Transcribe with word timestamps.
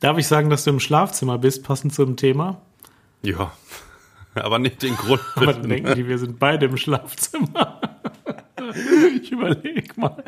Darf 0.00 0.18
ich 0.18 0.26
sagen, 0.26 0.50
dass 0.50 0.64
du 0.64 0.70
im 0.70 0.80
Schlafzimmer 0.80 1.38
bist, 1.38 1.64
passend 1.64 1.94
zum 1.94 2.16
Thema? 2.16 2.60
Ja, 3.22 3.52
aber 4.34 4.58
nicht 4.58 4.82
den 4.82 4.94
Grund. 4.96 5.20
Aber 5.34 5.54
dann 5.54 5.68
denken 5.68 5.94
die, 5.94 6.06
wir 6.06 6.18
sind 6.18 6.38
beide 6.38 6.66
im 6.66 6.76
Schlafzimmer. 6.76 7.80
ich 9.22 9.32
überlege 9.32 9.88
mal. 9.96 10.22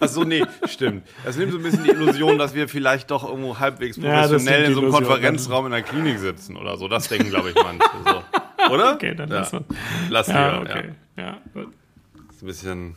Ach 0.00 0.08
so, 0.08 0.24
nee, 0.24 0.44
stimmt. 0.66 1.06
Das 1.24 1.36
nimmt 1.36 1.52
so 1.52 1.58
ein 1.58 1.62
bisschen 1.62 1.84
die 1.84 1.90
Illusion, 1.90 2.38
dass 2.38 2.54
wir 2.54 2.68
vielleicht 2.68 3.10
doch 3.10 3.28
irgendwo 3.28 3.58
halbwegs 3.58 3.96
Ja, 3.96 4.22
professionell 4.22 4.62
nimmt 4.62 4.68
in 4.68 4.74
so 4.74 4.80
einem 4.80 4.88
Illusion. 4.88 5.08
Konferenzraum 5.08 5.66
in 5.66 5.72
der 5.72 5.82
Klinik 5.82 6.18
sitzen 6.18 6.56
oder 6.56 6.76
so. 6.76 6.88
Das 6.88 7.08
denken, 7.08 7.30
glaube 7.30 7.50
ich, 7.50 7.54
manche. 7.54 7.84
So. 8.04 8.72
Oder? 8.74 8.94
Okay, 8.94 9.14
dann 9.14 9.28
ja. 9.30 9.36
lass 9.36 9.52
uns. 9.52 9.66
Lass 10.10 10.26
Ja, 10.28 10.58
lieber, 10.58 10.70
okay. 10.70 10.90
Ja, 11.16 11.38
gut. 11.54 11.68
ja. 12.14 12.20
Ist 12.30 12.42
ein 12.42 12.46
bisschen, 12.46 12.96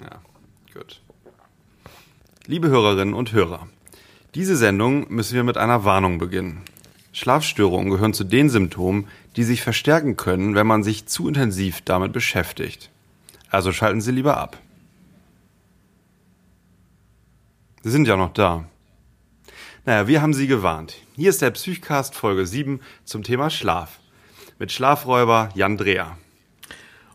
ja, 0.00 0.20
gut. 0.74 1.00
Liebe 2.46 2.68
Hörerinnen 2.68 3.14
und 3.14 3.32
Hörer, 3.32 3.68
diese 4.36 4.56
Sendung 4.58 5.06
müssen 5.08 5.34
wir 5.34 5.44
mit 5.44 5.56
einer 5.56 5.84
Warnung 5.84 6.18
beginnen. 6.18 6.60
Schlafstörungen 7.14 7.90
gehören 7.90 8.12
zu 8.12 8.22
den 8.22 8.50
Symptomen, 8.50 9.08
die 9.34 9.44
sich 9.44 9.62
verstärken 9.62 10.18
können, 10.18 10.54
wenn 10.54 10.66
man 10.66 10.82
sich 10.82 11.06
zu 11.06 11.26
intensiv 11.26 11.80
damit 11.80 12.12
beschäftigt. 12.12 12.90
Also 13.48 13.72
schalten 13.72 14.02
Sie 14.02 14.12
lieber 14.12 14.36
ab. 14.36 14.58
Sie 17.82 17.90
sind 17.90 18.06
ja 18.06 18.18
noch 18.18 18.34
da. 18.34 18.64
Naja, 19.86 20.06
wir 20.06 20.20
haben 20.20 20.34
Sie 20.34 20.46
gewarnt. 20.46 20.96
Hier 21.14 21.30
ist 21.30 21.40
der 21.40 21.52
Psychcast 21.52 22.14
Folge 22.14 22.44
7 22.44 22.80
zum 23.06 23.22
Thema 23.22 23.48
Schlaf. 23.48 24.00
Mit 24.58 24.70
Schlafräuber 24.70 25.48
Jan 25.54 25.78
Dreher. 25.78 26.18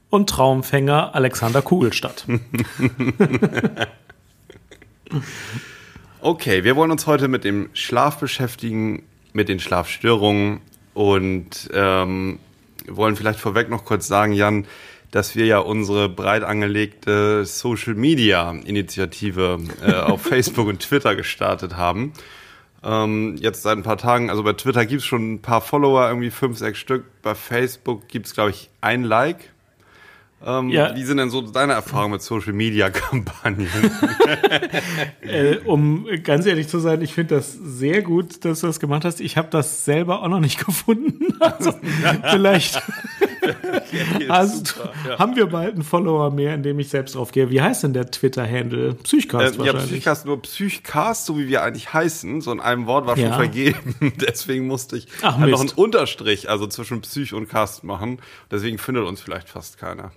Und 0.10 0.28
Traumfänger 0.28 1.14
Alexander 1.14 1.62
Kugelstadt. 1.62 2.26
Okay, 6.24 6.64
wir 6.64 6.76
wollen 6.76 6.92
uns 6.92 7.08
heute 7.08 7.28
mit 7.28 7.44
dem 7.44 7.72
Schlaf 7.74 8.20
beschäftigen, 8.20 9.02
mit 9.34 9.50
den 9.50 9.60
Schlafstörungen 9.60 10.62
und 10.94 11.68
ähm, 11.74 12.38
wollen 12.88 13.16
vielleicht 13.16 13.40
vorweg 13.40 13.72
noch 13.72 13.86
kurz 13.86 14.08
sagen, 14.08 14.32
Jan, 14.32 14.68
dass 15.10 15.36
wir 15.36 15.48
ja 15.48 15.58
unsere 15.58 16.10
breit 16.10 16.44
angelegte 16.44 17.44
Social 17.46 17.96
Media 17.96 18.52
Initiative 18.52 19.62
äh, 19.84 19.94
auf 19.94 20.22
Facebook 20.28 20.68
und 20.68 20.82
Twitter 20.82 21.16
gestartet 21.16 21.76
haben. 21.76 22.14
Ähm, 22.84 23.36
jetzt 23.40 23.64
seit 23.64 23.80
ein 23.80 23.84
paar 23.84 23.98
Tagen, 23.98 24.30
also 24.30 24.44
bei 24.44 24.54
Twitter 24.54 24.86
gibt's 24.86 25.06
schon 25.06 25.34
ein 25.34 25.42
paar 25.42 25.62
Follower, 25.62 26.08
irgendwie 26.08 26.30
fünf, 26.30 26.56
sechs 26.56 26.78
Stück. 26.78 27.06
Bei 27.24 27.34
Facebook 27.34 28.08
gibt's 28.10 28.36
glaube 28.36 28.52
ich, 28.52 28.70
ein 28.80 29.04
Like. 29.04 29.50
Ähm, 30.46 30.70
Ja. 30.70 30.96
Wie 30.96 31.04
sind 31.04 31.18
denn 31.18 31.30
so 31.30 31.42
deine 31.42 31.74
Erfahrungen 31.74 32.14
mit 32.14 32.22
Social 32.22 32.54
Media 32.54 32.90
Kampagnen? 32.90 33.68
äh, 35.22 35.58
um 35.66 36.08
ganz 36.24 36.46
ehrlich 36.46 36.68
zu 36.68 36.80
sein, 36.80 37.02
ich 37.02 37.14
finde 37.14 37.36
das 37.36 37.54
sehr 37.54 38.02
gut, 38.02 38.44
dass 38.46 38.62
du 38.62 38.68
das 38.68 38.80
gemacht 38.80 39.06
hast. 39.06 39.22
Ich 39.22 39.38
habe 39.38 39.50
das 39.52 39.86
selber 39.86 40.22
auch 40.24 40.28
noch 40.28 40.40
nicht 40.40 40.58
gefunden. 40.66 41.36
Also 41.40 41.74
vielleicht 42.32 42.82
hast, 44.30 44.68
Super, 44.68 44.94
ja. 45.08 45.20
haben 45.20 45.36
wir 45.36 45.48
bald 45.48 45.74
einen 45.76 45.84
Follower 45.84 46.32
mehr, 46.32 46.54
in 46.56 46.64
dem 46.64 46.80
ich 46.80 46.90
selbst 46.90 47.16
drauf 47.16 47.32
gehe. 47.32 47.50
Wie 47.50 47.62
heißt 47.62 47.84
denn 47.84 47.94
der 47.94 48.10
Twitter-Handle? 48.10 48.96
Psychcast 49.04 49.56
ja, 49.56 49.60
wahrscheinlich. 49.60 49.86
Psychcast, 49.92 50.26
nur 50.26 50.42
Psychcast, 50.42 51.26
so 51.26 51.38
wie 51.38 51.48
wir 51.48 51.64
eigentlich 51.64 51.94
heißen, 51.94 52.42
so 52.42 52.52
in 52.52 52.60
einem 52.60 52.86
Wort 52.86 53.06
war 53.08 53.16
schon 53.16 53.26
Ja. 53.26 53.36
vergeben. 53.36 53.96
Deswegen 54.22 54.68
musste 54.68 54.98
ich 54.98 55.08
Ach, 55.22 55.38
halt 55.38 55.52
noch 55.52 55.60
einen. 55.62 55.70
Unterstrich, 55.70 56.50
also 56.50 56.68
zwischen 56.68 57.02
Psych 57.02 57.34
und 57.34 57.50
Cast 57.50 57.84
machen. 57.84 58.20
Deswegen 58.50 58.78
findet 58.78 59.06
uns 59.06 59.22
vielleicht 59.22 59.50
fast 59.50 59.78
keiner. 59.78 60.12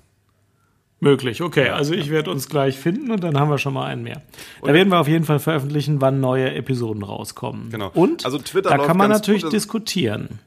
Möglich, 1.05 1.43
okay. 1.43 1.69
Also 1.69 1.93
ich 1.93 2.09
werde 2.11 2.31
uns 2.31 2.49
gleich 2.49 2.79
finden 2.79 3.11
und 3.11 3.23
dann 3.23 3.39
haben 3.39 3.51
wir 3.51 3.59
schon 3.59 3.75
mal 3.75 3.85
einen 3.85 4.03
mehr. 4.03 4.23
Da 4.63 4.73
werden 4.73 4.89
wir 4.89 4.99
auf 4.99 5.07
jeden 5.07 5.25
Fall 5.25 5.39
veröffentlichen, 5.39 6.01
wann 6.01 6.19
neue 6.19 6.55
Episoden 6.55 7.03
rauskommen. 7.03 7.69
Genau. 7.71 7.91
Und 7.93 8.25
Also 8.25 8.39
Twitter 8.39 8.71
da 8.71 8.79
kann 8.79 8.97
man 8.97 9.11
natürlich 9.11 9.43
gut, 9.43 9.49
also- 9.49 9.57
diskutieren. 9.57 10.41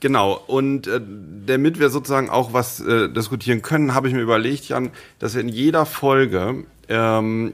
Genau, 0.00 0.40
und 0.46 0.86
äh, 0.86 1.00
damit 1.46 1.78
wir 1.78 1.88
sozusagen 1.88 2.28
auch 2.30 2.52
was 2.52 2.80
äh, 2.80 3.08
diskutieren 3.08 3.62
können, 3.62 3.94
habe 3.94 4.08
ich 4.08 4.14
mir 4.14 4.20
überlegt, 4.20 4.68
Jan, 4.68 4.90
dass 5.18 5.34
wir 5.34 5.40
in 5.40 5.48
jeder 5.48 5.86
Folge, 5.86 6.64
ähm, 6.88 7.52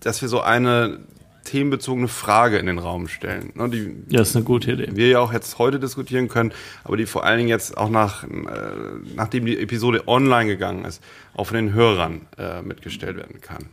dass 0.00 0.20
wir 0.20 0.28
so 0.28 0.40
eine 0.40 0.98
themenbezogene 1.44 2.08
Frage 2.08 2.58
in 2.58 2.66
den 2.66 2.78
Raum 2.78 3.08
stellen. 3.08 3.52
Ne, 3.54 3.68
die 3.68 3.94
Das 4.08 4.30
ist 4.30 4.36
eine 4.36 4.44
gute 4.44 4.72
Idee. 4.72 4.88
wir 4.92 5.08
ja 5.08 5.20
auch 5.20 5.32
jetzt 5.32 5.58
heute 5.58 5.78
diskutieren 5.78 6.28
können, 6.28 6.52
aber 6.84 6.96
die 6.96 7.06
vor 7.06 7.24
allen 7.24 7.38
Dingen 7.38 7.48
jetzt 7.48 7.76
auch 7.76 7.90
nach, 7.90 8.24
äh, 8.24 8.28
nachdem 9.14 9.46
die 9.46 9.58
Episode 9.58 10.08
online 10.08 10.46
gegangen 10.46 10.84
ist, 10.84 11.02
auch 11.34 11.44
von 11.44 11.56
den 11.56 11.72
Hörern 11.72 12.22
äh, 12.38 12.62
mitgestellt 12.62 13.16
werden 13.16 13.40
kann. 13.40 13.66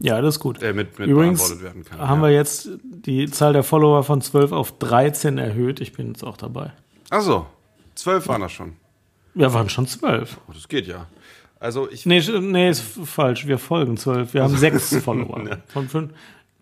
Ja, 0.00 0.20
das 0.20 0.34
ist 0.36 0.40
gut. 0.40 0.60
Äh, 0.62 0.72
mit, 0.72 0.98
mit 0.98 1.08
Übrigens 1.08 1.56
kann. 1.62 1.98
haben 1.98 2.20
ja. 2.22 2.28
wir 2.28 2.34
jetzt 2.34 2.70
die 2.82 3.30
Zahl 3.30 3.52
der 3.52 3.62
Follower 3.62 4.02
von 4.02 4.20
12 4.20 4.50
auf 4.50 4.76
13 4.78 5.38
erhöht. 5.38 5.80
Ich 5.80 5.92
bin 5.92 6.08
jetzt 6.08 6.24
auch 6.24 6.36
dabei. 6.36 6.72
Achso, 7.10 7.46
zwölf 7.94 8.26
waren 8.26 8.40
das 8.40 8.50
schon. 8.52 8.72
Wir 9.34 9.54
waren 9.54 9.68
schon 9.68 9.86
12. 9.86 10.38
Oh, 10.48 10.52
das 10.52 10.68
geht 10.68 10.86
ja. 10.88 11.06
Also 11.60 11.88
ich. 11.88 12.04
Nee, 12.06 12.20
nee, 12.40 12.68
ist 12.70 12.82
falsch. 13.04 13.46
Wir 13.46 13.58
folgen 13.58 13.96
12. 13.96 14.34
Wir 14.34 14.42
haben 14.42 14.56
sechs 14.56 14.96
Follower. 15.04 15.58
Von 15.68 15.88
fünf. 15.88 16.12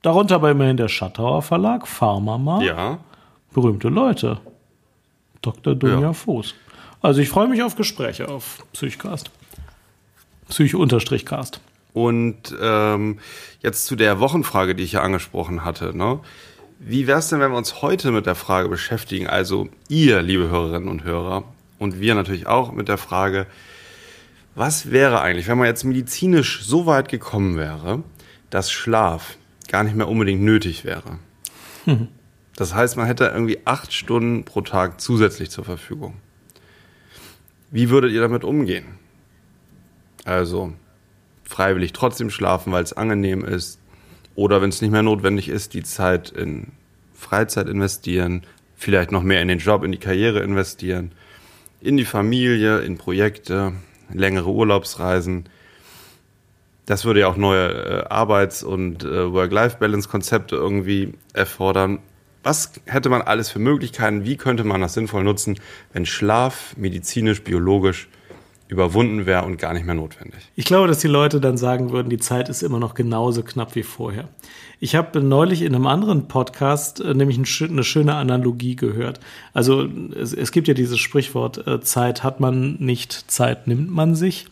Darunter 0.03 0.37
aber 0.37 0.51
immerhin 0.51 0.77
der 0.77 0.89
Schattauer 0.89 1.43
Verlag, 1.43 1.87
Pharmama, 1.87 2.63
Ja. 2.63 2.99
berühmte 3.53 3.89
Leute. 3.89 4.41
Dr. 5.43 5.75
Dunja 5.75 6.01
Ja. 6.01 6.13
Fuß. 6.13 6.55
Also 7.03 7.21
ich 7.21 7.29
freue 7.29 7.49
mich 7.49 7.63
auf 7.63 7.77
Gespräche 7.77 8.29
auf 8.29 8.59
Psychcast. 8.73 9.31
Psych-Cast. 10.49 11.61
Und 11.93 12.55
ähm, 12.61 13.19
jetzt 13.63 13.87
zu 13.87 13.97
der 13.97 14.21
Wochenfrage, 14.21 14.75
die 14.75 14.83
ich 14.85 14.93
ja 14.93 15.03
angesprochen 15.03 15.65
hatte. 15.65 15.97
Ne? 15.97 16.21
Wie 16.79 17.07
wäre 17.07 17.19
es 17.19 17.29
denn, 17.29 17.41
wenn 17.41 17.51
wir 17.53 17.59
uns 17.59 17.83
heute 17.83 18.11
mit 18.11 18.27
der 18.27 18.35
Frage 18.35 18.69
beschäftigen, 18.69 19.27
also 19.29 19.69
ihr, 19.89 20.23
liebe 20.23 20.49
Hörerinnen 20.49 20.89
und 20.89 21.05
Hörer, 21.05 21.45
und 21.79 22.01
wir 22.01 22.15
natürlich 22.15 22.47
auch 22.47 22.73
mit 22.73 22.89
der 22.89 22.99
Frage, 22.99 23.47
was 24.55 24.91
wäre 24.91 25.21
eigentlich, 25.21 25.49
wenn 25.49 25.59
man 25.59 25.67
jetzt 25.67 25.85
medizinisch 25.85 26.63
so 26.63 26.85
weit 26.87 27.09
gekommen 27.09 27.57
wäre, 27.57 28.03
dass 28.51 28.71
Schlaf 28.71 29.37
gar 29.71 29.85
nicht 29.85 29.97
mehr 29.97 30.09
unbedingt 30.09 30.43
nötig 30.43 30.85
wäre? 30.85 31.19
Das 32.57 32.75
heißt, 32.75 32.99
man 32.99 33.07
hätte 33.07 33.25
irgendwie 33.25 33.59
acht 33.65 33.93
Stunden 33.93 34.45
pro 34.45 34.61
Tag 34.61 35.01
zusätzlich 35.01 35.51
zur 35.51 35.65
Verfügung. 35.65 36.17
Wie 37.71 37.89
würdet 37.89 38.13
ihr 38.13 38.21
damit 38.21 38.45
umgehen? 38.45 38.99
Also 40.25 40.73
freiwillig 41.45 41.93
trotzdem 41.93 42.31
schlafen, 42.31 42.73
weil 42.73 42.83
es 42.83 42.93
angenehm 42.93 43.45
ist. 43.45 43.79
Oder 44.35 44.61
wenn 44.61 44.71
es 44.71 44.83
nicht 44.83 44.91
mehr 44.91 45.03
notwendig 45.03 45.49
ist, 45.49 45.75
die 45.75 45.83
Zeit 45.83 46.31
in 46.31 46.73
Freizeit 47.15 47.69
investieren, 47.69 48.43
vielleicht 48.77 49.13
noch 49.13 49.23
mehr 49.23 49.43
in 49.43 49.49
den 49.49 49.59
Job, 49.59 49.85
in 49.85 49.93
die 49.93 49.99
Karriere 49.99 50.41
investieren, 50.41 51.13
in 51.81 51.97
die 51.97 52.05
Familie, 52.05 52.81
in 52.81 52.99
Projekte, 52.99 53.73
längere 54.13 54.51
Urlaubsreisen. 54.51 55.49
Das 56.91 57.05
würde 57.05 57.21
ja 57.21 57.29
auch 57.29 57.37
neue 57.37 57.69
äh, 57.69 58.05
Arbeits- 58.09 58.65
und 58.65 59.05
äh, 59.05 59.33
Work-Life-Balance-Konzepte 59.33 60.57
irgendwie 60.57 61.15
erfordern. 61.33 62.01
Was 62.43 62.73
hätte 62.87 63.09
man 63.09 63.23
alles 63.23 63.49
für 63.49 63.61
Möglichkeiten? 63.61 64.25
Wie 64.25 64.37
könnte 64.37 64.65
man 64.65 64.81
das 64.81 64.95
sinnvoll 64.95 65.23
nutzen, 65.23 65.61
wenn 65.93 66.05
Schlaf 66.05 66.77
medizinisch, 66.77 67.45
biologisch 67.45 68.09
überwunden 68.67 69.25
wäre 69.25 69.45
und 69.45 69.57
gar 69.57 69.73
nicht 69.73 69.87
mehr 69.87 69.95
notwendig? 69.95 70.51
Ich 70.57 70.65
glaube, 70.65 70.89
dass 70.89 70.99
die 70.99 71.07
Leute 71.07 71.41
dann 71.41 71.57
sagen 71.57 71.93
würden, 71.93 72.11
die 72.11 72.19
Zeit 72.19 72.49
ist 72.49 72.65
immer 72.65 72.81
noch 72.81 72.95
genauso 72.95 73.45
knapp 73.45 73.77
wie 73.77 73.85
vorher. 73.85 74.29
Ich 74.81 74.97
habe 74.97 75.21
neulich 75.21 75.63
in 75.63 75.77
einem 75.77 75.87
anderen 75.87 76.27
Podcast 76.27 76.99
äh, 76.99 77.15
nämlich 77.15 77.37
eine 77.37 77.85
schöne 77.85 78.17
Analogie 78.17 78.75
gehört. 78.75 79.21
Also 79.53 79.87
es, 80.17 80.33
es 80.33 80.51
gibt 80.51 80.67
ja 80.67 80.75
dieses 80.75 80.99
Sprichwort, 80.99 81.69
äh, 81.69 81.81
Zeit 81.83 82.25
hat 82.25 82.41
man 82.41 82.79
nicht, 82.81 83.31
Zeit 83.31 83.69
nimmt 83.69 83.93
man 83.93 84.17
sich. 84.17 84.47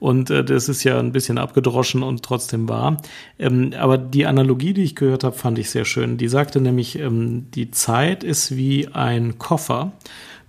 Und 0.00 0.30
äh, 0.30 0.42
das 0.42 0.68
ist 0.68 0.82
ja 0.82 0.98
ein 0.98 1.12
bisschen 1.12 1.38
abgedroschen 1.38 2.02
und 2.02 2.24
trotzdem 2.24 2.68
wahr. 2.68 2.96
Ähm, 3.38 3.72
aber 3.78 3.98
die 3.98 4.26
Analogie, 4.26 4.72
die 4.72 4.82
ich 4.82 4.96
gehört 4.96 5.22
habe, 5.22 5.36
fand 5.36 5.58
ich 5.58 5.70
sehr 5.70 5.84
schön. 5.84 6.16
Die 6.16 6.28
sagte 6.28 6.60
nämlich, 6.60 6.98
ähm, 6.98 7.46
die 7.54 7.70
Zeit 7.70 8.24
ist 8.24 8.56
wie 8.56 8.88
ein 8.88 9.38
Koffer 9.38 9.92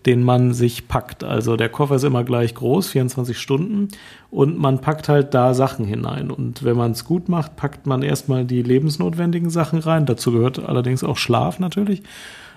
den 0.06 0.24
man 0.24 0.54
sich 0.54 0.88
packt. 0.88 1.24
Also 1.24 1.56
der 1.56 1.70
Koffer 1.70 1.96
ist 1.96 2.04
immer 2.04 2.24
gleich 2.24 2.56
groß, 2.56 2.90
24 2.90 3.38
Stunden, 3.38 3.90
und 4.30 4.58
man 4.58 4.80
packt 4.80 5.10
halt 5.10 5.34
da 5.34 5.54
Sachen 5.54 5.86
hinein. 5.86 6.32
Und 6.32 6.64
wenn 6.64 6.78
man 6.78 6.92
es 6.92 7.06
gut 7.06 7.30
macht, 7.30 7.56
packt 7.56 7.86
man 7.86 8.02
erstmal 8.02 8.46
die 8.46 8.64
lebensnotwendigen 8.64 9.50
Sachen 9.50 9.80
rein. 9.80 10.06
Dazu 10.06 10.32
gehört 10.32 10.60
allerdings 10.60 11.04
auch 11.04 11.18
Schlaf 11.18 11.60
natürlich. 11.60 12.02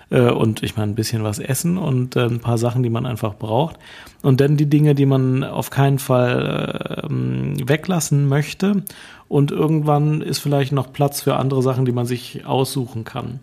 Äh, 0.09 0.29
Und 0.29 0.63
ich 0.63 0.75
meine, 0.75 0.91
ein 0.91 0.95
bisschen 0.95 1.23
was 1.23 1.39
essen 1.39 1.77
und 1.77 2.15
äh, 2.15 2.25
ein 2.25 2.39
paar 2.39 2.57
Sachen, 2.57 2.83
die 2.83 2.89
man 2.89 3.05
einfach 3.05 3.35
braucht. 3.35 3.77
Und 4.21 4.41
dann 4.41 4.57
die 4.57 4.69
Dinge, 4.69 4.95
die 4.95 5.05
man 5.05 5.43
auf 5.43 5.69
keinen 5.69 5.99
Fall 5.99 7.03
ähm, 7.09 7.55
weglassen 7.67 8.27
möchte. 8.27 8.83
Und 9.27 9.51
irgendwann 9.51 10.21
ist 10.21 10.39
vielleicht 10.39 10.71
noch 10.71 10.93
Platz 10.93 11.21
für 11.21 11.35
andere 11.35 11.61
Sachen, 11.61 11.85
die 11.85 11.91
man 11.91 12.05
sich 12.05 12.45
aussuchen 12.45 13.03
kann. 13.03 13.39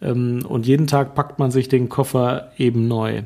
Ähm, 0.00 0.44
Und 0.48 0.66
jeden 0.66 0.86
Tag 0.86 1.14
packt 1.14 1.38
man 1.38 1.50
sich 1.50 1.68
den 1.68 1.88
Koffer 1.88 2.52
eben 2.58 2.88
neu. 2.88 3.22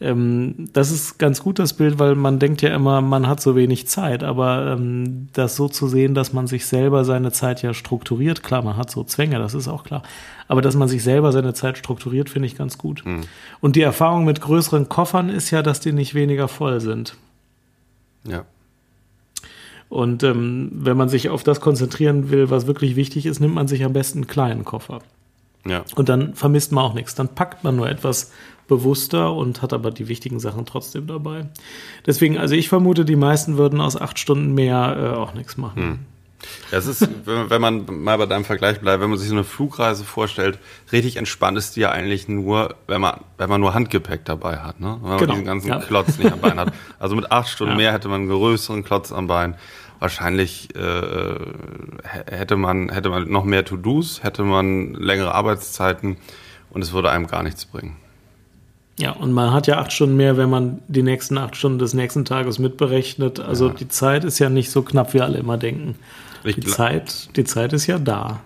Ähm, 0.00 0.68
das 0.72 0.92
ist 0.92 1.18
ganz 1.18 1.42
gut, 1.42 1.58
das 1.58 1.72
Bild, 1.72 1.98
weil 1.98 2.14
man 2.14 2.38
denkt 2.38 2.62
ja 2.62 2.74
immer, 2.74 3.00
man 3.00 3.26
hat 3.26 3.40
so 3.40 3.56
wenig 3.56 3.88
Zeit, 3.88 4.22
aber 4.22 4.72
ähm, 4.72 5.28
das 5.32 5.56
so 5.56 5.68
zu 5.68 5.88
sehen, 5.88 6.14
dass 6.14 6.32
man 6.32 6.46
sich 6.46 6.66
selber 6.66 7.04
seine 7.04 7.32
Zeit 7.32 7.62
ja 7.62 7.74
strukturiert, 7.74 8.44
klar, 8.44 8.62
man 8.62 8.76
hat 8.76 8.90
so 8.90 9.02
Zwänge, 9.02 9.38
das 9.38 9.54
ist 9.54 9.66
auch 9.66 9.82
klar, 9.82 10.02
aber 10.46 10.62
dass 10.62 10.76
man 10.76 10.86
sich 10.86 11.02
selber 11.02 11.32
seine 11.32 11.52
Zeit 11.52 11.78
strukturiert, 11.78 12.30
finde 12.30 12.46
ich 12.46 12.56
ganz 12.56 12.78
gut. 12.78 13.04
Mhm. 13.04 13.22
Und 13.60 13.74
die 13.74 13.82
Erfahrung 13.82 14.24
mit 14.24 14.40
größeren 14.40 14.88
Koffern 14.88 15.30
ist 15.30 15.50
ja, 15.50 15.62
dass 15.62 15.80
die 15.80 15.92
nicht 15.92 16.14
weniger 16.14 16.46
voll 16.46 16.80
sind. 16.80 17.16
Ja. 18.24 18.44
Und 19.88 20.22
ähm, 20.22 20.70
wenn 20.72 20.96
man 20.96 21.08
sich 21.08 21.28
auf 21.28 21.42
das 21.42 21.60
konzentrieren 21.60 22.30
will, 22.30 22.50
was 22.50 22.66
wirklich 22.66 22.94
wichtig 22.94 23.26
ist, 23.26 23.40
nimmt 23.40 23.54
man 23.54 23.68
sich 23.68 23.84
am 23.84 23.94
besten 23.94 24.18
einen 24.18 24.26
kleinen 24.26 24.64
Koffer. 24.64 25.00
Ja. 25.66 25.82
Und 25.96 26.08
dann 26.08 26.34
vermisst 26.34 26.72
man 26.72 26.84
auch 26.84 26.94
nichts. 26.94 27.14
Dann 27.14 27.28
packt 27.28 27.64
man 27.64 27.76
nur 27.76 27.88
etwas 27.88 28.32
bewusster 28.68 29.32
und 29.32 29.62
hat 29.62 29.72
aber 29.72 29.90
die 29.90 30.08
wichtigen 30.08 30.38
Sachen 30.38 30.66
trotzdem 30.66 31.06
dabei. 31.06 31.46
Deswegen, 32.06 32.38
also 32.38 32.54
ich 32.54 32.68
vermute, 32.68 33.04
die 33.04 33.16
meisten 33.16 33.56
würden 33.56 33.80
aus 33.80 34.00
acht 34.00 34.18
Stunden 34.18 34.54
mehr 34.54 34.96
äh, 34.98 35.16
auch 35.16 35.34
nichts 35.34 35.56
machen. 35.56 35.82
Hm. 35.82 35.98
Das 36.70 36.86
ist, 36.86 37.08
wenn 37.24 37.60
man 37.60 37.86
mal 37.88 38.16
bei 38.18 38.26
deinem 38.26 38.44
Vergleich 38.44 38.80
bleibt, 38.80 39.02
wenn 39.02 39.10
man 39.10 39.18
sich 39.18 39.28
so 39.28 39.34
eine 39.34 39.44
Flugreise 39.44 40.04
vorstellt, 40.04 40.58
richtig 40.92 41.16
entspannt 41.16 41.58
ist 41.58 41.76
die 41.76 41.80
ja 41.80 41.90
eigentlich 41.90 42.28
nur, 42.28 42.76
wenn 42.86 43.00
man, 43.00 43.20
wenn 43.38 43.48
man 43.48 43.60
nur 43.60 43.74
Handgepäck 43.74 44.24
dabei 44.24 44.58
hat, 44.58 44.80
ne? 44.80 44.98
Wenn 45.00 45.08
man 45.08 45.18
genau. 45.18 45.32
diesen 45.32 45.46
ganzen 45.46 45.68
ja. 45.68 45.80
Klotz 45.80 46.18
nicht 46.18 46.32
am 46.32 46.40
Bein 46.40 46.60
hat. 46.60 46.72
Also 47.00 47.16
mit 47.16 47.30
acht 47.30 47.48
Stunden 47.48 47.72
ja. 47.72 47.76
mehr 47.76 47.92
hätte 47.92 48.08
man 48.08 48.22
einen 48.22 48.30
größeren 48.30 48.84
Klotz 48.84 49.12
am 49.12 49.26
Bein. 49.26 49.54
Wahrscheinlich 50.00 50.74
äh, 50.76 51.34
hätte 52.26 52.56
man, 52.56 52.88
hätte 52.88 53.08
man 53.08 53.28
noch 53.30 53.44
mehr 53.44 53.64
To-Dos, 53.64 54.22
hätte 54.22 54.42
man 54.42 54.94
längere 54.94 55.34
Arbeitszeiten 55.34 56.18
und 56.70 56.82
es 56.82 56.92
würde 56.92 57.10
einem 57.10 57.26
gar 57.26 57.42
nichts 57.42 57.64
bringen. 57.64 57.96
Ja, 58.98 59.12
und 59.12 59.32
man 59.32 59.52
hat 59.52 59.68
ja 59.68 59.78
acht 59.78 59.92
Stunden 59.92 60.16
mehr, 60.16 60.36
wenn 60.36 60.50
man 60.50 60.80
die 60.88 61.04
nächsten 61.04 61.38
acht 61.38 61.56
Stunden 61.56 61.78
des 61.78 61.94
nächsten 61.94 62.24
Tages 62.24 62.58
mitberechnet. 62.58 63.38
Also 63.38 63.68
ja. 63.68 63.74
die 63.74 63.88
Zeit 63.88 64.24
ist 64.24 64.40
ja 64.40 64.50
nicht 64.50 64.70
so 64.70 64.82
knapp, 64.82 65.14
wie 65.14 65.20
alle 65.20 65.38
immer 65.38 65.56
denken. 65.56 65.94
Ich 66.42 66.56
die 66.56 66.62
Zeit, 66.62 67.36
die 67.36 67.44
Zeit 67.44 67.72
ist 67.72 67.86
ja 67.86 67.98
da. 67.98 68.40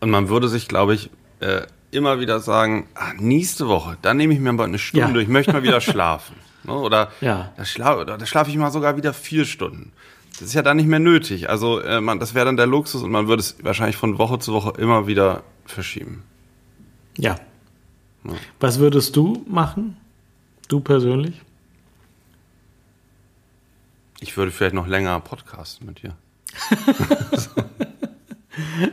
Und 0.00 0.10
man 0.10 0.28
würde 0.28 0.48
sich, 0.48 0.68
glaube 0.68 0.94
ich, 0.94 1.10
äh, 1.40 1.62
immer 1.90 2.20
wieder 2.20 2.40
sagen, 2.40 2.86
ah, 2.94 3.12
nächste 3.18 3.66
Woche, 3.66 3.96
dann 4.02 4.18
nehme 4.18 4.34
ich 4.34 4.40
mir 4.40 4.52
mal 4.52 4.64
eine 4.64 4.78
Stunde, 4.78 5.20
ja. 5.20 5.22
ich 5.22 5.28
möchte 5.28 5.52
mal 5.54 5.62
wieder 5.62 5.80
schlafen. 5.80 6.36
Ne? 6.64 6.74
Oder 6.74 7.10
ja. 7.22 7.52
da 7.56 7.64
schlafe 8.26 8.50
ich 8.50 8.56
mal 8.56 8.70
sogar 8.70 8.98
wieder 8.98 9.14
vier 9.14 9.46
Stunden. 9.46 9.92
Das 10.32 10.48
ist 10.48 10.54
ja 10.54 10.62
dann 10.62 10.76
nicht 10.76 10.86
mehr 10.86 10.98
nötig. 10.98 11.48
Also 11.48 11.80
äh, 11.80 12.02
man, 12.02 12.20
das 12.20 12.34
wäre 12.34 12.44
dann 12.44 12.58
der 12.58 12.66
Luxus 12.66 13.02
und 13.02 13.10
man 13.10 13.26
würde 13.26 13.40
es 13.40 13.56
wahrscheinlich 13.62 13.96
von 13.96 14.18
Woche 14.18 14.38
zu 14.38 14.52
Woche 14.52 14.74
immer 14.78 15.06
wieder 15.06 15.42
verschieben. 15.64 16.22
Ja, 17.16 17.36
was 18.60 18.78
würdest 18.78 19.16
du 19.16 19.44
machen? 19.46 19.96
Du 20.68 20.80
persönlich? 20.80 21.40
Ich 24.20 24.36
würde 24.36 24.50
vielleicht 24.50 24.74
noch 24.74 24.86
länger 24.86 25.18
podcasten 25.20 25.86
mit 25.86 26.02
dir. 26.02 26.14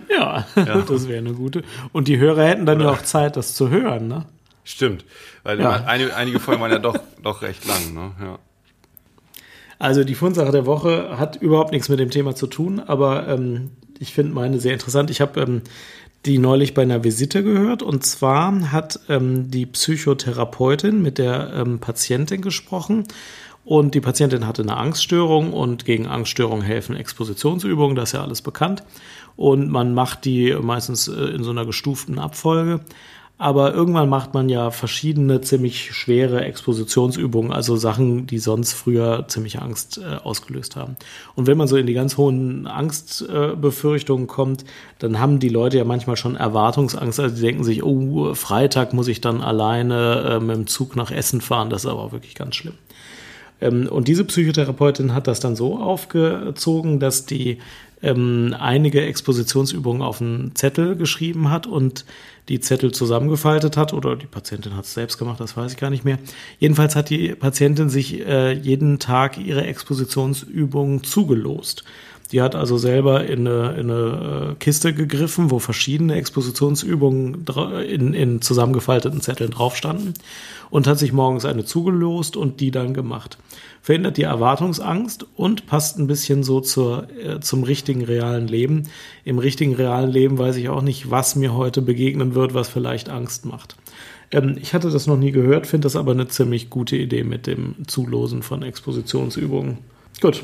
ja, 0.10 0.46
ja, 0.56 0.82
das 0.82 1.08
wäre 1.08 1.20
eine 1.20 1.34
gute. 1.34 1.64
Und 1.92 2.08
die 2.08 2.18
Hörer 2.18 2.46
hätten 2.46 2.66
dann 2.66 2.78
Oder? 2.78 2.92
ja 2.92 2.92
auch 2.92 3.02
Zeit, 3.02 3.36
das 3.36 3.56
zu 3.56 3.70
hören, 3.70 4.08
ne? 4.08 4.26
Stimmt, 4.64 5.06
weil 5.44 5.60
ja. 5.60 5.84
einige, 5.86 6.16
einige 6.16 6.40
Folgen 6.40 6.62
waren 6.62 6.72
ja 6.72 6.80
doch, 6.80 6.98
doch 7.22 7.42
recht 7.42 7.66
lang, 7.66 7.94
ne? 7.94 8.12
Ja. 8.20 8.40
Also 9.78 10.04
die 10.04 10.16
Fundsache 10.16 10.52
der 10.52 10.66
Woche 10.66 11.18
hat 11.18 11.36
überhaupt 11.36 11.72
nichts 11.72 11.90
mit 11.90 12.00
dem 12.00 12.10
Thema 12.10 12.36
zu 12.36 12.48
tun, 12.48 12.80
aber 12.80 13.28
ähm, 13.28 13.72
ich 14.00 14.14
finde 14.14 14.34
meine 14.34 14.60
sehr 14.60 14.74
interessant. 14.74 15.10
Ich 15.10 15.22
habe 15.22 15.42
ähm, 15.42 15.62
die 16.26 16.40
neulich 16.40 16.74
bei 16.74 16.82
einer 16.82 17.04
Visite 17.04 17.44
gehört. 17.44 17.82
Und 17.84 18.06
zwar 18.06 18.72
hat 18.72 19.00
ähm, 19.10 19.52
die 19.52 19.66
Psychotherapeutin 19.66 21.02
mit 21.02 21.18
der 21.18 21.54
ähm, 21.54 21.80
Patientin 21.80 22.42
gesprochen. 22.42 23.06
Und 23.64 23.96
die 23.96 24.02
Patientin 24.02 24.46
hatte 24.46 24.62
eine 24.62 24.78
Angststörung 24.78 25.52
und 25.52 25.86
gegen 25.86 26.06
Angststörungen 26.06 26.64
helfen 26.64 26.96
Expositionsübungen, 26.96 27.96
das 27.96 28.10
ist 28.10 28.14
ja 28.14 28.24
alles 28.24 28.44
bekannt. 28.44 28.84
Und 29.36 29.70
man 29.70 29.94
macht 29.94 30.26
die 30.26 30.56
meistens 30.62 31.08
äh, 31.08 31.14
in 31.14 31.44
so 31.44 31.50
einer 31.50 31.66
gestuften 31.66 32.20
Abfolge. 32.20 32.82
Aber 33.38 33.74
irgendwann 33.74 34.08
macht 34.08 34.34
man 34.34 34.48
ja 34.48 34.72
verschiedene 34.72 35.42
ziemlich 35.42 35.94
schwere 35.94 36.46
Expositionsübungen, 36.46 37.52
also 37.52 37.76
Sachen, 37.76 38.28
die 38.28 38.40
sonst 38.40 38.72
früher 38.72 39.26
ziemlich 39.28 39.62
Angst 39.62 39.98
äh, 39.98 40.16
ausgelöst 40.24 40.78
haben. 40.78 40.96
Und 41.36 41.46
wenn 41.46 41.58
man 41.58 41.68
so 41.68 41.76
in 41.76 41.86
die 41.86 41.94
ganz 41.94 42.16
hohen 42.16 42.66
Angstbefürchtungen 42.66 44.26
äh, 44.26 44.28
kommt, 44.28 44.64
dann 45.00 45.20
haben 45.20 45.40
die 45.40 45.50
Leute 45.50 45.78
ja 45.78 45.84
manchmal 45.84 46.16
schon 46.16 46.38
Erwartungsangst. 46.38 47.20
Also 47.20 47.36
die 47.36 47.42
denken 47.42 47.66
sich, 47.66 47.84
oh, 47.84 48.34
Freitag 48.36 48.94
muss 48.94 49.10
ich 49.10 49.20
dann 49.20 49.42
alleine 49.42 50.38
äh, 50.38 50.40
mit 50.40 50.56
dem 50.56 50.68
Zug 50.68 50.96
nach 50.96 51.12
Essen 51.12 51.42
fahren. 51.42 51.70
Das 51.70 51.84
ist 51.84 51.92
aber 51.92 52.14
wirklich 52.14 52.36
ganz 52.36 52.56
schlimm. 52.56 52.76
Ähm, 53.60 53.88
und 53.88 54.08
diese 54.08 54.24
Psychotherapeutin 54.24 55.14
hat 55.14 55.28
das 55.28 55.42
dann 55.42 55.56
so 55.56 55.78
aufgezogen, 55.78 57.00
dass 57.00 57.26
die 57.26 57.60
ähm, 58.02 58.56
einige 58.58 59.02
Expositionsübungen 59.02 60.02
auf 60.02 60.22
einen 60.22 60.56
Zettel 60.56 60.96
geschrieben 60.96 61.50
hat 61.50 61.68
und 61.68 62.06
die 62.50 62.60
Zettel 62.60 62.92
zusammengefaltet 62.92 63.78
hat 63.78 63.94
oder 63.94 64.16
die 64.16 64.28
Patientin 64.28 64.76
hat 64.76 64.86
es 64.86 64.94
selbst 64.94 65.18
gemacht, 65.18 65.40
das 65.40 65.58
weiß 65.58 65.72
ich 65.72 65.78
gar 65.78 65.90
nicht 65.90 66.06
mehr. 66.06 66.20
Jedenfalls 66.60 66.96
hat 66.96 67.10
die 67.10 67.30
Patientin 67.36 67.90
sich 67.90 68.20
äh, 68.26 68.52
jeden 68.52 69.00
Tag 69.00 69.38
ihre 69.38 69.66
Expositionsübungen 69.66 71.04
zugelost. 71.04 71.84
Die 72.36 72.42
hat 72.42 72.54
also 72.54 72.78
selber 72.78 73.26
in 73.26 73.48
eine, 73.48 73.76
in 73.80 73.90
eine 73.90 74.50
äh, 74.52 74.56
Kiste 74.56 74.94
gegriffen, 74.94 75.52
wo 75.52 75.60
verschiedene 75.60 76.16
Expositionsübungen 76.16 77.46
in, 77.88 78.14
in 78.14 78.42
zusammengefalteten 78.42 79.22
Zetteln 79.22 79.52
drauf 79.52 79.78
standen 79.78 80.16
und 80.70 80.86
hat 80.86 81.00
sich 81.00 81.14
morgens 81.14 81.46
eine 81.46 81.64
zugelost 81.64 82.36
und 82.36 82.60
die 82.60 82.72
dann 82.72 82.94
gemacht. 82.94 83.38
Verhindert 83.82 84.18
die 84.18 84.24
Erwartungsangst 84.24 85.26
und 85.38 85.66
passt 85.66 85.98
ein 85.98 86.08
bisschen 86.08 86.44
so 86.44 86.60
zur, 86.60 87.08
äh, 87.18 87.40
zum 87.40 87.64
richtigen 87.64 88.04
realen 88.04 88.50
Leben. 88.50 88.90
Im 89.24 89.40
richtigen 89.40 89.74
realen 89.74 90.12
Leben 90.12 90.38
weiß 90.38 90.58
ich 90.58 90.68
auch 90.68 90.82
nicht, 90.82 91.10
was 91.10 91.38
mir 91.38 91.54
heute 91.54 91.82
begegnen 91.82 92.36
wird, 92.36 92.54
was 92.54 92.68
vielleicht 92.68 93.08
Angst 93.08 93.46
macht. 93.46 93.78
Ähm, 94.32 94.58
ich 94.62 94.74
hatte 94.74 94.90
das 94.90 95.08
noch 95.08 95.16
nie 95.16 95.32
gehört, 95.32 95.68
finde 95.68 95.86
das 95.86 95.96
aber 95.96 96.12
eine 96.12 96.28
ziemlich 96.28 96.70
gute 96.70 96.98
Idee 96.98 97.24
mit 97.24 97.48
dem 97.48 97.88
Zulosen 97.88 98.44
von 98.44 98.62
Expositionsübungen. 98.62 99.78
Gut, 100.20 100.44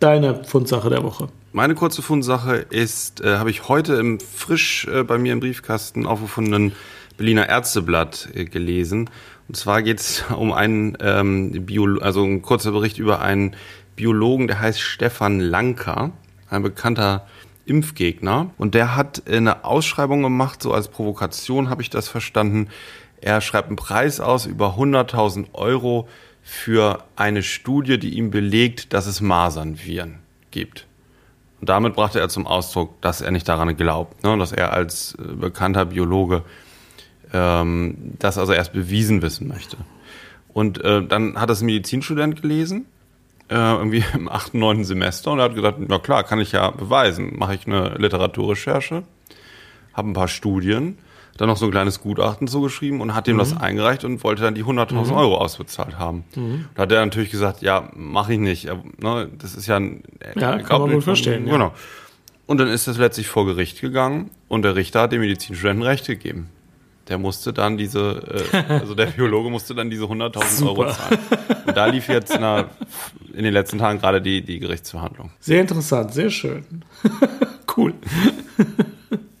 deine 0.00 0.44
Fundsache 0.44 0.90
der 0.90 1.02
Woche. 1.02 1.28
Meine 1.52 1.74
kurze 1.74 2.02
Fundsache 2.02 2.56
ist, 2.56 3.22
äh, 3.22 3.38
habe 3.38 3.50
ich 3.50 3.68
heute 3.68 3.94
im 3.94 4.20
frisch 4.20 4.86
äh, 4.88 5.04
bei 5.04 5.16
mir 5.16 5.32
im 5.32 5.40
Briefkasten 5.40 6.06
aufgefundenen 6.06 6.72
Berliner 7.16 7.48
Ärzteblatt 7.48 8.28
äh, 8.34 8.44
gelesen. 8.44 9.08
Und 9.48 9.56
zwar 9.56 9.82
geht 9.82 10.00
es 10.00 10.24
um 10.36 10.52
einen 10.52 10.98
ähm, 11.00 11.64
Bio, 11.64 11.98
also 12.00 12.24
ein 12.24 12.42
kurzer 12.42 12.72
Bericht 12.72 12.98
über 12.98 13.22
einen 13.22 13.56
Biologen, 13.94 14.48
der 14.48 14.60
heißt 14.60 14.80
Stefan 14.80 15.40
Lanker, 15.40 16.12
ein 16.50 16.62
bekannter 16.62 17.26
Impfgegner. 17.64 18.50
Und 18.58 18.74
der 18.74 18.94
hat 18.94 19.22
eine 19.28 19.64
Ausschreibung 19.64 20.22
gemacht, 20.22 20.62
so 20.62 20.72
als 20.72 20.88
Provokation 20.88 21.70
habe 21.70 21.82
ich 21.82 21.90
das 21.90 22.08
verstanden. 22.08 22.68
Er 23.20 23.40
schreibt 23.40 23.68
einen 23.68 23.76
Preis 23.76 24.20
aus 24.20 24.46
über 24.46 24.76
100.000 24.76 25.54
Euro 25.54 26.06
für 26.48 27.02
eine 27.16 27.42
Studie, 27.42 27.98
die 27.98 28.10
ihm 28.10 28.30
belegt, 28.30 28.92
dass 28.92 29.06
es 29.06 29.20
Masernviren 29.20 30.20
gibt. 30.52 30.86
Und 31.60 31.68
damit 31.68 31.96
brachte 31.96 32.20
er 32.20 32.28
zum 32.28 32.46
Ausdruck, 32.46 33.02
dass 33.02 33.20
er 33.20 33.32
nicht 33.32 33.48
daran 33.48 33.76
glaubt, 33.76 34.22
ne? 34.22 34.38
dass 34.38 34.52
er 34.52 34.72
als 34.72 35.16
äh, 35.18 35.34
bekannter 35.34 35.86
Biologe 35.86 36.44
ähm, 37.32 38.14
das 38.20 38.38
also 38.38 38.52
erst 38.52 38.72
bewiesen 38.72 39.22
wissen 39.22 39.48
möchte. 39.48 39.76
Und 40.52 40.82
äh, 40.84 41.04
dann 41.04 41.36
hat 41.40 41.50
das 41.50 41.62
ein 41.62 41.66
Medizinstudent 41.66 42.40
gelesen, 42.40 42.86
äh, 43.50 43.54
irgendwie 43.56 44.04
im 44.14 44.28
achten, 44.28 44.60
neunten 44.60 44.84
Semester, 44.84 45.32
und 45.32 45.40
er 45.40 45.46
hat 45.46 45.56
gesagt, 45.56 45.78
na 45.80 45.98
klar, 45.98 46.22
kann 46.22 46.38
ich 46.38 46.52
ja 46.52 46.70
beweisen. 46.70 47.36
Mache 47.36 47.56
ich 47.56 47.66
eine 47.66 47.96
Literaturrecherche, 47.98 49.02
habe 49.94 50.10
ein 50.10 50.14
paar 50.14 50.28
Studien 50.28 50.96
dann 51.36 51.48
noch 51.48 51.56
so 51.56 51.66
ein 51.66 51.70
kleines 51.70 52.00
Gutachten 52.00 52.48
zugeschrieben 52.48 53.00
und 53.00 53.14
hat 53.14 53.26
dem 53.26 53.36
mhm. 53.36 53.40
das 53.40 53.56
eingereicht 53.56 54.04
und 54.04 54.22
wollte 54.24 54.42
dann 54.42 54.54
die 54.54 54.64
100.000 54.64 54.92
mhm. 54.92 55.12
Euro 55.12 55.38
ausbezahlt 55.38 55.98
haben. 55.98 56.24
Mhm. 56.34 56.66
Da 56.74 56.82
hat 56.82 56.92
er 56.92 57.04
natürlich 57.04 57.30
gesagt, 57.30 57.62
ja, 57.62 57.90
mache 57.94 58.34
ich 58.34 58.38
nicht. 58.38 58.68
Ne, 58.98 59.28
das 59.38 59.54
ist 59.54 59.66
ja 59.66 59.76
ein... 59.76 60.02
Ja, 60.34 60.58
kann 60.58 60.80
man 60.80 60.92
wohl 60.92 61.02
verstehen. 61.02 61.46
Ja. 61.46 61.52
Genau. 61.52 61.72
Und 62.46 62.58
dann 62.58 62.68
ist 62.68 62.86
das 62.86 62.96
letztlich 62.96 63.26
vor 63.26 63.44
Gericht 63.44 63.80
gegangen 63.80 64.30
und 64.48 64.62
der 64.62 64.76
Richter 64.76 65.02
hat 65.02 65.12
dem 65.12 65.20
Medizinstudenten 65.20 65.82
Recht 65.82 66.06
gegeben. 66.06 66.48
Der 67.08 67.18
musste 67.18 67.52
dann 67.52 67.76
diese, 67.76 68.46
äh, 68.52 68.72
also 68.72 68.94
der 68.94 69.06
Biologe 69.16 69.50
musste 69.50 69.74
dann 69.74 69.90
diese 69.90 70.04
100.000 70.04 70.66
Euro 70.66 70.90
zahlen. 70.90 71.18
Und 71.66 71.76
da 71.76 71.86
lief 71.86 72.08
jetzt 72.08 72.36
na, 72.40 72.68
in 73.32 73.44
den 73.44 73.52
letzten 73.52 73.78
Tagen 73.78 74.00
gerade 74.00 74.20
die, 74.20 74.42
die 74.42 74.58
Gerichtsverhandlung. 74.58 75.30
Sehr 75.38 75.60
interessant, 75.60 76.12
sehr 76.12 76.30
schön. 76.30 76.64
cool. 77.76 77.94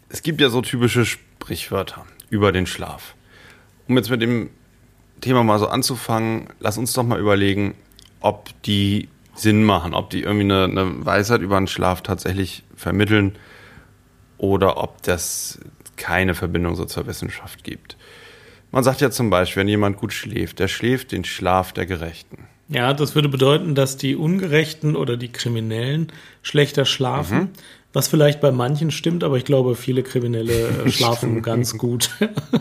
Es 0.08 0.22
gibt 0.22 0.40
ja 0.40 0.48
so 0.48 0.60
typische 0.62 1.04
Sprichwörter 1.46 2.04
über 2.28 2.50
den 2.50 2.66
Schlaf. 2.66 3.14
Um 3.86 3.96
jetzt 3.96 4.10
mit 4.10 4.20
dem 4.20 4.50
Thema 5.20 5.44
mal 5.44 5.60
so 5.60 5.68
anzufangen, 5.68 6.48
lass 6.58 6.76
uns 6.76 6.92
doch 6.92 7.04
mal 7.04 7.20
überlegen, 7.20 7.76
ob 8.20 8.50
die 8.62 9.08
Sinn 9.36 9.62
machen, 9.62 9.94
ob 9.94 10.10
die 10.10 10.22
irgendwie 10.22 10.52
eine, 10.52 10.64
eine 10.64 11.06
Weisheit 11.06 11.42
über 11.42 11.56
den 11.56 11.68
Schlaf 11.68 12.02
tatsächlich 12.02 12.64
vermitteln 12.74 13.36
oder 14.38 14.78
ob 14.82 15.02
das 15.02 15.60
keine 15.94 16.34
Verbindung 16.34 16.74
so 16.74 16.84
zur 16.84 17.06
Wissenschaft 17.06 17.62
gibt. 17.62 17.96
Man 18.72 18.82
sagt 18.82 19.00
ja 19.00 19.12
zum 19.12 19.30
Beispiel, 19.30 19.60
wenn 19.60 19.68
jemand 19.68 19.98
gut 19.98 20.12
schläft, 20.12 20.58
der 20.58 20.66
schläft 20.66 21.12
den 21.12 21.22
Schlaf 21.22 21.72
der 21.72 21.86
Gerechten. 21.86 22.48
Ja, 22.68 22.92
das 22.92 23.14
würde 23.14 23.28
bedeuten, 23.28 23.76
dass 23.76 23.96
die 23.96 24.16
Ungerechten 24.16 24.96
oder 24.96 25.16
die 25.16 25.30
Kriminellen 25.30 26.12
schlechter 26.42 26.84
schlafen. 26.84 27.38
Mhm. 27.38 27.48
Was 27.96 28.08
vielleicht 28.08 28.42
bei 28.42 28.52
manchen 28.52 28.90
stimmt, 28.90 29.24
aber 29.24 29.38
ich 29.38 29.46
glaube, 29.46 29.74
viele 29.74 30.02
Kriminelle 30.02 30.68
äh, 30.84 30.90
schlafen 30.90 31.40
ganz 31.40 31.78
gut. 31.78 32.10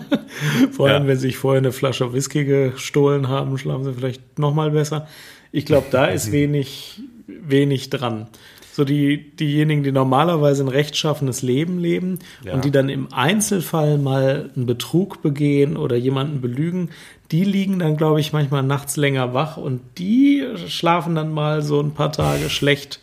Vor 0.71 0.87
allem, 0.87 1.03
ja. 1.03 1.09
wenn 1.09 1.17
sie 1.17 1.27
sich 1.27 1.37
vorher 1.37 1.57
eine 1.57 1.73
Flasche 1.73 2.13
Whisky 2.13 2.45
gestohlen 2.45 3.27
haben, 3.27 3.57
schlafen 3.57 3.83
sie 3.83 3.91
vielleicht 3.91 4.39
noch 4.39 4.53
mal 4.53 4.71
besser. 4.71 5.09
Ich 5.51 5.65
glaube, 5.65 5.87
da 5.91 6.05
ist 6.05 6.31
wenig, 6.31 7.01
wenig 7.27 7.89
dran 7.89 8.27
so 8.71 8.83
die, 8.83 9.35
diejenigen, 9.35 9.83
die 9.83 9.93
normalerweise 9.93 10.63
ein 10.63 10.67
rechtschaffenes 10.67 11.41
Leben 11.41 11.79
leben 11.79 12.19
ja. 12.43 12.53
und 12.53 12.65
die 12.65 12.71
dann 12.71 12.89
im 12.89 13.11
Einzelfall 13.13 13.97
mal 13.97 14.49
einen 14.53 14.65
Betrug 14.65 15.21
begehen 15.21 15.77
oder 15.77 15.95
jemanden 15.95 16.41
belügen, 16.41 16.89
die 17.31 17.45
liegen 17.45 17.79
dann, 17.79 17.95
glaube 17.95 18.19
ich, 18.19 18.33
manchmal 18.33 18.63
nachts 18.63 18.97
länger 18.97 19.33
wach 19.33 19.55
und 19.55 19.81
die 19.97 20.45
schlafen 20.67 21.15
dann 21.15 21.31
mal 21.31 21.61
so 21.61 21.79
ein 21.79 21.91
paar 21.91 22.11
Tage 22.11 22.49
schlecht. 22.49 22.99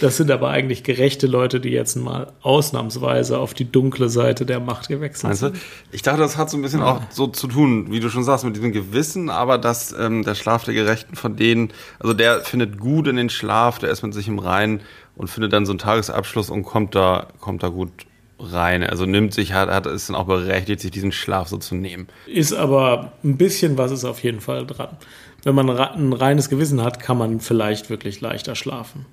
Das 0.00 0.16
sind 0.16 0.30
aber 0.30 0.50
eigentlich 0.50 0.84
gerechte 0.84 1.26
Leute, 1.26 1.60
die 1.60 1.70
jetzt 1.70 1.96
mal 1.96 2.32
ausnahmsweise 2.42 3.38
auf 3.38 3.54
die 3.54 3.70
dunkle 3.70 4.08
Seite 4.08 4.46
der 4.46 4.60
Macht 4.60 4.88
gewechselt 4.88 5.24
Meinst 5.24 5.40
sind. 5.40 5.56
Du? 5.56 5.60
Ich 5.92 6.02
dachte, 6.02 6.20
das 6.20 6.36
hat 6.36 6.50
so 6.50 6.56
ein 6.56 6.62
bisschen 6.62 6.80
ja. 6.80 6.86
auch 6.86 7.02
so 7.10 7.26
zu 7.26 7.48
tun, 7.48 7.90
wie 7.90 8.00
du 8.00 8.08
schon 8.08 8.24
sagst, 8.24 8.44
mit 8.44 8.56
diesem 8.56 8.72
Gewissen, 8.72 9.30
aber 9.30 9.58
dass 9.58 9.92
ähm, 9.92 10.24
der 10.24 10.34
Schlaf 10.34 10.64
der 10.64 10.74
Gerechten 10.74 11.16
von 11.16 11.36
denen, 11.36 11.72
also 11.98 12.14
der 12.14 12.40
findet 12.40 12.78
gut 12.78 13.08
in 13.08 13.16
den 13.16 13.30
Schlaf, 13.30 13.78
der 13.78 13.90
ist 13.90 14.02
mit 14.02 14.14
sich 14.14 14.28
im 14.28 14.38
Reinen 14.38 14.80
und 15.16 15.28
findet 15.28 15.52
dann 15.52 15.66
so 15.66 15.72
einen 15.72 15.78
Tagesabschluss 15.78 16.50
und 16.50 16.62
kommt 16.62 16.94
da, 16.94 17.28
kommt 17.40 17.62
da 17.62 17.68
gut 17.68 17.90
rein. 18.38 18.84
Also 18.84 19.04
nimmt 19.04 19.34
sich, 19.34 19.52
hat, 19.52 19.68
hat, 19.68 19.86
ist 19.86 20.08
dann 20.08 20.16
auch 20.16 20.26
berechtigt, 20.26 20.80
sich 20.80 20.90
diesen 20.90 21.12
Schlaf 21.12 21.48
so 21.48 21.56
zu 21.56 21.74
nehmen. 21.74 22.06
Ist 22.26 22.52
aber 22.52 23.12
ein 23.24 23.36
bisschen 23.36 23.78
was 23.78 23.90
ist 23.90 24.04
auf 24.04 24.22
jeden 24.22 24.40
Fall 24.40 24.66
dran. 24.66 24.96
Wenn 25.44 25.54
man 25.54 25.70
ein 25.70 26.12
reines 26.12 26.48
Gewissen 26.48 26.82
hat, 26.82 27.00
kann 27.00 27.18
man 27.18 27.40
vielleicht 27.40 27.90
wirklich 27.90 28.20
leichter 28.20 28.54
schlafen. 28.54 29.06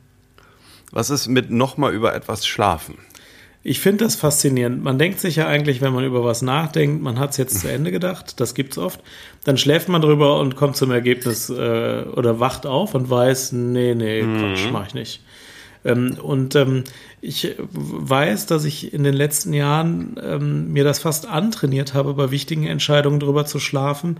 Was 0.95 1.09
ist 1.09 1.27
mit 1.27 1.51
nochmal 1.51 1.93
über 1.93 2.15
etwas 2.15 2.47
schlafen? 2.47 2.97
Ich 3.63 3.81
finde 3.81 4.05
das 4.05 4.15
faszinierend. 4.15 4.81
Man 4.81 4.97
denkt 4.97 5.19
sich 5.19 5.35
ja 5.35 5.45
eigentlich, 5.45 5.81
wenn 5.81 5.91
man 5.91 6.05
über 6.05 6.23
was 6.23 6.41
nachdenkt, 6.41 7.03
man 7.03 7.19
hat 7.19 7.31
es 7.31 7.37
jetzt 7.37 7.59
zu 7.59 7.67
Ende 7.67 7.91
gedacht, 7.91 8.39
das 8.39 8.53
gibt's 8.55 8.77
oft. 8.77 9.01
Dann 9.43 9.57
schläft 9.57 9.89
man 9.89 10.01
drüber 10.01 10.39
und 10.39 10.55
kommt 10.55 10.77
zum 10.77 10.91
Ergebnis 10.91 11.49
äh, 11.49 11.53
oder 11.53 12.39
wacht 12.39 12.65
auf 12.65 12.95
und 12.95 13.09
weiß, 13.09 13.51
nee, 13.51 13.93
nee, 13.93 14.21
Quatsch, 14.21 14.67
mhm. 14.67 14.71
mach 14.71 14.87
ich 14.87 14.93
nicht. 14.93 15.21
Ähm, 15.83 16.15
und 16.21 16.55
ähm, 16.55 16.85
ich 17.19 17.55
weiß, 17.57 18.45
dass 18.45 18.63
ich 18.63 18.93
in 18.93 19.03
den 19.03 19.15
letzten 19.15 19.51
Jahren 19.51 20.15
ähm, 20.23 20.71
mir 20.71 20.85
das 20.85 20.99
fast 20.99 21.27
antrainiert 21.27 21.93
habe, 21.93 22.13
bei 22.13 22.31
wichtigen 22.31 22.67
Entscheidungen 22.67 23.19
drüber 23.19 23.45
zu 23.45 23.59
schlafen, 23.59 24.17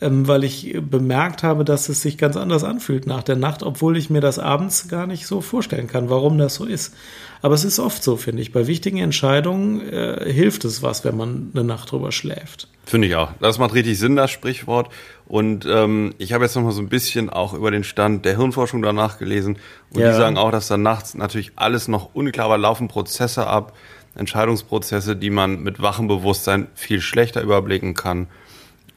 ähm, 0.00 0.28
weil 0.28 0.44
ich 0.44 0.76
bemerkt 0.80 1.42
habe, 1.42 1.64
dass 1.64 1.88
es 1.88 2.02
sich 2.02 2.18
ganz 2.18 2.36
anders 2.36 2.64
anfühlt 2.64 3.06
nach 3.06 3.22
der 3.22 3.36
Nacht, 3.36 3.62
obwohl 3.62 3.96
ich 3.96 4.10
mir 4.10 4.20
das 4.20 4.38
abends 4.38 4.88
gar 4.88 5.06
nicht 5.06 5.26
so 5.26 5.40
vorstellen 5.40 5.88
kann, 5.88 6.10
warum 6.10 6.38
das 6.38 6.54
so 6.54 6.64
ist. 6.64 6.94
Aber 7.42 7.54
es 7.54 7.64
ist 7.64 7.78
oft 7.78 8.02
so, 8.02 8.16
finde 8.16 8.42
ich. 8.42 8.52
Bei 8.52 8.66
wichtigen 8.66 8.98
Entscheidungen 8.98 9.80
äh, 9.80 10.32
hilft 10.32 10.64
es 10.64 10.82
was, 10.82 11.04
wenn 11.04 11.16
man 11.16 11.50
eine 11.54 11.64
Nacht 11.64 11.92
drüber 11.92 12.12
schläft. 12.12 12.68
Finde 12.84 13.06
ich 13.06 13.16
auch. 13.16 13.30
Das 13.40 13.58
macht 13.58 13.74
richtig 13.74 13.98
Sinn, 13.98 14.16
das 14.16 14.30
Sprichwort. 14.30 14.88
Und 15.26 15.66
ähm, 15.66 16.14
ich 16.18 16.32
habe 16.32 16.44
jetzt 16.44 16.56
noch 16.56 16.62
mal 16.62 16.72
so 16.72 16.80
ein 16.80 16.88
bisschen 16.88 17.28
auch 17.30 17.52
über 17.52 17.70
den 17.70 17.84
Stand 17.84 18.24
der 18.24 18.36
Hirnforschung 18.36 18.82
danach 18.82 19.18
gelesen. 19.18 19.58
Und 19.90 20.00
ja. 20.00 20.10
die 20.10 20.16
sagen 20.16 20.38
auch, 20.38 20.50
dass 20.50 20.68
da 20.68 20.76
nachts 20.76 21.14
natürlich 21.14 21.52
alles 21.56 21.86
noch 21.86 22.14
unklar 22.14 22.48
war, 22.48 22.58
laufen 22.58 22.88
Prozesse 22.88 23.46
ab, 23.46 23.76
Entscheidungsprozesse, 24.14 25.16
die 25.16 25.30
man 25.30 25.62
mit 25.62 25.80
wachem 25.82 26.08
Bewusstsein 26.08 26.68
viel 26.74 27.00
schlechter 27.00 27.42
überblicken 27.42 27.94
kann. 27.94 28.26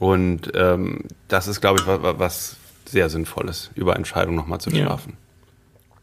Und 0.02 0.52
ähm, 0.56 1.02
das 1.28 1.48
ist, 1.48 1.62
glaube 1.62 1.80
ich, 1.80 1.86
was, 1.86 2.00
was 2.18 2.56
sehr 2.86 3.08
Sinnvolles, 3.08 3.70
über 3.76 3.96
Entscheidungen 3.96 4.36
nochmal 4.36 4.60
zu 4.60 4.72
schlafen. 4.72 5.12
Ja. 5.12 5.18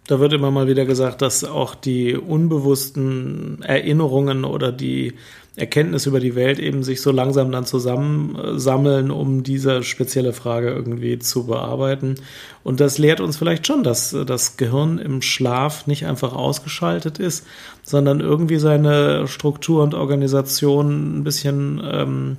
Da 0.06 0.20
wird 0.20 0.32
immer 0.34 0.52
mal 0.52 0.68
wieder 0.68 0.84
gesagt, 0.84 1.20
dass 1.20 1.42
auch 1.42 1.74
die 1.74 2.16
unbewussten 2.16 3.60
Erinnerungen 3.62 4.44
oder 4.44 4.70
die 4.70 5.14
Erkenntnis 5.56 6.06
über 6.06 6.20
die 6.20 6.36
Welt 6.36 6.60
eben 6.60 6.84
sich 6.84 7.02
so 7.02 7.10
langsam 7.10 7.50
dann 7.50 7.66
zusammensammeln, 7.66 9.10
um 9.10 9.42
diese 9.42 9.82
spezielle 9.82 10.32
Frage 10.32 10.70
irgendwie 10.70 11.18
zu 11.18 11.46
bearbeiten. 11.46 12.14
Und 12.62 12.78
das 12.78 12.98
lehrt 12.98 13.20
uns 13.20 13.36
vielleicht 13.36 13.66
schon, 13.66 13.82
dass 13.82 14.16
das 14.26 14.56
Gehirn 14.56 14.98
im 14.98 15.22
Schlaf 15.22 15.88
nicht 15.88 16.06
einfach 16.06 16.34
ausgeschaltet 16.34 17.18
ist, 17.18 17.44
sondern 17.82 18.20
irgendwie 18.20 18.58
seine 18.58 19.26
Struktur 19.26 19.82
und 19.82 19.94
Organisation 19.94 21.18
ein 21.18 21.24
bisschen 21.24 21.82
ähm, 21.84 22.36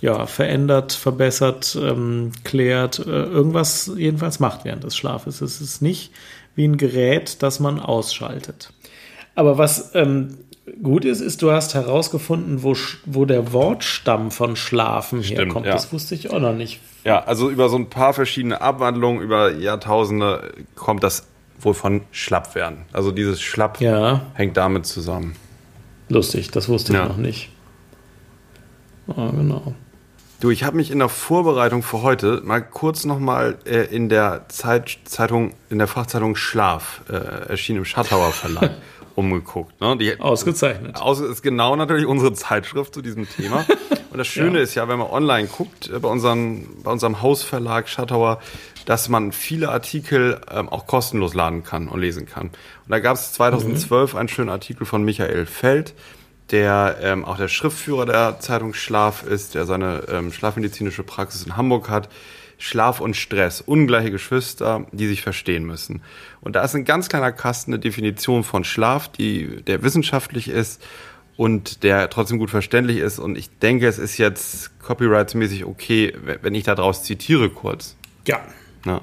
ja, 0.00 0.26
verändert, 0.26 0.92
verbessert, 0.92 1.78
ähm, 1.80 2.32
klärt, 2.44 2.98
äh, 2.98 3.10
irgendwas 3.10 3.90
jedenfalls 3.96 4.40
macht 4.40 4.64
während 4.64 4.84
des 4.84 4.96
Schlafes. 4.96 5.40
Es 5.40 5.60
ist 5.60 5.80
nicht 5.80 6.12
wie 6.54 6.66
ein 6.66 6.76
Gerät, 6.76 7.42
das 7.42 7.60
man 7.60 7.80
ausschaltet. 7.80 8.72
Aber 9.34 9.58
was 9.58 9.94
ähm, 9.94 10.38
gut 10.82 11.04
ist, 11.04 11.20
ist, 11.20 11.42
du 11.42 11.50
hast 11.50 11.74
herausgefunden, 11.74 12.62
wo, 12.62 12.76
wo 13.06 13.24
der 13.24 13.52
Wortstamm 13.52 14.30
von 14.30 14.56
Schlafen 14.56 15.22
Stimmt, 15.22 15.40
herkommt. 15.40 15.66
Ja. 15.66 15.72
Das 15.72 15.92
wusste 15.92 16.14
ich 16.14 16.30
auch 16.30 16.40
noch 16.40 16.54
nicht. 16.54 16.80
Ja, 17.04 17.22
also 17.24 17.50
über 17.50 17.68
so 17.68 17.76
ein 17.76 17.90
paar 17.90 18.14
verschiedene 18.14 18.60
Abwandlungen, 18.60 19.20
über 19.22 19.52
Jahrtausende 19.52 20.52
kommt 20.74 21.02
das 21.02 21.26
wohl 21.60 21.74
von 21.74 22.02
schlapp 22.12 22.54
werden. 22.54 22.84
Also 22.92 23.10
dieses 23.10 23.40
Schlapp 23.40 23.80
ja. 23.80 24.22
hängt 24.34 24.56
damit 24.56 24.86
zusammen. 24.86 25.34
Lustig, 26.08 26.50
das 26.50 26.68
wusste 26.68 26.92
ich 26.92 26.98
ja. 26.98 27.06
noch 27.06 27.16
nicht. 27.16 27.50
Ah, 29.08 29.30
genau. 29.30 29.74
Du, 30.40 30.50
ich 30.50 30.64
habe 30.64 30.76
mich 30.76 30.90
in 30.90 30.98
der 30.98 31.08
Vorbereitung 31.08 31.82
für 31.82 32.02
heute 32.02 32.42
mal 32.44 32.60
kurz 32.60 33.04
nochmal 33.04 33.56
äh, 33.64 33.84
in 33.84 34.08
der 34.08 34.46
Zeit, 34.48 34.98
Zeitung, 35.04 35.54
in 35.70 35.78
der 35.78 35.86
Fachzeitung 35.86 36.36
Schlaf, 36.36 37.02
äh, 37.08 37.14
erschienen 37.14 37.78
im 37.78 37.84
Schattauer 37.84 38.32
Verlag, 38.32 38.72
umgeguckt. 39.14 39.80
Ne? 39.80 39.96
Die, 39.96 40.20
Ausgezeichnet. 40.20 40.96
Aus, 40.96 41.20
ist 41.20 41.42
genau 41.42 41.76
natürlich 41.76 42.06
unsere 42.06 42.34
Zeitschrift 42.34 42.94
zu 42.94 43.00
diesem 43.00 43.28
Thema. 43.28 43.64
Und 44.10 44.18
das 44.18 44.26
Schöne 44.28 44.58
ja. 44.58 44.64
ist 44.64 44.74
ja, 44.74 44.86
wenn 44.88 44.98
man 44.98 45.08
online 45.08 45.48
guckt, 45.48 45.88
äh, 45.88 45.98
bei, 45.98 46.08
unseren, 46.08 46.66
bei 46.82 46.90
unserem 46.90 47.22
Hausverlag 47.22 47.88
Schattauer, 47.88 48.40
dass 48.86 49.08
man 49.08 49.32
viele 49.32 49.70
Artikel 49.70 50.40
ähm, 50.50 50.68
auch 50.68 50.86
kostenlos 50.86 51.32
laden 51.32 51.64
kann 51.64 51.88
und 51.88 52.00
lesen 52.00 52.26
kann. 52.26 52.48
Und 52.48 52.90
da 52.90 52.98
gab 52.98 53.16
es 53.16 53.32
2012 53.32 54.12
mhm. 54.12 54.18
einen 54.18 54.28
schönen 54.28 54.50
Artikel 54.50 54.84
von 54.84 55.04
Michael 55.04 55.46
Feld, 55.46 55.94
der 56.50 56.98
ähm, 57.00 57.24
auch 57.24 57.36
der 57.36 57.48
Schriftführer 57.48 58.06
der 58.06 58.40
Zeitung 58.40 58.74
Schlaf 58.74 59.24
ist, 59.24 59.54
der 59.54 59.66
seine 59.66 60.02
ähm, 60.08 60.32
schlafmedizinische 60.32 61.02
Praxis 61.02 61.44
in 61.44 61.56
Hamburg 61.56 61.88
hat. 61.88 62.08
Schlaf 62.58 63.00
und 63.00 63.16
Stress, 63.16 63.60
ungleiche 63.60 64.10
Geschwister, 64.10 64.86
die 64.92 65.08
sich 65.08 65.22
verstehen 65.22 65.64
müssen. 65.64 66.02
Und 66.40 66.56
da 66.56 66.62
ist 66.62 66.74
ein 66.74 66.84
ganz 66.84 67.08
kleiner 67.08 67.32
Kasten 67.32 67.72
eine 67.72 67.80
Definition 67.80 68.44
von 68.44 68.64
Schlaf, 68.64 69.08
die, 69.08 69.62
der 69.62 69.82
wissenschaftlich 69.82 70.48
ist 70.48 70.82
und 71.36 71.82
der 71.82 72.08
trotzdem 72.10 72.38
gut 72.38 72.50
verständlich 72.50 72.98
ist. 72.98 73.18
Und 73.18 73.36
ich 73.36 73.50
denke, 73.58 73.88
es 73.88 73.98
ist 73.98 74.18
jetzt 74.18 74.78
copyrightsmäßig 74.80 75.64
okay, 75.64 76.14
wenn 76.42 76.54
ich 76.54 76.64
daraus 76.64 77.02
zitiere 77.02 77.50
kurz. 77.50 77.96
Ja. 78.26 78.40
ja. 78.86 79.00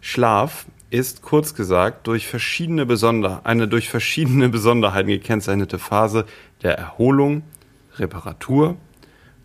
Schlaf 0.00 0.66
ist 0.90 1.20
kurz 1.20 1.54
gesagt 1.54 2.06
durch 2.06 2.26
verschiedene 2.26 2.86
Besonder 2.86 3.42
eine 3.44 3.68
durch 3.68 3.90
verschiedene 3.90 4.48
Besonderheiten 4.48 5.08
gekennzeichnete 5.08 5.78
Phase 5.78 6.24
der 6.62 6.76
Erholung, 6.76 7.42
Reparatur 7.96 8.76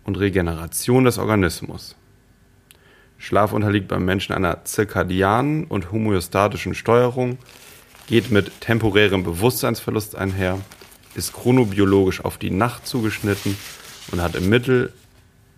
und 0.04 0.18
Regeneration 0.18 1.04
des 1.04 1.18
Organismus. 1.18 1.96
Schlaf 3.18 3.52
unterliegt 3.52 3.88
beim 3.88 4.04
Menschen 4.04 4.34
einer 4.34 4.64
zirkadianen 4.64 5.64
und 5.64 5.92
homöostatischen 5.92 6.74
Steuerung, 6.74 7.38
geht 8.06 8.30
mit 8.30 8.60
temporärem 8.60 9.24
Bewusstseinsverlust 9.24 10.16
einher, 10.16 10.58
ist 11.14 11.32
chronobiologisch 11.32 12.24
auf 12.24 12.36
die 12.36 12.50
Nacht 12.50 12.86
zugeschnitten 12.86 13.56
und 14.12 14.20
hat 14.20 14.34
im 14.34 14.48
Mittel 14.48 14.92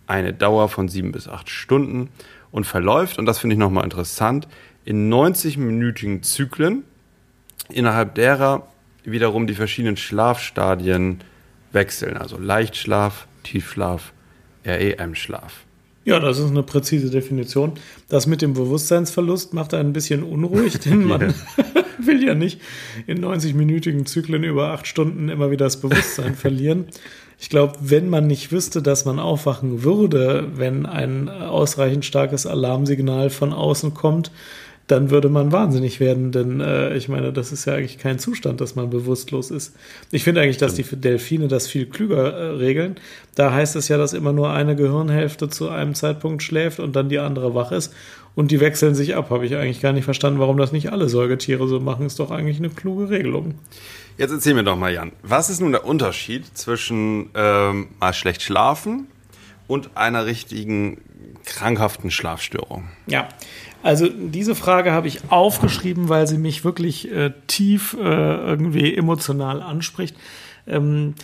eine 0.06 0.32
Dauer 0.32 0.68
von 0.68 0.88
sieben 0.88 1.10
bis 1.10 1.26
acht 1.26 1.50
Stunden 1.50 2.10
und 2.52 2.64
verläuft, 2.64 3.18
und 3.18 3.26
das 3.26 3.38
finde 3.38 3.54
ich 3.54 3.58
nochmal 3.58 3.84
interessant, 3.84 4.46
in 4.84 5.12
90-minütigen 5.12 6.22
Zyklen, 6.22 6.84
innerhalb 7.68 8.14
derer 8.14 8.68
wiederum 9.04 9.48
die 9.48 9.54
verschiedenen 9.54 9.96
Schlafstadien 9.96 11.20
wechseln. 11.76 12.16
Also 12.16 12.37
Leichtschlaf, 12.38 13.28
Tiefschlaf, 13.45 14.12
REM-Schlaf. 14.64 15.64
Ja, 16.04 16.21
das 16.21 16.38
ist 16.38 16.50
eine 16.50 16.62
präzise 16.62 17.11
Definition. 17.11 17.73
Das 18.09 18.26
mit 18.26 18.40
dem 18.40 18.54
Bewusstseinsverlust 18.54 19.54
macht 19.54 19.75
einen 19.75 19.90
ein 19.90 19.92
bisschen 19.92 20.23
unruhig, 20.23 20.78
denn 20.85 21.04
man 21.04 21.35
will 21.99 22.25
ja 22.25 22.35
nicht 22.35 22.61
in 23.06 23.25
90-minütigen 23.25 24.06
Zyklen 24.06 24.45
über 24.45 24.71
acht 24.71 24.87
Stunden 24.87 25.28
immer 25.28 25.50
wieder 25.50 25.66
das 25.66 25.80
Bewusstsein 25.80 26.35
verlieren. 26.37 26.87
Ich 27.38 27.50
glaube, 27.50 27.75
wenn 27.80 28.09
man 28.09 28.26
nicht 28.26 28.50
wüsste, 28.50 28.83
dass 28.83 29.04
man 29.04 29.18
aufwachen 29.18 29.83
würde, 29.83 30.49
wenn 30.54 30.87
ein 30.87 31.28
ausreichend 31.28 32.04
starkes 32.04 32.47
Alarmsignal 32.47 33.28
von 33.28 33.52
außen 33.52 33.92
kommt, 33.92 34.30
dann 34.86 35.10
würde 35.10 35.28
man 35.28 35.50
wahnsinnig 35.50 35.98
werden, 35.98 36.30
denn 36.30 36.60
äh, 36.60 36.96
ich 36.96 37.08
meine, 37.08 37.32
das 37.32 37.50
ist 37.50 37.64
ja 37.64 37.74
eigentlich 37.74 37.98
kein 37.98 38.20
Zustand, 38.20 38.60
dass 38.60 38.76
man 38.76 38.88
bewusstlos 38.88 39.50
ist. 39.50 39.74
Ich 40.12 40.22
finde 40.22 40.40
eigentlich, 40.40 40.58
dass 40.58 40.74
die 40.74 40.84
Delfine 40.84 41.48
das 41.48 41.66
viel 41.66 41.86
klüger 41.86 42.32
äh, 42.32 42.46
regeln. 42.56 42.96
Da 43.34 43.52
heißt 43.52 43.74
es 43.74 43.88
ja, 43.88 43.98
dass 43.98 44.12
immer 44.12 44.32
nur 44.32 44.52
eine 44.52 44.76
Gehirnhälfte 44.76 45.48
zu 45.48 45.70
einem 45.70 45.94
Zeitpunkt 45.94 46.42
schläft 46.42 46.78
und 46.78 46.94
dann 46.94 47.08
die 47.08 47.18
andere 47.18 47.54
wach 47.54 47.72
ist. 47.72 47.92
Und 48.36 48.50
die 48.50 48.60
wechseln 48.60 48.94
sich 48.94 49.16
ab. 49.16 49.30
Habe 49.30 49.46
ich 49.46 49.56
eigentlich 49.56 49.80
gar 49.80 49.94
nicht 49.94 50.04
verstanden, 50.04 50.38
warum 50.38 50.58
das 50.58 50.70
nicht 50.70 50.92
alle 50.92 51.08
Säugetiere 51.08 51.66
so 51.66 51.80
machen. 51.80 52.06
Ist 52.06 52.20
doch 52.20 52.30
eigentlich 52.30 52.58
eine 52.58 52.68
kluge 52.68 53.08
Regelung. 53.08 53.54
Jetzt 54.18 54.30
erzähl 54.30 54.54
mir 54.54 54.62
doch 54.62 54.76
mal, 54.76 54.92
Jan, 54.92 55.12
was 55.22 55.50
ist 55.50 55.60
nun 55.60 55.72
der 55.72 55.86
Unterschied 55.86 56.46
zwischen 56.56 57.30
ähm, 57.34 57.88
mal 57.98 58.12
schlecht 58.12 58.42
schlafen 58.42 59.06
und 59.66 59.90
einer 59.96 60.26
richtigen 60.26 60.98
krankhaften 61.44 62.10
Schlafstörung? 62.10 62.88
Ja, 63.06 63.28
also 63.86 64.08
diese 64.08 64.56
Frage 64.56 64.90
habe 64.90 65.06
ich 65.06 65.30
aufgeschrieben, 65.30 66.08
weil 66.08 66.26
sie 66.26 66.38
mich 66.38 66.64
wirklich 66.64 67.10
äh, 67.10 67.32
tief 67.46 67.96
äh, 67.98 68.02
irgendwie 68.02 68.94
emotional 68.94 69.62
anspricht. 69.62 70.16
Ähm, 70.66 71.14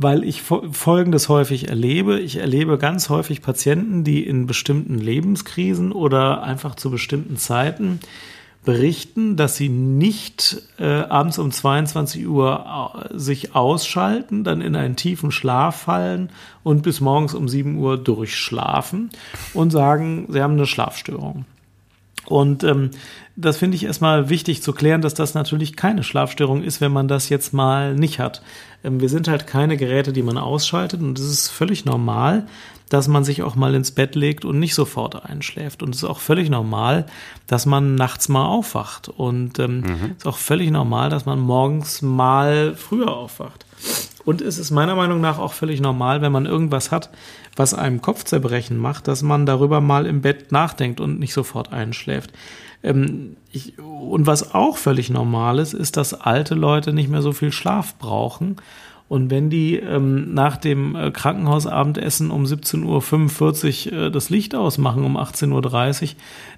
weil 0.00 0.22
ich 0.22 0.42
Folgendes 0.42 1.28
häufig 1.28 1.68
erlebe. 1.68 2.20
Ich 2.20 2.36
erlebe 2.36 2.78
ganz 2.78 3.08
häufig 3.08 3.42
Patienten, 3.42 4.04
die 4.04 4.24
in 4.24 4.46
bestimmten 4.46 4.96
Lebenskrisen 4.96 5.90
oder 5.90 6.44
einfach 6.44 6.76
zu 6.76 6.88
bestimmten 6.92 7.36
Zeiten 7.36 7.98
berichten, 8.64 9.34
dass 9.34 9.56
sie 9.56 9.68
nicht 9.68 10.62
äh, 10.78 10.84
abends 10.84 11.38
um 11.38 11.50
22 11.50 12.28
Uhr 12.28 13.08
äh, 13.10 13.18
sich 13.18 13.56
ausschalten, 13.56 14.44
dann 14.44 14.60
in 14.60 14.76
einen 14.76 14.94
tiefen 14.94 15.32
Schlaf 15.32 15.82
fallen 15.82 16.30
und 16.62 16.82
bis 16.82 17.00
morgens 17.00 17.34
um 17.34 17.48
7 17.48 17.76
Uhr 17.76 17.98
durchschlafen 17.98 19.10
und 19.52 19.70
sagen, 19.70 20.26
sie 20.28 20.40
haben 20.40 20.52
eine 20.52 20.66
Schlafstörung. 20.66 21.44
Und 22.28 22.62
ähm, 22.62 22.90
das 23.36 23.56
finde 23.56 23.76
ich 23.76 23.84
erstmal 23.84 24.28
wichtig 24.28 24.62
zu 24.62 24.72
klären, 24.72 25.00
dass 25.00 25.14
das 25.14 25.34
natürlich 25.34 25.76
keine 25.76 26.02
Schlafstörung 26.02 26.62
ist, 26.62 26.80
wenn 26.80 26.92
man 26.92 27.08
das 27.08 27.28
jetzt 27.28 27.54
mal 27.54 27.94
nicht 27.94 28.18
hat. 28.18 28.42
Ähm, 28.84 29.00
wir 29.00 29.08
sind 29.08 29.28
halt 29.28 29.46
keine 29.46 29.76
Geräte, 29.76 30.12
die 30.12 30.22
man 30.22 30.36
ausschaltet 30.36 31.00
und 31.00 31.18
es 31.18 31.24
ist 31.24 31.48
völlig 31.48 31.84
normal, 31.84 32.46
dass 32.88 33.08
man 33.08 33.24
sich 33.24 33.42
auch 33.42 33.54
mal 33.54 33.74
ins 33.74 33.92
Bett 33.92 34.14
legt 34.14 34.44
und 34.44 34.58
nicht 34.58 34.74
sofort 34.74 35.24
einschläft. 35.24 35.82
Und 35.82 35.94
es 35.94 36.02
ist 36.02 36.08
auch 36.08 36.20
völlig 36.20 36.50
normal, 36.50 37.06
dass 37.46 37.66
man 37.66 37.94
nachts 37.94 38.28
mal 38.28 38.46
aufwacht. 38.46 39.08
Und 39.08 39.58
ähm, 39.58 39.80
mhm. 39.80 40.14
ist 40.16 40.26
auch 40.26 40.38
völlig 40.38 40.70
normal, 40.70 41.10
dass 41.10 41.26
man 41.26 41.38
morgens 41.38 42.02
mal 42.02 42.74
früher 42.76 43.14
aufwacht. 43.14 43.66
Und 44.28 44.42
es 44.42 44.58
ist 44.58 44.70
meiner 44.70 44.94
Meinung 44.94 45.22
nach 45.22 45.38
auch 45.38 45.54
völlig 45.54 45.80
normal, 45.80 46.20
wenn 46.20 46.32
man 46.32 46.44
irgendwas 46.44 46.92
hat, 46.92 47.08
was 47.56 47.72
einem 47.72 48.02
Kopfzerbrechen 48.02 48.76
macht, 48.76 49.08
dass 49.08 49.22
man 49.22 49.46
darüber 49.46 49.80
mal 49.80 50.04
im 50.04 50.20
Bett 50.20 50.52
nachdenkt 50.52 51.00
und 51.00 51.18
nicht 51.18 51.32
sofort 51.32 51.72
einschläft. 51.72 52.32
Ähm, 52.82 53.38
ich, 53.52 53.78
und 53.78 54.26
was 54.26 54.54
auch 54.54 54.76
völlig 54.76 55.08
normal 55.08 55.58
ist, 55.58 55.72
ist, 55.72 55.96
dass 55.96 56.12
alte 56.12 56.54
Leute 56.54 56.92
nicht 56.92 57.08
mehr 57.08 57.22
so 57.22 57.32
viel 57.32 57.52
Schlaf 57.52 57.94
brauchen. 57.98 58.56
Und 59.08 59.30
wenn 59.30 59.48
die 59.48 59.76
ähm, 59.76 60.34
nach 60.34 60.58
dem 60.58 60.94
äh, 60.94 61.10
Krankenhausabendessen 61.10 62.30
um 62.30 62.44
17.45 62.44 63.92
Uhr 63.92 63.98
äh, 63.98 64.10
das 64.10 64.28
Licht 64.28 64.54
ausmachen, 64.54 65.04
um 65.04 65.16
18.30 65.16 66.02
Uhr, 66.02 66.08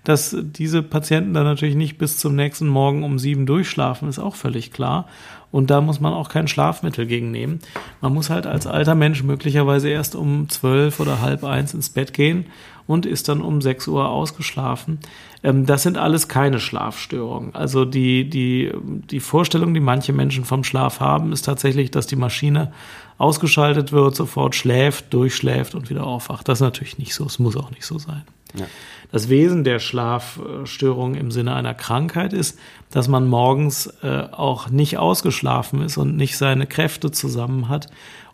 dass 0.02 0.36
diese 0.40 0.82
Patienten 0.82 1.34
dann 1.34 1.44
natürlich 1.44 1.76
nicht 1.76 1.98
bis 1.98 2.18
zum 2.18 2.34
nächsten 2.34 2.66
Morgen 2.66 3.04
um 3.04 3.20
sieben 3.20 3.46
durchschlafen, 3.46 4.08
ist 4.08 4.18
auch 4.18 4.34
völlig 4.34 4.72
klar. 4.72 5.06
Und 5.52 5.70
da 5.70 5.80
muss 5.80 6.00
man 6.00 6.12
auch 6.12 6.28
kein 6.28 6.48
Schlafmittel 6.48 7.06
gegen 7.06 7.30
nehmen. 7.30 7.58
Man 8.00 8.14
muss 8.14 8.30
halt 8.30 8.46
als 8.46 8.66
alter 8.66 8.94
Mensch 8.94 9.22
möglicherweise 9.22 9.88
erst 9.88 10.14
um 10.14 10.48
zwölf 10.48 11.00
oder 11.00 11.20
halb 11.20 11.42
eins 11.44 11.74
ins 11.74 11.90
Bett 11.90 12.12
gehen 12.12 12.46
und 12.86 13.06
ist 13.06 13.28
dann 13.28 13.40
um 13.40 13.60
sechs 13.60 13.88
Uhr 13.88 14.08
ausgeschlafen. 14.08 14.98
Ähm, 15.42 15.66
das 15.66 15.82
sind 15.82 15.98
alles 15.98 16.28
keine 16.28 16.60
Schlafstörungen. 16.60 17.54
Also 17.54 17.84
die, 17.84 18.28
die, 18.28 18.72
die 18.82 19.20
Vorstellung, 19.20 19.74
die 19.74 19.80
manche 19.80 20.12
Menschen 20.12 20.44
vom 20.44 20.64
Schlaf 20.64 21.00
haben, 21.00 21.32
ist 21.32 21.42
tatsächlich, 21.42 21.90
dass 21.90 22.06
die 22.06 22.16
Maschine 22.16 22.72
ausgeschaltet 23.20 23.92
wird, 23.92 24.16
sofort 24.16 24.54
schläft, 24.54 25.12
durchschläft 25.12 25.74
und 25.74 25.90
wieder 25.90 26.06
aufwacht. 26.06 26.48
Das 26.48 26.58
ist 26.58 26.62
natürlich 26.62 26.98
nicht 26.98 27.14
so. 27.14 27.26
Es 27.26 27.38
muss 27.38 27.54
auch 27.54 27.70
nicht 27.70 27.84
so 27.84 27.98
sein. 27.98 28.22
Ja. 28.54 28.66
Das 29.12 29.28
Wesen 29.28 29.62
der 29.62 29.78
Schlafstörung 29.78 31.14
im 31.14 31.30
Sinne 31.30 31.54
einer 31.54 31.74
Krankheit 31.74 32.32
ist, 32.32 32.58
dass 32.90 33.08
man 33.08 33.28
morgens 33.28 33.88
äh, 34.02 34.22
auch 34.32 34.70
nicht 34.70 34.96
ausgeschlafen 34.96 35.82
ist 35.82 35.98
und 35.98 36.16
nicht 36.16 36.38
seine 36.38 36.66
Kräfte 36.66 37.10
zusammen 37.10 37.68
hat 37.68 37.88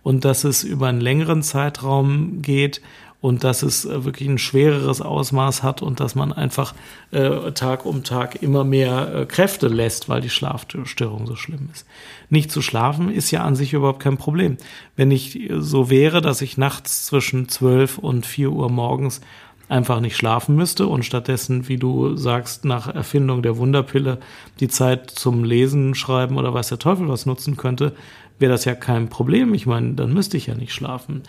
und 0.04 0.24
dass 0.24 0.44
es 0.44 0.62
über 0.62 0.86
einen 0.86 1.00
längeren 1.00 1.42
Zeitraum 1.42 2.40
geht 2.40 2.80
und 3.26 3.42
dass 3.42 3.64
es 3.64 3.84
äh, 3.84 4.04
wirklich 4.04 4.28
ein 4.28 4.38
schwereres 4.38 5.02
Ausmaß 5.02 5.64
hat 5.64 5.82
und 5.82 5.98
dass 5.98 6.14
man 6.14 6.32
einfach 6.32 6.74
äh, 7.10 7.50
Tag 7.50 7.84
um 7.84 8.04
Tag 8.04 8.40
immer 8.40 8.62
mehr 8.62 9.12
äh, 9.12 9.26
Kräfte 9.26 9.66
lässt, 9.66 10.08
weil 10.08 10.20
die 10.20 10.30
Schlafstörung 10.30 11.26
so 11.26 11.34
schlimm 11.34 11.68
ist. 11.72 11.88
Nicht 12.30 12.52
zu 12.52 12.62
schlafen 12.62 13.10
ist 13.10 13.32
ja 13.32 13.42
an 13.42 13.56
sich 13.56 13.72
überhaupt 13.72 13.98
kein 13.98 14.16
Problem. 14.16 14.58
Wenn 14.94 15.10
ich 15.10 15.50
so 15.58 15.90
wäre, 15.90 16.20
dass 16.20 16.40
ich 16.40 16.56
nachts 16.56 17.04
zwischen 17.04 17.48
12 17.48 17.98
und 17.98 18.26
4 18.26 18.52
Uhr 18.52 18.70
morgens 18.70 19.20
einfach 19.68 19.98
nicht 19.98 20.16
schlafen 20.16 20.54
müsste 20.54 20.86
und 20.86 21.04
stattdessen, 21.04 21.66
wie 21.66 21.78
du 21.78 22.14
sagst, 22.14 22.64
nach 22.64 22.86
Erfindung 22.86 23.42
der 23.42 23.56
Wunderpille 23.56 24.20
die 24.60 24.68
Zeit 24.68 25.10
zum 25.10 25.42
Lesen, 25.42 25.96
Schreiben 25.96 26.38
oder 26.38 26.54
weiß 26.54 26.68
der 26.68 26.78
Teufel 26.78 27.08
was 27.08 27.26
nutzen 27.26 27.56
könnte, 27.56 27.92
wäre 28.38 28.52
das 28.52 28.66
ja 28.66 28.76
kein 28.76 29.08
Problem. 29.08 29.52
Ich 29.52 29.66
meine, 29.66 29.94
dann 29.94 30.12
müsste 30.12 30.36
ich 30.36 30.46
ja 30.46 30.54
nicht 30.54 30.72
schlafen. 30.72 31.22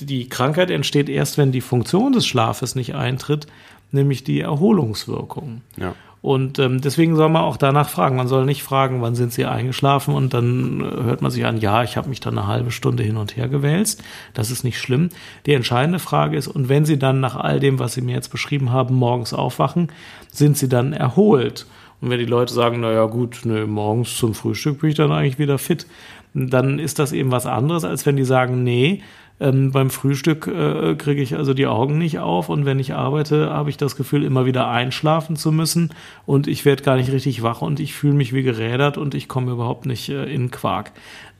Die 0.00 0.28
Krankheit 0.28 0.70
entsteht 0.70 1.08
erst, 1.08 1.38
wenn 1.38 1.52
die 1.52 1.60
Funktion 1.60 2.12
des 2.12 2.26
Schlafes 2.26 2.74
nicht 2.74 2.94
eintritt, 2.94 3.46
nämlich 3.92 4.24
die 4.24 4.40
Erholungswirkung. 4.40 5.62
Ja. 5.76 5.94
Und 6.24 6.58
ähm, 6.58 6.80
deswegen 6.80 7.16
soll 7.16 7.28
man 7.28 7.42
auch 7.42 7.58
danach 7.58 7.90
fragen. 7.90 8.16
Man 8.16 8.28
soll 8.28 8.46
nicht 8.46 8.62
fragen, 8.62 9.02
wann 9.02 9.14
sind 9.14 9.30
Sie 9.30 9.44
eingeschlafen 9.44 10.14
und 10.14 10.32
dann 10.32 10.80
äh, 10.80 11.02
hört 11.02 11.20
man 11.20 11.30
sich 11.30 11.44
an, 11.44 11.58
ja, 11.58 11.82
ich 11.82 11.98
habe 11.98 12.08
mich 12.08 12.18
dann 12.18 12.38
eine 12.38 12.46
halbe 12.46 12.70
Stunde 12.70 13.02
hin 13.02 13.18
und 13.18 13.36
her 13.36 13.46
gewälzt. 13.46 14.02
Das 14.32 14.50
ist 14.50 14.64
nicht 14.64 14.80
schlimm. 14.80 15.10
Die 15.44 15.52
entscheidende 15.52 15.98
Frage 15.98 16.38
ist, 16.38 16.48
und 16.48 16.70
wenn 16.70 16.86
Sie 16.86 16.98
dann 16.98 17.20
nach 17.20 17.36
all 17.36 17.60
dem, 17.60 17.78
was 17.78 17.92
Sie 17.92 18.00
mir 18.00 18.14
jetzt 18.14 18.30
beschrieben 18.30 18.72
haben, 18.72 18.94
morgens 18.94 19.34
aufwachen, 19.34 19.92
sind 20.32 20.56
Sie 20.56 20.66
dann 20.70 20.94
erholt? 20.94 21.66
Und 22.00 22.08
wenn 22.08 22.18
die 22.18 22.24
Leute 22.24 22.54
sagen, 22.54 22.80
na 22.80 22.90
ja, 22.90 23.04
gut, 23.04 23.42
ne, 23.44 23.66
morgens 23.66 24.16
zum 24.16 24.32
Frühstück 24.32 24.80
bin 24.80 24.88
ich 24.88 24.96
dann 24.96 25.12
eigentlich 25.12 25.38
wieder 25.38 25.58
fit, 25.58 25.86
dann 26.32 26.78
ist 26.78 26.98
das 26.98 27.12
eben 27.12 27.32
was 27.32 27.44
anderes, 27.44 27.84
als 27.84 28.06
wenn 28.06 28.16
die 28.16 28.24
sagen, 28.24 28.64
nee, 28.64 29.02
ähm, 29.40 29.72
beim 29.72 29.90
Frühstück 29.90 30.46
äh, 30.46 30.94
kriege 30.94 31.20
ich 31.20 31.36
also 31.36 31.54
die 31.54 31.66
Augen 31.66 31.98
nicht 31.98 32.20
auf 32.20 32.48
und 32.48 32.64
wenn 32.64 32.78
ich 32.78 32.94
arbeite, 32.94 33.50
habe 33.50 33.70
ich 33.70 33.76
das 33.76 33.96
Gefühl, 33.96 34.24
immer 34.24 34.46
wieder 34.46 34.68
einschlafen 34.68 35.36
zu 35.36 35.50
müssen 35.50 35.90
und 36.24 36.46
ich 36.46 36.64
werde 36.64 36.82
gar 36.82 36.96
nicht 36.96 37.10
richtig 37.10 37.42
wach 37.42 37.60
und 37.60 37.80
ich 37.80 37.94
fühle 37.94 38.14
mich 38.14 38.32
wie 38.32 38.42
gerädert 38.42 38.96
und 38.96 39.14
ich 39.14 39.28
komme 39.28 39.52
überhaupt 39.52 39.86
nicht 39.86 40.08
äh, 40.08 40.24
in 40.32 40.50
Quark. 40.50 40.92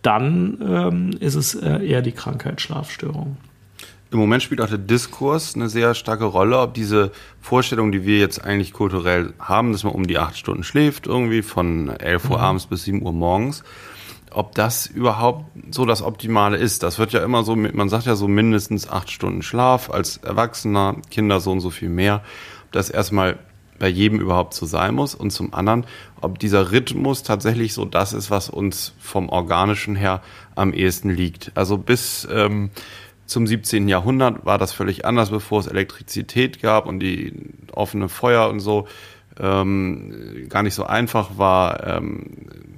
Dann 0.03 0.59
ähm, 0.61 1.11
ist 1.21 1.35
es 1.35 1.55
äh, 1.55 1.87
eher 1.87 2.03
die 2.03 2.13
Krankheit 2.13 2.61
Schlafstörung. 2.61 3.37
Im 4.11 4.21
Moment 4.21 4.43
spielt 4.45 4.61
auch 4.61 4.69
der 4.69 4.79
Diskurs 4.79 5.57
eine 5.57 5.69
sehr 5.69 5.95
starke 5.95 6.25
Rolle, 6.25 6.61
ob 6.61 6.75
diese 6.75 7.11
Vorstellung, 7.41 7.91
die 7.91 8.05
wir 8.05 8.19
jetzt 8.19 8.45
eigentlich 8.45 8.73
kulturell 8.73 9.33
haben, 9.41 9.73
dass 9.73 9.83
man 9.83 9.93
um 9.93 10.07
die 10.07 10.19
acht 10.19 10.37
Stunden 10.37 10.63
schläft, 10.63 11.09
irgendwie 11.09 11.43
von 11.43 11.89
11 11.89 12.31
Uhr 12.31 12.39
mhm. 12.39 12.45
abends 12.45 12.67
bis 12.67 12.85
7 12.85 13.03
Uhr 13.03 13.13
morgens, 13.13 13.65
ob 14.35 14.55
das 14.55 14.87
überhaupt 14.87 15.45
so 15.71 15.85
das 15.85 16.03
Optimale 16.03 16.57
ist. 16.57 16.83
Das 16.83 16.99
wird 16.99 17.13
ja 17.13 17.23
immer 17.23 17.45
so, 17.45 17.57
man 17.57 17.89
sagt 17.89 18.07
ja 18.07 18.17
so 18.17 18.29
mindestens 18.29 18.89
acht 18.89 19.11
Stunden 19.11 19.43
Schlaf 19.43 19.91
als 19.91 20.19
Erwachsener, 20.19 20.97
Kinder 21.11 21.41
so 21.41 21.53
und 21.53 21.61
so 21.61 21.71
viel 21.71 21.89
mehr. 21.89 22.23
Ob 22.67 22.73
das 22.73 22.91
erstmal 22.91 23.39
bei 23.79 23.89
jedem 23.89 24.21
überhaupt 24.21 24.55
so 24.55 24.67
sein 24.67 24.95
muss 24.95 25.15
und 25.15 25.31
zum 25.31 25.53
anderen, 25.53 25.87
ob 26.21 26.39
dieser 26.39 26.71
Rhythmus 26.71 27.23
tatsächlich 27.23 27.75
so 27.75 27.85
das 27.85 28.13
ist, 28.13 28.31
was 28.31 28.49
uns 28.49 28.95
vom 29.01 29.29
Organischen 29.29 29.97
her 29.97 30.23
am 30.55 30.73
ehesten 30.73 31.11
liegt. 31.11 31.53
Also 31.55 31.77
bis 31.79 32.27
ähm, 32.31 32.71
zum 33.27 33.47
17. 33.47 33.89
Jahrhundert 33.89 34.45
war 34.45 34.59
das 34.59 34.73
völlig 34.73 35.05
anders, 35.05 35.31
bevor 35.31 35.61
es 35.61 35.67
Elektrizität 35.67 36.61
gab 36.61 36.87
und 36.87 37.01
die 37.01 37.33
offene 37.73 38.09
Feuer 38.09 38.49
und 38.49 38.61
so 38.61 38.87
ähm, 39.41 40.47
gar 40.49 40.63
nicht 40.63 40.75
so 40.75 40.85
einfach 40.85 41.39
war, 41.39 41.87
ähm, 41.87 42.27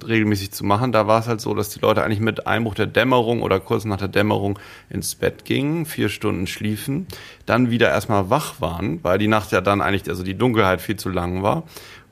regelmäßig 0.05 0.51
zu 0.51 0.65
machen. 0.65 0.91
Da 0.91 1.07
war 1.07 1.19
es 1.19 1.27
halt 1.27 1.41
so, 1.41 1.53
dass 1.53 1.69
die 1.69 1.79
Leute 1.79 2.03
eigentlich 2.03 2.19
mit 2.19 2.47
Einbruch 2.47 2.75
der 2.75 2.87
Dämmerung 2.87 3.41
oder 3.41 3.59
kurz 3.59 3.85
nach 3.85 3.97
der 3.97 4.07
Dämmerung 4.07 4.57
ins 4.89 5.15
Bett 5.15 5.45
gingen, 5.45 5.85
vier 5.85 6.09
Stunden 6.09 6.47
schliefen, 6.47 7.07
dann 7.45 7.69
wieder 7.69 7.89
erstmal 7.89 8.29
wach 8.29 8.59
waren, 8.59 9.03
weil 9.03 9.17
die 9.17 9.27
Nacht 9.27 9.51
ja 9.51 9.61
dann 9.61 9.81
eigentlich, 9.81 10.09
also 10.09 10.23
die 10.23 10.37
Dunkelheit 10.37 10.81
viel 10.81 10.95
zu 10.95 11.09
lang 11.09 11.43
war 11.43 11.63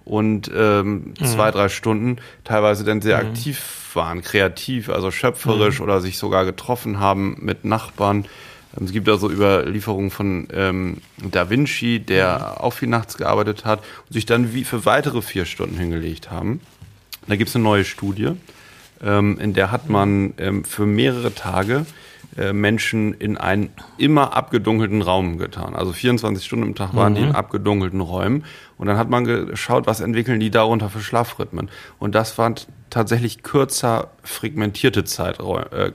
und 0.06 0.52
ähm, 0.56 1.14
mhm. 1.20 1.26
zwei, 1.26 1.52
drei 1.52 1.68
Stunden 1.68 2.18
teilweise 2.44 2.84
dann 2.84 3.02
sehr 3.02 3.22
mhm. 3.22 3.30
aktiv 3.30 3.92
waren, 3.96 4.22
kreativ, 4.22 4.90
also 4.90 5.10
schöpferisch 5.10 5.80
mhm. 5.80 5.86
oder 5.86 6.02
sich 6.02 6.18
sogar 6.18 6.46
getroffen 6.46 7.00
haben 7.00 7.38
mit 7.40 7.66
Nachbarn. 7.66 8.26
Es 8.84 8.92
gibt 8.92 9.08
also 9.08 9.30
Überlieferungen 9.30 10.12
von 10.12 10.48
ähm, 10.52 10.98
Da 11.18 11.50
Vinci, 11.50 12.00
der 12.00 12.64
auch 12.64 12.72
viel 12.72 12.90
nachts 12.90 13.18
gearbeitet 13.18 13.66
hat 13.66 13.80
und 14.08 14.14
sich 14.14 14.26
dann 14.26 14.54
wie 14.54 14.64
für 14.64 14.86
weitere 14.86 15.22
vier 15.22 15.46
Stunden 15.46 15.78
hingelegt 15.78 16.30
haben. 16.30 16.60
Da 17.28 17.36
gibt 17.36 17.50
es 17.50 17.56
eine 17.56 17.64
neue 17.64 17.86
Studie, 17.86 18.32
ähm, 19.04 19.40
in 19.40 19.54
der 19.54 19.72
hat 19.72 19.90
man 19.90 20.34
ähm, 20.38 20.64
für 20.66 20.86
mehrere 20.86 21.34
Tage 21.34 21.86
äh, 22.38 22.52
Menschen 22.52 23.14
in 23.14 23.38
einen 23.38 23.70
immer 23.98 24.36
abgedunkelten 24.36 25.02
Raum 25.02 25.38
getan. 25.38 25.74
Also 25.74 25.94
24 25.94 26.46
Stunden 26.46 26.66
im 26.66 26.76
Tag 26.76 26.94
waren 26.94 27.14
mhm. 27.14 27.16
die 27.16 27.24
in 27.24 27.30
mhm. 27.30 27.36
abgedunkelten 27.36 28.02
Räumen. 28.02 28.44
Und 28.78 28.88
dann 28.88 28.98
hat 28.98 29.10
man 29.10 29.24
geschaut, 29.24 29.88
was 29.88 30.02
entwickeln 30.02 30.40
die 30.40 30.52
darunter 30.52 30.90
für 30.90 31.00
Schlafrhythmen. 31.00 31.70
Und 31.98 32.14
das 32.14 32.38
waren 32.38 32.56
tatsächlich 32.96 33.44
kürzer 33.44 34.12
fragmentierte 34.24 35.04
Zeiträume. 35.04 35.70
Äh, 35.74 35.92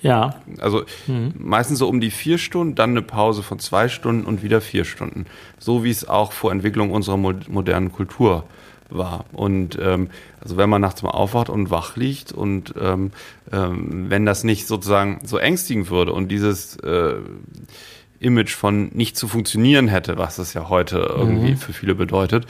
ja. 0.00 0.36
Also 0.58 0.84
mhm. 1.06 1.34
meistens 1.36 1.78
so 1.78 1.86
um 1.86 2.00
die 2.00 2.10
vier 2.10 2.38
Stunden, 2.38 2.74
dann 2.74 2.92
eine 2.92 3.02
Pause 3.02 3.42
von 3.42 3.58
zwei 3.58 3.90
Stunden 3.90 4.24
und 4.24 4.42
wieder 4.42 4.62
vier 4.62 4.86
Stunden. 4.86 5.26
So 5.58 5.84
wie 5.84 5.90
es 5.90 6.08
auch 6.08 6.32
vor 6.32 6.50
Entwicklung 6.50 6.92
unserer 6.92 7.18
modernen 7.18 7.92
Kultur 7.92 8.44
war. 8.88 9.26
Und 9.32 9.78
ähm, 9.82 10.08
also 10.40 10.56
wenn 10.56 10.70
man 10.70 10.80
nachts 10.80 11.02
mal 11.02 11.10
aufwacht 11.10 11.50
und 11.50 11.70
wach 11.70 11.96
liegt 11.96 12.32
und 12.32 12.72
ähm, 12.80 13.10
ähm, 13.52 14.06
wenn 14.08 14.24
das 14.24 14.42
nicht 14.42 14.66
sozusagen 14.66 15.18
so 15.26 15.36
ängstigen 15.36 15.90
würde 15.90 16.14
und 16.14 16.28
dieses 16.28 16.76
äh, 16.76 17.16
Image 18.18 18.54
von 18.54 18.88
nicht 18.94 19.18
zu 19.18 19.28
funktionieren 19.28 19.88
hätte, 19.88 20.16
was 20.16 20.36
das 20.36 20.54
ja 20.54 20.70
heute 20.70 21.00
irgendwie 21.00 21.50
mhm. 21.50 21.56
für 21.58 21.74
viele 21.74 21.94
bedeutet, 21.94 22.46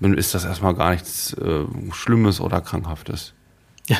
dann 0.00 0.14
ist 0.14 0.34
das 0.34 0.44
erstmal 0.44 0.74
gar 0.74 0.90
nichts 0.90 1.32
äh, 1.34 1.64
Schlimmes 1.92 2.40
oder 2.40 2.60
Krankhaftes. 2.60 3.34
Ja, 3.86 3.98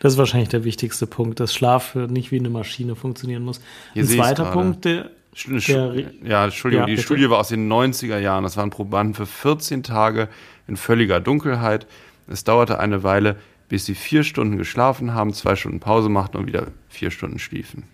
das 0.00 0.14
ist 0.14 0.18
wahrscheinlich 0.18 0.48
der 0.48 0.64
wichtigste 0.64 1.06
Punkt, 1.06 1.38
dass 1.38 1.52
Schlaf 1.52 1.94
nicht 1.94 2.32
wie 2.32 2.38
eine 2.38 2.48
Maschine 2.48 2.96
funktionieren 2.96 3.42
muss. 3.42 3.60
Hier 3.92 4.04
Ein 4.04 4.08
zweiter 4.08 4.46
Punkt, 4.46 4.86
der, 4.86 5.10
der, 5.46 6.04
ja, 6.24 6.44
Entschuldigung, 6.44 6.84
ja, 6.84 6.86
die 6.86 6.92
bitte. 6.92 7.02
Studie 7.02 7.28
war 7.28 7.38
aus 7.38 7.48
den 7.48 7.70
90er 7.70 8.18
Jahren. 8.18 8.42
Das 8.42 8.56
waren 8.56 8.70
Probanden 8.70 9.12
für 9.14 9.26
14 9.26 9.82
Tage 9.82 10.30
in 10.66 10.78
völliger 10.78 11.20
Dunkelheit. 11.20 11.86
Es 12.26 12.44
dauerte 12.44 12.80
eine 12.80 13.02
Weile, 13.02 13.36
bis 13.68 13.84
sie 13.84 13.94
vier 13.94 14.24
Stunden 14.24 14.56
geschlafen 14.56 15.12
haben, 15.12 15.34
zwei 15.34 15.56
Stunden 15.56 15.80
Pause 15.80 16.08
machten 16.08 16.38
und 16.38 16.46
wieder 16.46 16.68
vier 16.88 17.10
Stunden 17.10 17.38
schliefen. 17.38 17.84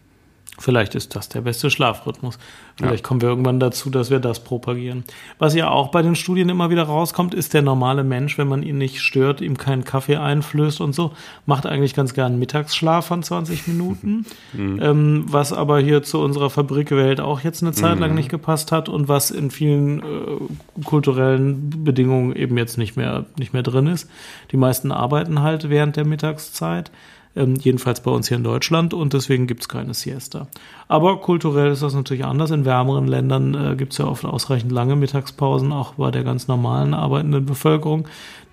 Vielleicht 0.59 0.95
ist 0.95 1.17
das 1.17 1.29
der 1.29 1.41
beste 1.41 1.69
Schlafrhythmus. 1.69 2.39
Vielleicht 2.77 3.05
ja. 3.05 3.09
kommen 3.09 3.21
wir 3.21 3.29
irgendwann 3.29 3.59
dazu, 3.59 3.91
dass 3.91 4.11
wir 4.11 4.21
das 4.21 4.45
propagieren. 4.45 5.05
Was 5.39 5.55
ja 5.55 5.69
auch 5.69 5.89
bei 5.89 6.01
den 6.03 6.15
Studien 6.15 6.49
immer 6.49 6.71
wieder 6.71 6.85
rauskommt, 6.85 7.35
ist 7.35 7.55
der 7.55 7.63
normale 7.63 8.05
Mensch, 8.05 8.39
wenn 8.39 8.49
man 8.49 8.63
ihn 8.63 8.79
nicht 8.79 9.01
stört, 9.01 9.41
ihm 9.41 9.57
keinen 9.57 9.85
Kaffee 9.85 10.17
einflößt 10.17 10.81
und 10.81 10.95
so, 10.95 11.13
macht 11.47 11.67
eigentlich 11.67 11.95
ganz 11.95 12.15
gern 12.15 12.39
Mittagsschlaf 12.39 13.07
von 13.07 13.23
20 13.23 13.67
Minuten. 13.67 14.27
mhm. 14.53 14.81
ähm, 14.81 15.25
was 15.29 15.53
aber 15.53 15.81
hier 15.81 16.03
zu 16.03 16.21
unserer 16.21 16.51
Fabrikwelt 16.51 17.21
auch 17.21 17.41
jetzt 17.41 17.63
eine 17.63 17.73
Zeit 17.73 17.99
lang 17.99 18.11
mhm. 18.11 18.17
nicht 18.17 18.29
gepasst 18.29 18.71
hat 18.71 18.89
und 18.89 19.09
was 19.09 19.31
in 19.31 19.51
vielen 19.51 20.01
äh, 20.01 20.85
kulturellen 20.85 21.71
Bedingungen 21.85 22.35
eben 22.37 22.57
jetzt 22.59 22.79
nicht 22.79 22.97
mehr, 22.97 23.27
nicht 23.39 23.53
mehr 23.53 23.63
drin 23.63 23.89
ist. 23.89 24.09
Die 24.53 24.57
meisten 24.57 24.93
arbeiten 24.93 25.43
halt 25.43 25.69
während 25.69 25.97
der 25.97 26.07
Mittagszeit 26.07 26.91
ähm, 27.37 27.57
jedenfalls 27.57 28.01
bei 28.01 28.11
uns 28.11 28.29
hier 28.29 28.37
in 28.37 28.45
Deutschland 28.45 28.95
und 28.95 29.13
deswegen 29.13 29.47
gibt 29.47 29.63
es 29.63 29.69
keine 29.69 29.95
Siesta. 29.95 30.47
Aber 30.87 31.21
kulturell 31.21 31.73
ist 31.73 31.83
das 31.83 31.95
natürlich 31.95 32.25
anders. 32.25 32.51
In 32.51 32.65
wärmeren 32.65 33.09
Ländern 33.09 33.55
äh, 33.55 33.77
gibt 33.77 33.93
es 33.93 33.99
ja 33.99 34.07
oft 34.07 34.25
ausreichend 34.25 34.71
lange 34.71 34.97
Mittagspausen, 34.97 35.73
auch 35.73 35.95
bei 35.95 36.11
der 36.11 36.23
ganz 36.23 36.47
normalen 36.47 36.95
arbeitenden 36.95 37.45
Bevölkerung, 37.45 38.07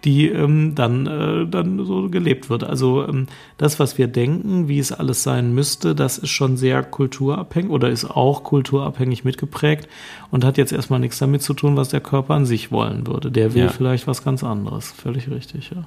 die 0.03 0.29
ähm, 0.29 0.73
dann, 0.73 1.05
äh, 1.05 1.45
dann 1.47 1.85
so 1.85 2.09
gelebt 2.09 2.49
wird. 2.49 2.63
Also 2.63 3.07
ähm, 3.07 3.27
das, 3.57 3.79
was 3.79 3.99
wir 3.99 4.07
denken, 4.07 4.67
wie 4.67 4.79
es 4.79 4.91
alles 4.91 5.21
sein 5.21 5.53
müsste, 5.53 5.93
das 5.93 6.17
ist 6.17 6.29
schon 6.29 6.57
sehr 6.57 6.81
kulturabhängig 6.81 7.69
oder 7.69 7.89
ist 7.89 8.05
auch 8.05 8.43
kulturabhängig 8.43 9.23
mitgeprägt 9.23 9.87
und 10.31 10.43
hat 10.43 10.57
jetzt 10.57 10.71
erstmal 10.71 10.99
nichts 10.99 11.19
damit 11.19 11.43
zu 11.43 11.53
tun, 11.53 11.77
was 11.77 11.89
der 11.89 12.01
Körper 12.01 12.33
an 12.33 12.47
sich 12.47 12.71
wollen 12.71 13.05
würde. 13.05 13.29
Der 13.29 13.53
will 13.53 13.65
ja. 13.65 13.69
vielleicht 13.69 14.07
was 14.07 14.23
ganz 14.23 14.43
anderes. 14.43 14.91
Völlig 14.91 15.29
richtig, 15.29 15.71
ja. 15.75 15.83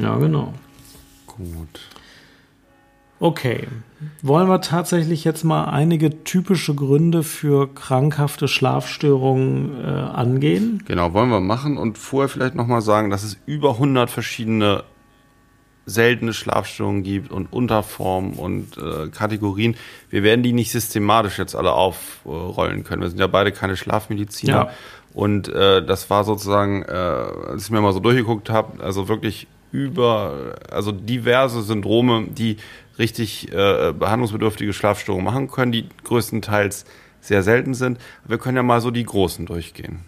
Ja, 0.00 0.16
genau. 0.18 0.54
Gut. 1.40 1.80
Okay. 3.18 3.66
Wollen 4.22 4.48
wir 4.48 4.62
tatsächlich 4.62 5.24
jetzt 5.24 5.44
mal 5.44 5.64
einige 5.64 6.24
typische 6.24 6.74
Gründe 6.74 7.22
für 7.22 7.72
krankhafte 7.74 8.48
Schlafstörungen 8.48 9.78
äh, 9.84 9.86
angehen? 9.86 10.82
Genau, 10.86 11.12
wollen 11.12 11.28
wir 11.28 11.40
machen 11.40 11.76
und 11.76 11.98
vorher 11.98 12.28
vielleicht 12.30 12.54
nochmal 12.54 12.80
sagen, 12.80 13.10
dass 13.10 13.22
es 13.22 13.36
über 13.44 13.72
100 13.72 14.08
verschiedene 14.08 14.84
seltene 15.84 16.32
Schlafstörungen 16.32 17.02
gibt 17.02 17.30
und 17.30 17.52
Unterformen 17.52 18.34
und 18.34 18.78
äh, 18.78 19.08
Kategorien. 19.08 19.76
Wir 20.08 20.22
werden 20.22 20.42
die 20.42 20.52
nicht 20.52 20.70
systematisch 20.70 21.38
jetzt 21.38 21.54
alle 21.54 21.72
aufrollen 21.72 22.84
können. 22.84 23.02
Wir 23.02 23.08
sind 23.10 23.18
ja 23.18 23.26
beide 23.26 23.52
keine 23.52 23.76
Schlafmediziner. 23.76 24.52
Ja. 24.52 24.70
Und 25.12 25.48
äh, 25.48 25.84
das 25.84 26.08
war 26.08 26.24
sozusagen, 26.24 26.82
äh, 26.82 26.92
als 26.92 27.64
ich 27.64 27.70
mir 27.70 27.80
mal 27.80 27.92
so 27.92 28.00
durchgeguckt 28.00 28.48
habe, 28.48 28.82
also 28.82 29.08
wirklich 29.08 29.48
über, 29.72 30.56
also 30.70 30.92
diverse 30.92 31.62
Syndrome, 31.62 32.28
die 32.28 32.56
richtig 32.98 33.52
äh, 33.52 33.92
behandlungsbedürftige 33.92 34.72
Schlafstörungen 34.72 35.24
machen 35.24 35.50
können, 35.50 35.72
die 35.72 35.86
größtenteils 36.04 36.84
sehr 37.20 37.42
selten 37.42 37.74
sind. 37.74 37.98
Wir 38.26 38.38
können 38.38 38.56
ja 38.56 38.62
mal 38.62 38.80
so 38.80 38.90
die 38.90 39.04
großen 39.04 39.46
durchgehen. 39.46 40.00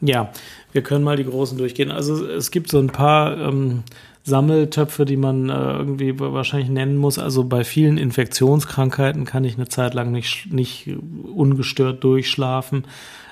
Ja, 0.00 0.30
wir 0.72 0.82
können 0.82 1.04
mal 1.04 1.16
die 1.16 1.24
großen 1.24 1.56
durchgehen. 1.56 1.90
Also 1.90 2.26
es 2.26 2.50
gibt 2.50 2.70
so 2.70 2.78
ein 2.78 2.88
paar 2.88 3.38
ähm, 3.38 3.82
Sammeltöpfe, 4.24 5.04
die 5.04 5.16
man 5.16 5.48
äh, 5.48 5.52
irgendwie 5.52 6.18
wahrscheinlich 6.18 6.68
nennen 6.68 6.96
muss. 6.96 7.18
Also 7.18 7.44
bei 7.44 7.64
vielen 7.64 7.96
Infektionskrankheiten 7.96 9.24
kann 9.24 9.44
ich 9.44 9.56
eine 9.56 9.68
Zeit 9.68 9.94
lang 9.94 10.10
nicht, 10.12 10.52
nicht 10.52 10.90
ungestört 11.34 12.04
durchschlafen. 12.04 12.84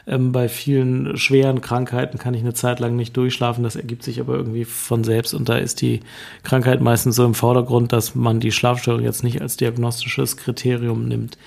Ähm, 0.07 0.33
bei 0.33 0.49
vielen 0.49 1.17
schweren 1.17 1.61
Krankheiten 1.61 2.19
kann 2.19 2.35
ich 2.35 2.41
eine 2.41 2.55
Zeit 2.55 2.81
lang 2.81 2.97
nicht 2.97 3.17
durchschlafen. 3.17 3.65
Das 3.65 3.77
ergibt 3.77 4.03
sich 4.03 4.21
aber 4.21 4.35
irgendwie 4.35 4.65
von 4.65 5.05
selbst. 5.05 5.35
Und 5.35 5.49
da 5.49 5.57
ist 5.57 5.81
die 5.81 6.01
Krankheit 6.43 6.81
meistens 6.81 7.17
so 7.17 7.25
im 7.25 7.35
Vordergrund, 7.35 7.93
dass 7.93 8.15
man 8.15 8.41
die 8.41 8.53
Schlafstörung 8.53 9.03
jetzt 9.03 9.25
nicht 9.25 9.41
als 9.41 9.57
diagnostisches 9.57 10.37
Kriterium 10.37 11.09
nimmt. 11.09 11.39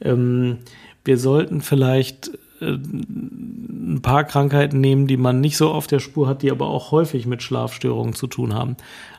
Ähm, 0.00 0.58
wir 1.04 1.18
sollten 1.18 1.60
vielleicht 1.60 2.30
äh, 2.60 2.72
ein 2.72 4.00
paar 4.02 4.24
Krankheiten 4.24 4.80
nehmen, 4.80 5.06
die 5.06 5.16
man 5.16 5.40
nicht 5.40 5.56
so 5.56 5.70
auf 5.70 5.86
der 5.86 6.00
Spur 6.00 6.28
hat, 6.28 6.42
die 6.42 6.50
aber 6.50 6.66
auch 6.66 6.90
häufig 6.90 7.26
mit 7.26 7.42
Schlafstörungen 7.42 8.14
zu 8.14 8.26
tun 8.26 8.54
haben. 8.54 8.76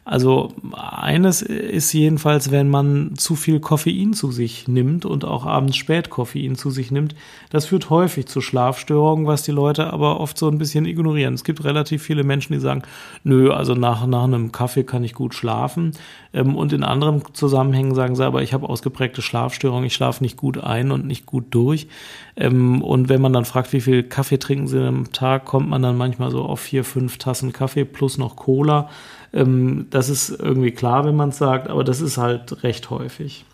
Also 0.10 0.50
eines 0.74 1.44
ist 1.44 1.94
jedenfalls, 1.94 2.50
wenn 2.50 2.68
man 2.68 3.12
zu 3.16 3.36
viel 3.36 3.60
Koffein 3.60 4.14
zu 4.14 4.32
sich 4.32 4.68
nimmt 4.68 5.06
und 5.06 5.24
auch 5.24 5.46
abends 5.46 5.78
spät 5.78 6.10
Koffein 6.10 6.56
zu 6.56 6.72
sich 6.72 6.90
nimmt, 6.90 7.14
das 7.52 7.68
führt 7.68 7.92
häufig 7.92 8.26
zu 8.26 8.42
Schlafstörungen, 8.42 9.28
was 9.28 9.44
die 9.44 9.52
Leute 9.52 9.94
aber 9.94 10.20
oft 10.20 10.36
so 10.40 10.50
ein 10.50 10.58
bisschen 10.58 10.86
ignorieren. 10.86 11.36
Es 11.36 11.44
gibt 11.44 11.64
relativ 11.64 12.02
viele 12.02 12.24
Menschen, 12.24 12.54
die 12.54 12.60
sagen, 12.60 12.82
nö, 13.24 13.52
also 13.52 13.76
nach, 13.76 14.08
nach 14.08 14.24
einem 14.24 14.52
Kaffee 14.52 14.84
kann 14.84 15.04
ich 15.04 15.14
gut 15.14 15.36
schlafen. 15.36 15.92
Ähm, 16.34 16.56
und 16.56 16.74
in 16.74 16.84
anderen 16.84 17.22
Zusammenhängen 17.34 17.94
sagen 17.94 18.16
sie, 18.16 18.26
aber 18.26 18.42
ich 18.42 18.52
habe 18.52 18.68
ausgeprägte 18.68 19.22
Schlafstörungen, 19.22 19.86
ich 19.86 19.94
schlafe 19.94 20.24
nicht 20.24 20.38
gut 20.38 20.58
ein 20.58 20.90
und 20.90 21.06
nicht 21.06 21.28
gut 21.28 21.46
durch. 21.52 21.88
Ähm, 22.36 22.82
und 22.82 23.10
wenn 23.10 23.22
man 23.22 23.34
dann 23.34 23.46
fragt, 23.46 23.74
wie 23.74 23.82
viel 23.82 24.02
Kaffee 24.02 24.40
trinken 24.40 24.68
sie 24.68 24.84
am 24.84 25.12
Tag, 25.12 25.46
kommt 25.46 25.70
man 25.70 25.84
dann 25.84 25.98
manchmal 25.98 26.32
so 26.32 26.42
auf 26.42 26.62
vier, 26.62 26.84
fünf 26.84 27.20
Tassen 27.20 27.54
Kaffee 27.54 27.86
plus 27.86 28.18
noch 28.18 28.36
Cola. 28.36 28.90
Ähm, 29.34 29.88
das 29.90 30.10
ist 30.10 30.30
irgendwie 30.30 30.72
klar, 30.72 31.06
wenn 31.06 31.16
man 31.16 31.30
es 31.30 31.38
sagt, 31.38 31.70
aber 31.70 31.84
das 31.84 32.02
ist 32.02 32.18
halt 32.18 32.64
recht 32.64 32.90
häufig. 32.90 33.46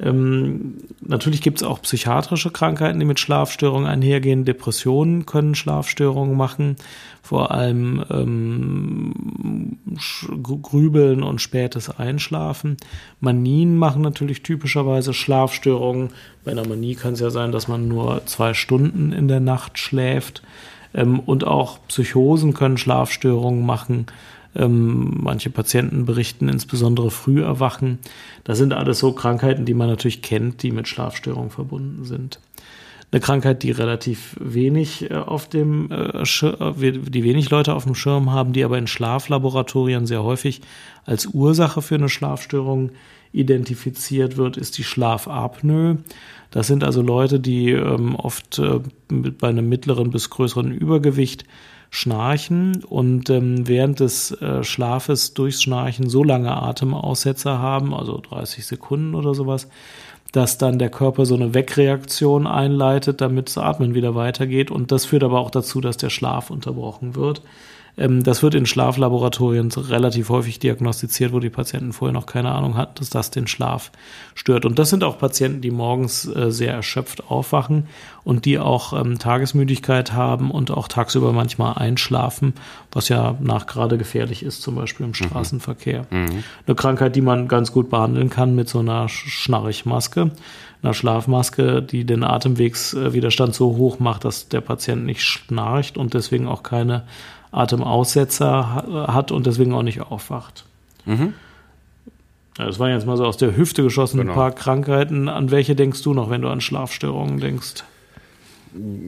Ähm, 0.00 0.76
natürlich 1.00 1.42
gibt 1.42 1.60
es 1.60 1.66
auch 1.66 1.82
psychiatrische 1.82 2.50
Krankheiten, 2.50 3.00
die 3.00 3.04
mit 3.04 3.18
Schlafstörungen 3.18 3.88
einhergehen. 3.88 4.44
Depressionen 4.44 5.26
können 5.26 5.56
Schlafstörungen 5.56 6.36
machen, 6.36 6.76
vor 7.20 7.50
allem 7.50 8.04
ähm, 8.10 9.78
Grübeln 10.62 11.24
und 11.24 11.40
spätes 11.40 11.90
Einschlafen. 11.90 12.76
Manien 13.20 13.76
machen 13.76 14.02
natürlich 14.02 14.44
typischerweise 14.44 15.12
Schlafstörungen. 15.14 16.10
Bei 16.44 16.52
einer 16.52 16.66
Manie 16.66 16.94
kann 16.94 17.14
es 17.14 17.20
ja 17.20 17.30
sein, 17.30 17.50
dass 17.50 17.66
man 17.66 17.88
nur 17.88 18.24
zwei 18.26 18.54
Stunden 18.54 19.12
in 19.12 19.26
der 19.26 19.40
Nacht 19.40 19.78
schläft. 19.78 20.42
Ähm, 20.94 21.18
und 21.18 21.44
auch 21.44 21.80
Psychosen 21.88 22.54
können 22.54 22.78
Schlafstörungen 22.78 23.66
machen. 23.66 24.06
Ähm, 24.58 25.18
manche 25.22 25.50
Patienten 25.50 26.04
berichten 26.04 26.48
insbesondere 26.48 27.10
Früherwachen. 27.10 28.00
Das 28.42 28.58
sind 28.58 28.72
alles 28.72 28.98
so 28.98 29.12
Krankheiten, 29.12 29.64
die 29.64 29.74
man 29.74 29.88
natürlich 29.88 30.20
kennt, 30.20 30.62
die 30.62 30.72
mit 30.72 30.88
Schlafstörungen 30.88 31.50
verbunden 31.50 32.04
sind. 32.04 32.40
Eine 33.10 33.20
Krankheit, 33.20 33.62
die 33.62 33.70
relativ 33.70 34.36
wenig 34.40 35.10
äh, 35.10 35.14
auf 35.14 35.48
dem 35.48 35.90
äh, 35.90 36.22
äh 36.22 36.92
die 36.92 37.24
wenig 37.24 37.50
Leute 37.50 37.74
auf 37.74 37.84
dem 37.84 37.94
Schirm 37.94 38.32
haben, 38.32 38.52
die 38.52 38.64
aber 38.64 38.76
in 38.76 38.88
Schlaflaboratorien 38.88 40.06
sehr 40.06 40.24
häufig 40.24 40.60
als 41.06 41.26
Ursache 41.26 41.80
für 41.80 41.94
eine 41.94 42.08
Schlafstörung 42.08 42.90
identifiziert 43.32 44.36
wird, 44.36 44.56
ist 44.56 44.76
die 44.76 44.84
Schlafapnoe. 44.84 45.98
Das 46.50 46.66
sind 46.66 46.82
also 46.82 47.00
Leute, 47.00 47.40
die 47.40 47.70
ähm, 47.70 48.16
oft 48.16 48.60
bei 49.08 49.48
einem 49.48 49.68
mittleren 49.68 50.10
bis 50.10 50.30
größeren 50.30 50.72
Übergewicht 50.72 51.44
schnarchen 51.90 52.84
und 52.84 53.30
ähm, 53.30 53.66
während 53.66 54.00
des 54.00 54.32
äh, 54.42 54.62
Schlafes 54.62 55.34
durchs 55.34 55.62
Schnarchen 55.62 56.08
so 56.08 56.22
lange 56.22 56.54
Atemaussetzer 56.54 57.58
haben, 57.58 57.94
also 57.94 58.20
30 58.20 58.66
Sekunden 58.66 59.14
oder 59.14 59.34
sowas, 59.34 59.68
dass 60.32 60.58
dann 60.58 60.78
der 60.78 60.90
Körper 60.90 61.24
so 61.24 61.34
eine 61.34 61.54
Wegreaktion 61.54 62.46
einleitet, 62.46 63.20
damit 63.20 63.48
das 63.48 63.58
Atmen 63.58 63.94
wieder 63.94 64.14
weitergeht. 64.14 64.70
Und 64.70 64.92
das 64.92 65.06
führt 65.06 65.24
aber 65.24 65.40
auch 65.40 65.50
dazu, 65.50 65.80
dass 65.80 65.96
der 65.96 66.10
Schlaf 66.10 66.50
unterbrochen 66.50 67.14
wird. 67.14 67.42
Ähm, 67.98 68.22
das 68.22 68.42
wird 68.42 68.54
in 68.54 68.66
Schlaflaboratorien 68.66 69.70
relativ 69.72 70.28
häufig 70.28 70.58
diagnostiziert, 70.58 71.32
wo 71.32 71.40
die 71.40 71.50
Patienten 71.50 71.92
vorher 71.92 72.12
noch 72.12 72.26
keine 72.26 72.52
Ahnung 72.52 72.76
hatten, 72.76 72.94
dass 72.96 73.10
das 73.10 73.30
den 73.30 73.46
Schlaf 73.46 73.90
stört. 74.34 74.64
Und 74.64 74.78
das 74.78 74.90
sind 74.90 75.04
auch 75.04 75.18
Patienten, 75.18 75.60
die 75.60 75.70
morgens 75.70 76.26
äh, 76.26 76.50
sehr 76.50 76.72
erschöpft 76.72 77.30
aufwachen 77.30 77.88
und 78.24 78.44
die 78.44 78.58
auch 78.58 78.92
ähm, 78.92 79.18
Tagesmüdigkeit 79.18 80.12
haben 80.12 80.50
und 80.50 80.70
auch 80.70 80.88
tagsüber 80.88 81.32
manchmal 81.32 81.74
einschlafen, 81.74 82.54
was 82.92 83.08
ja 83.08 83.36
nach 83.40 83.66
gerade 83.66 83.98
gefährlich 83.98 84.42
ist, 84.42 84.62
zum 84.62 84.76
Beispiel 84.76 85.04
im 85.04 85.10
mhm. 85.10 85.14
Straßenverkehr. 85.14 86.06
Mhm. 86.10 86.44
Eine 86.66 86.76
Krankheit, 86.76 87.16
die 87.16 87.20
man 87.20 87.48
ganz 87.48 87.72
gut 87.72 87.90
behandeln 87.90 88.30
kann 88.30 88.54
mit 88.54 88.68
so 88.68 88.78
einer 88.78 89.08
Schnarchmaske 89.08 90.30
einer 90.82 90.94
Schlafmaske, 90.94 91.82
die 91.82 92.04
den 92.04 92.22
Atemwegswiderstand 92.22 93.54
so 93.54 93.76
hoch 93.76 93.98
macht, 93.98 94.24
dass 94.24 94.48
der 94.48 94.60
Patient 94.60 95.04
nicht 95.04 95.22
schnarcht 95.22 95.96
und 95.96 96.14
deswegen 96.14 96.46
auch 96.46 96.62
keine 96.62 97.02
Atemaussetzer 97.50 99.06
hat 99.08 99.32
und 99.32 99.46
deswegen 99.46 99.74
auch 99.74 99.82
nicht 99.82 100.00
aufwacht. 100.00 100.64
Mhm. 101.04 101.34
Das 102.56 102.78
waren 102.78 102.90
jetzt 102.90 103.06
mal 103.06 103.16
so 103.16 103.24
aus 103.24 103.36
der 103.36 103.56
Hüfte 103.56 103.82
geschossen 103.82 104.18
genau. 104.18 104.32
ein 104.32 104.34
paar 104.34 104.50
Krankheiten. 104.52 105.28
An 105.28 105.50
welche 105.50 105.76
denkst 105.76 106.02
du 106.02 106.12
noch, 106.12 106.28
wenn 106.28 106.42
du 106.42 106.48
an 106.48 106.60
Schlafstörungen 106.60 107.38
denkst? 107.38 107.84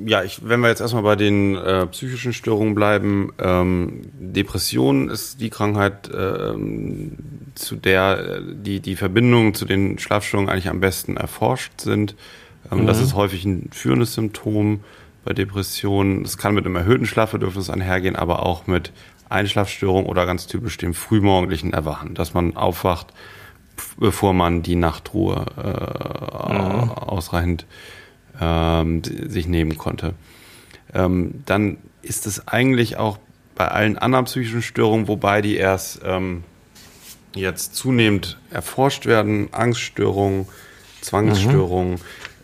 Ja, 0.07 0.23
ich, 0.23 0.49
wenn 0.49 0.61
wir 0.61 0.69
jetzt 0.69 0.81
erstmal 0.81 1.03
bei 1.03 1.17
den 1.17 1.57
äh, 1.57 1.87
psychischen 1.89 2.33
Störungen 2.33 2.75
bleiben, 2.75 3.33
ähm, 3.39 4.03
Depression 4.19 5.11
ist 5.11 5.41
die 5.41 5.51
Krankheit, 5.51 6.09
äh, 6.09 6.55
zu 7.55 7.77
der 7.77 8.19
äh, 8.19 8.41
die, 8.55 8.81
die 8.81 8.97
Verbindungen 8.97 9.55
zu 9.55 9.67
den 9.67 9.99
Schlafstörungen 9.99 10.49
eigentlich 10.49 10.69
am 10.69 10.81
besten 10.81 11.17
erforscht 11.17 11.81
sind. 11.81 12.15
Ähm, 12.71 12.83
mhm. 12.83 12.87
Das 12.87 13.03
ist 13.03 13.15
häufig 13.15 13.45
ein 13.45 13.69
führendes 13.73 14.15
Symptom 14.15 14.81
bei 15.25 15.33
Depressionen. 15.33 16.25
Es 16.25 16.39
kann 16.39 16.55
mit 16.55 16.65
einem 16.65 16.77
erhöhten 16.77 17.07
Schlafbedürfnis 17.07 17.71
einhergehen, 17.71 18.17
aber 18.17 18.45
auch 18.45 18.67
mit 18.67 18.93
Einschlafstörungen 19.29 20.07
oder 20.07 20.27
ganz 20.27 20.47
typisch 20.47 20.77
dem 20.77 20.95
frühmorgendlichen 20.95 21.73
Erwachen, 21.73 22.15
dass 22.15 22.35
man 22.35 22.57
aufwacht, 22.57 23.13
bevor 23.99 24.35
man 24.35 24.63
die 24.63 24.77
Nachtruhe 24.77 25.47
äh, 25.57 26.53
mhm. 26.53 26.91
ausreichend 26.91 27.67
ähm, 28.41 29.03
sich 29.05 29.47
nehmen 29.47 29.79
konnte. 29.79 30.15
Ähm, 30.93 31.43
dann 31.47 31.79
ist 32.03 32.27
es 32.27 32.49
eigentlich 32.49 32.97
auch 32.97 33.19
bei 33.55 33.69
allen 33.69 33.99
anderen 33.99 34.25
psychischen 34.25 34.63
Störungen, 34.63 35.07
wobei 35.07 35.43
die 35.43 35.57
erst 35.57 36.01
ähm, 36.05 36.45
jetzt 37.35 37.75
zunehmend 37.75 38.39
erforscht 38.51 39.07
werden, 39.07 39.53
Angststörungen, 39.53 40.49
Zwangsstörungen, 41.01 41.95
mhm. 41.95 41.99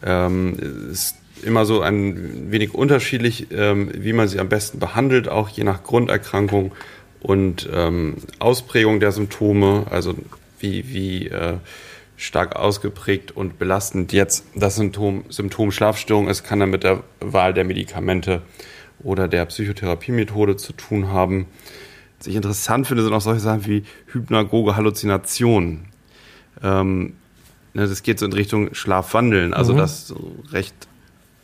ähm, 0.05 0.91
ist 0.91 1.17
immer 1.43 1.65
so 1.65 1.81
ein 1.81 2.51
wenig 2.51 2.75
unterschiedlich, 2.75 3.49
ähm, 3.51 3.91
wie 3.95 4.13
man 4.13 4.29
sie 4.29 4.41
am 4.41 4.49
besten 4.49 4.79
behandelt, 4.79 5.29
auch 5.29 5.49
je 5.49 5.65
nach 5.65 5.83
Grunderkrankung 5.83 6.73
und 7.21 7.69
ähm, 7.73 8.17
Ausprägung 8.39 9.01
der 9.01 9.13
Symptome, 9.13 9.87
also 9.91 10.15
wie, 10.61 10.89
wie 10.93 11.29
äh, 11.29 11.55
stark 12.17 12.57
ausgeprägt 12.57 13.33
und 13.37 13.59
belastend 13.59 14.13
jetzt 14.13 14.47
das 14.55 14.77
Symptom, 14.77 15.25
Symptom 15.29 15.71
Schlafstörung 15.71 16.29
ist, 16.29 16.45
kann 16.45 16.61
dann 16.61 16.71
mit 16.71 16.83
der 16.83 17.03
Wahl 17.21 17.53
der 17.53 17.65
Medikamente 17.65 18.43
oder 19.03 19.29
der 19.29 19.45
Psychotherapiemethode 19.47 20.57
zu 20.57 20.73
tun 20.73 21.09
haben. 21.09 21.47
Was 22.19 22.27
ich 22.27 22.37
interessant 22.37 22.87
finde, 22.87 23.03
sind 23.03 23.13
auch 23.13 23.21
solche 23.21 23.41
Sachen 23.41 23.67
wie 23.67 23.85
hypnagoge 24.13 24.77
Halluzinationen. 24.77 25.87
Ähm, 26.63 27.15
ne, 27.75 27.87
das 27.87 28.03
geht 28.03 28.19
so 28.19 28.27
in 28.27 28.33
Richtung 28.33 28.75
Schlafwandeln, 28.75 29.53
also 29.53 29.75
mhm. 29.75 29.79
das 29.79 30.07
so 30.09 30.37
recht 30.51 30.75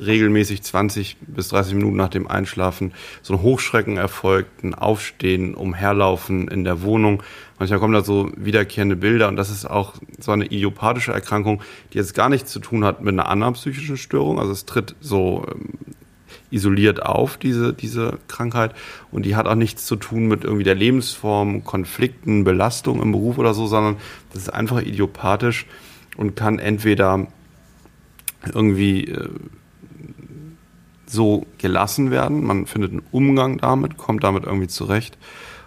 regelmäßig 0.06 0.62
20 0.62 1.16
bis 1.20 1.48
30 1.48 1.74
Minuten 1.74 1.96
nach 1.96 2.08
dem 2.08 2.28
Einschlafen 2.28 2.92
so 3.22 3.34
ein 3.34 3.42
Hochschrecken 3.42 3.96
erfolgt, 3.96 4.64
ein 4.64 4.74
Aufstehen, 4.74 5.54
Umherlaufen 5.54 6.48
in 6.48 6.64
der 6.64 6.82
Wohnung. 6.82 7.22
Manchmal 7.58 7.78
kommen 7.78 7.94
da 7.94 8.02
so 8.02 8.30
wiederkehrende 8.36 8.96
Bilder 8.96 9.28
und 9.28 9.36
das 9.36 9.50
ist 9.50 9.66
auch 9.66 9.94
so 10.18 10.32
eine 10.32 10.46
idiopathische 10.46 11.12
Erkrankung, 11.12 11.62
die 11.92 11.98
jetzt 11.98 12.14
gar 12.14 12.28
nichts 12.28 12.50
zu 12.50 12.60
tun 12.60 12.84
hat 12.84 13.02
mit 13.02 13.12
einer 13.12 13.28
anderen 13.28 13.54
psychischen 13.54 13.96
Störung. 13.96 14.38
Also 14.38 14.52
es 14.52 14.66
tritt 14.66 14.96
so 15.00 15.46
ähm, 15.48 15.70
isoliert 16.50 17.02
auf, 17.02 17.36
diese, 17.36 17.72
diese 17.72 18.18
Krankheit. 18.28 18.74
Und 19.10 19.24
die 19.24 19.36
hat 19.36 19.46
auch 19.46 19.54
nichts 19.54 19.86
zu 19.86 19.96
tun 19.96 20.28
mit 20.28 20.44
irgendwie 20.44 20.64
der 20.64 20.74
Lebensform, 20.74 21.64
Konflikten, 21.64 22.44
Belastung 22.44 23.00
im 23.00 23.12
Beruf 23.12 23.38
oder 23.38 23.54
so, 23.54 23.66
sondern 23.66 23.96
das 24.32 24.42
ist 24.42 24.50
einfach 24.50 24.82
idiopathisch 24.82 25.66
und 26.16 26.36
kann 26.36 26.58
entweder 26.58 27.26
irgendwie 28.52 29.06
äh, 29.06 29.28
so 31.12 31.46
gelassen 31.58 32.10
werden. 32.10 32.44
Man 32.44 32.66
findet 32.66 32.92
einen 32.92 33.02
Umgang 33.12 33.58
damit, 33.58 33.96
kommt 33.96 34.24
damit 34.24 34.44
irgendwie 34.44 34.68
zurecht. 34.68 35.18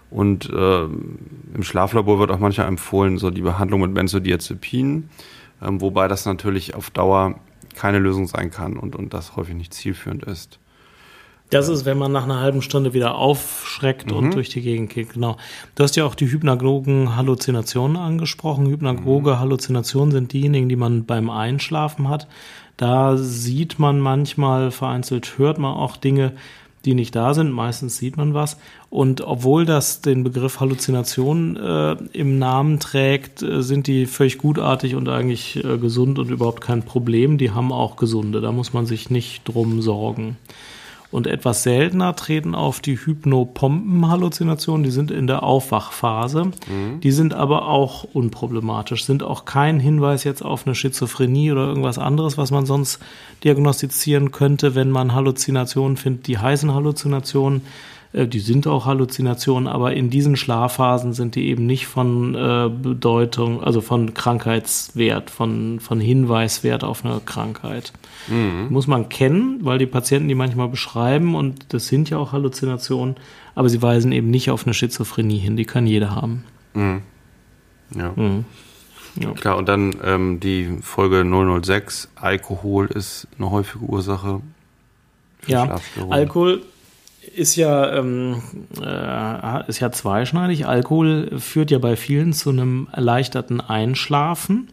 Und 0.09 0.49
äh, 0.49 0.83
im 0.83 1.63
Schlaflabor 1.63 2.19
wird 2.19 2.31
auch 2.31 2.39
manchmal 2.39 2.67
empfohlen, 2.67 3.17
so 3.17 3.31
die 3.31 3.41
Behandlung 3.41 3.81
mit 3.81 3.93
Benzodiazepinen, 3.93 5.09
äh, 5.61 5.67
wobei 5.69 6.07
das 6.07 6.25
natürlich 6.25 6.75
auf 6.75 6.89
Dauer 6.89 7.35
keine 7.75 7.99
Lösung 7.99 8.27
sein 8.27 8.51
kann 8.51 8.77
und, 8.77 8.95
und 8.95 9.13
das 9.13 9.35
häufig 9.35 9.55
nicht 9.55 9.73
zielführend 9.73 10.23
ist. 10.23 10.59
Das 11.51 11.69
ist, 11.69 11.85
wenn 11.85 11.97
man 11.97 12.11
nach 12.11 12.23
einer 12.23 12.39
halben 12.39 12.61
Stunde 12.61 12.93
wieder 12.93 13.15
aufschreckt 13.15 14.09
mhm. 14.09 14.17
und 14.17 14.33
durch 14.33 14.49
die 14.49 14.61
Gegend 14.61 14.89
geht, 14.89 15.13
genau. 15.13 15.37
Du 15.75 15.83
hast 15.83 15.95
ja 15.95 16.05
auch 16.05 16.15
die 16.15 16.31
hypnagogen 16.31 17.15
Halluzinationen 17.15 17.97
angesprochen. 17.97 18.65
Hypnagoge. 18.65 19.39
Halluzinationen 19.39 20.11
sind 20.11 20.33
diejenigen, 20.33 20.69
die 20.69 20.75
man 20.75 21.05
beim 21.05 21.29
Einschlafen 21.29 22.09
hat. 22.09 22.27
Da 22.77 23.17
sieht 23.17 23.79
man 23.79 23.99
manchmal, 23.99 24.71
vereinzelt 24.71 25.37
hört 25.37 25.57
man 25.57 25.73
auch 25.73 25.97
Dinge, 25.97 26.33
die 26.85 26.93
nicht 26.93 27.15
da 27.15 27.33
sind. 27.33 27.51
Meistens 27.51 27.97
sieht 27.97 28.17
man 28.17 28.33
was. 28.33 28.57
Und 28.89 29.21
obwohl 29.21 29.65
das 29.65 30.01
den 30.01 30.23
Begriff 30.23 30.59
Halluzination 30.59 31.57
äh, 31.57 31.93
im 32.13 32.37
Namen 32.37 32.79
trägt, 32.79 33.41
äh, 33.41 33.61
sind 33.61 33.87
die 33.87 34.05
völlig 34.05 34.37
gutartig 34.37 34.95
und 34.95 35.09
eigentlich 35.09 35.63
äh, 35.63 35.77
gesund 35.77 36.19
und 36.19 36.29
überhaupt 36.29 36.61
kein 36.61 36.83
Problem. 36.83 37.37
Die 37.37 37.51
haben 37.51 37.71
auch 37.71 37.95
gesunde. 37.95 38.41
Da 38.41 38.51
muss 38.51 38.73
man 38.73 38.85
sich 38.85 39.09
nicht 39.09 39.43
drum 39.45 39.81
sorgen. 39.81 40.37
Und 41.15 41.27
etwas 41.27 41.63
seltener 41.63 42.13
treten 42.13 42.55
auf 42.55 42.81
die 42.81 42.97
Hypnopompen-Halluzinationen. 42.97 44.83
Die 44.83 44.91
sind 44.91 45.11
in 45.11 45.27
der 45.27 45.43
Aufwachphase. 45.43 46.43
Mhm. 46.43 46.99
Die 47.01 47.11
sind 47.11 47.33
aber 47.33 47.69
auch 47.69 48.03
unproblematisch, 48.03 49.05
sind 49.05 49.23
auch 49.23 49.45
kein 49.45 49.79
Hinweis 49.79 50.25
jetzt 50.25 50.43
auf 50.43 50.67
eine 50.67 50.75
Schizophrenie 50.75 51.53
oder 51.53 51.67
irgendwas 51.67 51.99
anderes, 51.99 52.37
was 52.37 52.51
man 52.51 52.65
sonst 52.65 52.99
diagnostizieren 53.45 54.33
könnte, 54.33 54.75
wenn 54.75 54.91
man 54.91 55.13
Halluzinationen 55.13 55.95
findet. 55.95 56.27
Die 56.27 56.37
heißen 56.37 56.73
Halluzinationen 56.73 57.61
die 58.15 58.39
sind 58.39 58.65
auch 58.65 58.85
Halluzinationen, 58.85 59.67
aber 59.67 59.93
in 59.93 60.09
diesen 60.09 60.37
Schlafphasen 60.37 61.11
sind 61.13 61.35
die 61.35 61.47
eben 61.47 61.65
nicht 61.65 61.87
von 61.87 62.33
äh, 62.33 62.69
Bedeutung, 62.69 63.61
also 63.61 63.81
von 63.81 64.13
Krankheitswert, 64.13 65.29
von, 65.29 65.81
von 65.81 65.99
Hinweiswert 65.99 66.85
auf 66.85 67.03
eine 67.03 67.19
Krankheit. 67.25 67.91
Mhm. 68.27 68.67
Muss 68.69 68.87
man 68.87 69.09
kennen, 69.09 69.59
weil 69.63 69.79
die 69.79 69.85
Patienten 69.85 70.29
die 70.29 70.35
manchmal 70.35 70.69
beschreiben 70.69 71.35
und 71.35 71.73
das 71.73 71.87
sind 71.87 72.09
ja 72.09 72.17
auch 72.17 72.31
Halluzinationen, 72.31 73.15
aber 73.53 73.67
sie 73.67 73.81
weisen 73.81 74.13
eben 74.13 74.29
nicht 74.29 74.49
auf 74.49 74.65
eine 74.65 74.73
Schizophrenie 74.73 75.37
hin, 75.37 75.57
die 75.57 75.65
kann 75.65 75.85
jeder 75.85 76.15
haben. 76.15 76.45
Mhm. 76.73 77.01
Ja. 77.93 78.13
Mhm. 78.15 78.45
Ja. 79.19 79.31
Klar, 79.31 79.57
und 79.57 79.67
dann 79.67 79.95
ähm, 80.03 80.39
die 80.39 80.77
Folge 80.81 81.23
006, 81.61 82.09
Alkohol 82.15 82.87
ist 82.87 83.27
eine 83.37 83.51
häufige 83.51 83.85
Ursache. 83.85 84.41
Für 85.39 85.51
ja, 85.51 85.79
Alkohol 86.09 86.63
ist 87.35 87.55
ja, 87.55 87.93
ähm, 87.93 88.41
äh, 88.81 89.69
ist 89.69 89.79
ja 89.79 89.91
zweischneidig. 89.91 90.67
Alkohol 90.67 91.39
führt 91.39 91.71
ja 91.71 91.79
bei 91.79 91.95
vielen 91.95 92.33
zu 92.33 92.49
einem 92.49 92.87
erleichterten 92.91 93.61
Einschlafen. 93.61 94.69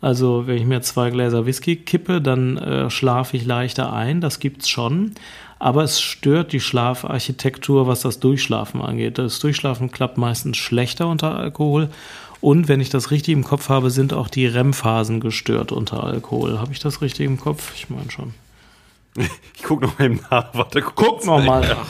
Also 0.00 0.46
wenn 0.46 0.56
ich 0.56 0.66
mir 0.66 0.82
zwei 0.82 1.10
Gläser 1.10 1.46
Whisky 1.46 1.76
kippe, 1.76 2.20
dann 2.20 2.58
äh, 2.58 2.90
schlafe 2.90 3.36
ich 3.36 3.46
leichter 3.46 3.92
ein. 3.92 4.20
Das 4.20 4.38
gibt's 4.38 4.68
schon. 4.68 5.12
Aber 5.58 5.82
es 5.82 6.00
stört 6.00 6.52
die 6.52 6.60
Schlafarchitektur, 6.60 7.86
was 7.86 8.02
das 8.02 8.20
Durchschlafen 8.20 8.82
angeht. 8.82 9.16
Das 9.16 9.38
Durchschlafen 9.38 9.90
klappt 9.90 10.18
meistens 10.18 10.58
schlechter 10.58 11.08
unter 11.08 11.36
Alkohol. 11.36 11.88
Und 12.42 12.68
wenn 12.68 12.82
ich 12.82 12.90
das 12.90 13.10
richtig 13.10 13.32
im 13.32 13.44
Kopf 13.44 13.70
habe, 13.70 13.90
sind 13.90 14.12
auch 14.12 14.28
die 14.28 14.46
REM-Phasen 14.46 15.20
gestört 15.20 15.72
unter 15.72 16.04
Alkohol. 16.04 16.58
Habe 16.58 16.72
ich 16.72 16.80
das 16.80 17.00
richtig 17.00 17.24
im 17.24 17.40
Kopf? 17.40 17.72
Ich 17.74 17.88
meine 17.88 18.10
schon. 18.10 18.34
Ich 19.16 19.62
gucke 19.62 19.84
noch 19.84 19.98
mal 19.98 20.06
eben 20.06 20.20
nach. 20.30 20.54
Warte, 20.54 20.82
guck 20.82 21.24
noch 21.24 21.42
mal 21.42 21.60
nach. 21.60 21.86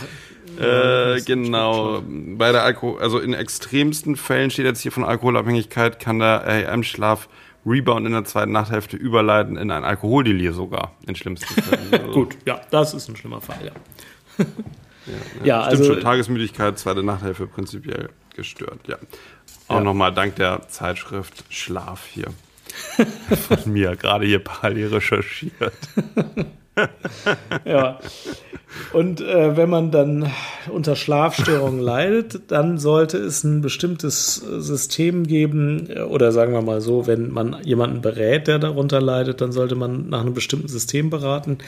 Äh, 0.60 1.20
genau. 1.22 2.02
Bei 2.06 2.52
der 2.52 2.62
Alkohol, 2.62 3.00
also 3.00 3.18
in 3.18 3.32
extremsten 3.34 4.16
Fällen 4.16 4.50
steht 4.50 4.66
jetzt 4.66 4.80
hier 4.80 4.92
von 4.92 5.04
Alkoholabhängigkeit, 5.04 5.98
kann 5.98 6.18
der 6.18 6.44
REM-Schlaf 6.46 7.28
Rebound 7.66 8.06
in 8.06 8.12
der 8.12 8.24
zweiten 8.24 8.52
Nachthälfte 8.52 8.96
überleiten 8.96 9.56
in 9.56 9.70
ein 9.70 9.84
Alkoholdelir 9.84 10.52
sogar, 10.52 10.92
in 11.06 11.16
schlimmsten 11.16 11.54
Fällen. 11.62 11.92
Also 11.92 12.12
Gut, 12.12 12.36
ja, 12.44 12.60
das 12.70 12.94
ist 12.94 13.08
ein 13.08 13.16
schlimmer 13.16 13.40
Fall, 13.40 13.58
ja. 13.64 13.72
ja, 14.38 14.44
ja, 15.40 15.44
ja 15.44 15.60
also 15.62 15.84
schon 15.84 16.00
Tagesmüdigkeit, 16.00 16.78
zweite 16.78 17.02
Nachthälfte 17.02 17.46
prinzipiell 17.46 18.10
gestört, 18.34 18.80
ja. 18.86 18.96
Auch 19.68 19.76
ja. 19.76 19.80
nochmal 19.80 20.12
dank 20.12 20.36
der 20.36 20.68
Zeitschrift 20.68 21.44
Schlaf 21.48 22.04
hier. 22.06 22.26
Von 23.48 23.72
mir, 23.72 23.96
gerade 23.96 24.26
hier 24.26 24.40
parallel 24.40 24.88
recherchiert. 24.88 25.72
ja. 27.64 27.98
Und 28.92 29.20
äh, 29.20 29.56
wenn 29.56 29.70
man 29.70 29.90
dann 29.90 30.30
unter 30.68 30.96
Schlafstörungen 30.96 31.80
leidet, 31.80 32.50
dann 32.50 32.78
sollte 32.78 33.18
es 33.18 33.44
ein 33.44 33.60
bestimmtes 33.60 34.34
System 34.36 35.26
geben, 35.26 35.88
äh, 35.90 36.00
oder 36.00 36.32
sagen 36.32 36.52
wir 36.52 36.62
mal 36.62 36.80
so, 36.80 37.06
wenn 37.06 37.30
man 37.30 37.56
jemanden 37.64 38.00
berät, 38.00 38.48
der 38.48 38.58
darunter 38.58 39.00
leidet, 39.00 39.40
dann 39.40 39.52
sollte 39.52 39.74
man 39.74 40.08
nach 40.08 40.22
einem 40.22 40.34
bestimmten 40.34 40.68
System 40.68 41.10
beraten. 41.10 41.58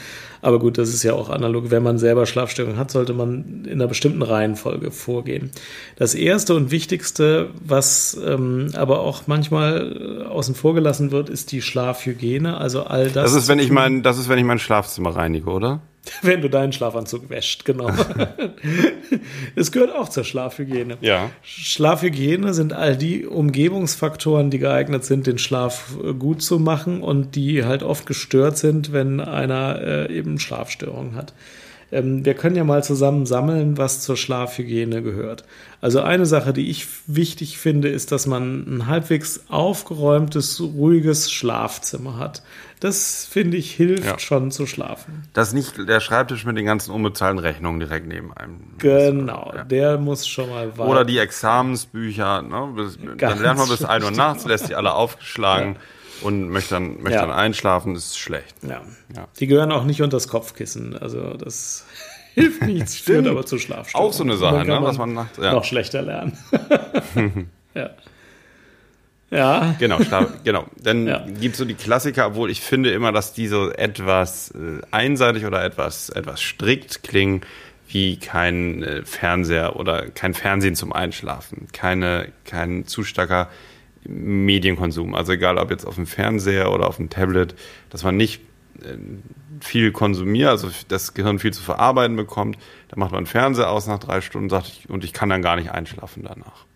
Aber 0.41 0.59
gut, 0.59 0.77
das 0.77 0.89
ist 0.89 1.03
ja 1.03 1.13
auch 1.13 1.29
analog. 1.29 1.71
Wenn 1.71 1.83
man 1.83 1.97
selber 1.97 2.25
Schlafstörungen 2.25 2.77
hat, 2.77 2.91
sollte 2.91 3.13
man 3.13 3.63
in 3.65 3.73
einer 3.73 3.87
bestimmten 3.87 4.21
Reihenfolge 4.21 4.91
vorgehen. 4.91 5.51
Das 5.95 6.13
erste 6.13 6.55
und 6.55 6.71
wichtigste, 6.71 7.49
was 7.63 8.19
ähm, 8.25 8.67
aber 8.75 8.99
auch 8.99 9.23
manchmal 9.27 10.25
außen 10.29 10.55
vor 10.55 10.73
gelassen 10.73 11.11
wird, 11.11 11.29
ist 11.29 11.51
die 11.51 11.61
Schlafhygiene. 11.61 12.57
Also 12.57 12.83
all 12.83 13.05
das. 13.05 13.31
Das 13.31 13.33
ist, 13.33 13.47
wenn 13.47 13.59
ich 13.59 13.71
mein, 13.71 14.03
das 14.03 14.17
ist, 14.17 14.29
wenn 14.29 14.37
ich 14.37 14.45
mein 14.45 14.59
Schlafzimmer 14.59 14.96
reinige, 15.05 15.49
oder? 15.49 15.81
Wenn 16.21 16.41
du 16.41 16.49
deinen 16.49 16.73
Schlafanzug 16.73 17.29
wäscht, 17.29 17.65
genau. 17.65 17.91
Es 19.55 19.71
gehört 19.71 19.95
auch 19.95 20.09
zur 20.09 20.23
Schlafhygiene. 20.23 20.97
Ja. 21.01 21.31
Schlafhygiene 21.41 22.53
sind 22.53 22.73
all 22.73 22.95
die 22.95 23.25
Umgebungsfaktoren, 23.25 24.49
die 24.49 24.59
geeignet 24.59 25.05
sind, 25.05 25.27
den 25.27 25.37
Schlaf 25.37 25.97
äh, 26.03 26.13
gut 26.13 26.41
zu 26.41 26.59
machen 26.59 27.01
und 27.01 27.35
die 27.35 27.65
halt 27.65 27.83
oft 27.83 28.05
gestört 28.05 28.57
sind, 28.57 28.93
wenn 28.93 29.19
einer 29.19 29.81
äh, 29.81 30.15
eben 30.15 30.39
Schlafstörungen 30.39 31.15
hat. 31.15 31.33
Ähm, 31.91 32.25
wir 32.25 32.33
können 32.33 32.55
ja 32.55 32.63
mal 32.63 32.83
zusammen 32.83 33.25
sammeln, 33.25 33.77
was 33.77 34.01
zur 34.01 34.17
Schlafhygiene 34.17 35.01
gehört. 35.01 35.43
Also 35.81 36.01
eine 36.01 36.25
Sache, 36.25 36.53
die 36.53 36.69
ich 36.69 36.87
wichtig 37.07 37.57
finde, 37.57 37.89
ist, 37.89 38.11
dass 38.11 38.27
man 38.27 38.65
ein 38.67 38.87
halbwegs 38.87 39.41
aufgeräumtes, 39.49 40.61
ruhiges 40.61 41.31
Schlafzimmer 41.31 42.17
hat. 42.17 42.43
Das 42.79 43.25
finde 43.25 43.57
ich 43.57 43.71
hilft 43.73 44.05
Ja. 44.05 44.19
schon 44.19 44.51
zu 44.51 44.67
schlafen. 44.67 45.23
Das 45.33 45.47
ist 45.49 45.53
nicht 45.55 45.89
der 45.89 45.99
Schreibtisch 45.99 46.45
mit 46.45 46.57
den 46.57 46.65
ganzen 46.67 46.91
unbezahlten 46.91 47.39
Rechnungen 47.39 47.79
direkt 47.79 48.05
neben 48.07 48.31
einem. 48.33 48.59
Genau, 48.77 49.51
Ja. 49.55 49.63
der 49.63 49.97
muss 49.97 50.27
schon 50.27 50.49
mal 50.49 50.77
weit- 50.77 50.87
Oder 50.87 51.03
die 51.03 51.17
Examensbücher, 51.17 52.43
ne? 52.43 52.73
bis, 52.75 52.99
dann 53.17 53.41
lernt 53.41 53.57
man 53.59 53.67
bis 53.67 53.77
schlecht. 53.77 53.89
1 53.91 54.03
Uhr 54.05 54.11
nachts, 54.11 54.45
lässt 54.45 54.69
die 54.69 54.75
alle 54.75 54.93
aufgeschlagen 54.93 55.77
und 56.21 56.49
möchte 56.49 56.75
dann, 56.75 57.01
möchte 57.01 57.13
Ja. 57.19 57.21
dann 57.25 57.31
einschlafen, 57.35 57.95
ist 57.95 58.17
schlecht. 58.19 58.55
Ja. 58.61 58.81
Ja. 59.15 59.27
Die 59.39 59.47
gehören 59.47 59.71
auch 59.71 59.83
nicht 59.83 60.01
unter 60.03 60.17
das 60.17 60.27
Kopfkissen. 60.27 60.95
Also 60.97 61.33
das 61.33 61.83
hilft 62.35 62.61
nichts, 62.61 62.95
führt 62.95 63.25
aber 63.25 63.43
zu 63.45 63.57
Schlafstörungen. 63.57 64.09
Auch 64.09 64.13
so 64.13 64.23
eine 64.23 64.37
Sache, 64.37 64.63
ne, 64.65 64.77
was 64.83 64.99
man 64.99 65.13
nachts- 65.15 65.39
ja. 65.41 65.51
noch 65.51 65.63
schlechter 65.63 66.03
lernen. 66.03 66.37
ja. 67.73 67.89
Ja. 69.29 69.75
Genau, 69.77 69.99
genau. 70.43 70.65
Dann 70.81 71.07
Ja. 71.07 71.25
gibt's 71.39 71.57
so 71.57 71.65
die 71.65 71.73
Klassiker, 71.73 72.27
obwohl 72.27 72.49
ich 72.49 72.61
finde 72.61 72.91
immer, 72.91 73.11
dass 73.11 73.33
die 73.33 73.47
so 73.47 73.69
etwas 73.71 74.51
äh, 74.51 74.81
einseitig 74.91 75.45
oder 75.45 75.63
etwas, 75.63 76.09
etwas 76.09 76.41
strikt 76.41 77.03
klingen, 77.03 77.41
wie 77.89 78.17
kein 78.17 78.83
äh, 78.83 79.03
Fernseher 79.05 79.75
oder 79.75 80.09
kein 80.09 80.33
Fernsehen 80.33 80.75
zum 80.75 80.93
Einschlafen, 80.93 81.67
keine, 81.73 82.29
kein 82.45 82.85
zu 82.85 83.03
starker 83.03 83.49
Medienkonsum. 84.05 85.13
Also 85.15 85.33
egal, 85.33 85.57
ob 85.57 85.71
jetzt 85.71 85.85
auf 85.85 85.95
dem 85.95 86.07
Fernseher 86.07 86.71
oder 86.71 86.87
auf 86.87 86.97
dem 86.97 87.09
Tablet, 87.09 87.55
dass 87.89 88.03
man 88.03 88.15
nicht 88.15 88.41
äh, 88.81 88.95
viel 89.59 89.91
konsumiert, 89.91 90.49
also 90.49 90.69
das 90.87 91.13
Gehirn 91.13 91.39
viel 91.39 91.51
zu 91.51 91.63
verarbeiten 91.63 92.15
bekommt. 92.15 92.57
Da 92.89 92.97
macht 92.97 93.11
man 93.11 93.25
Fernseher 93.25 93.69
aus 93.71 93.87
nach 93.87 93.99
drei 93.99 94.21
Stunden 94.21 94.49
sagt 94.49 94.67
ich, 94.67 94.89
und 94.89 95.03
ich 95.03 95.11
kann 95.13 95.27
dann 95.29 95.41
gar 95.41 95.55
nicht 95.57 95.71
einschlafen 95.71 96.23
danach. 96.23 96.66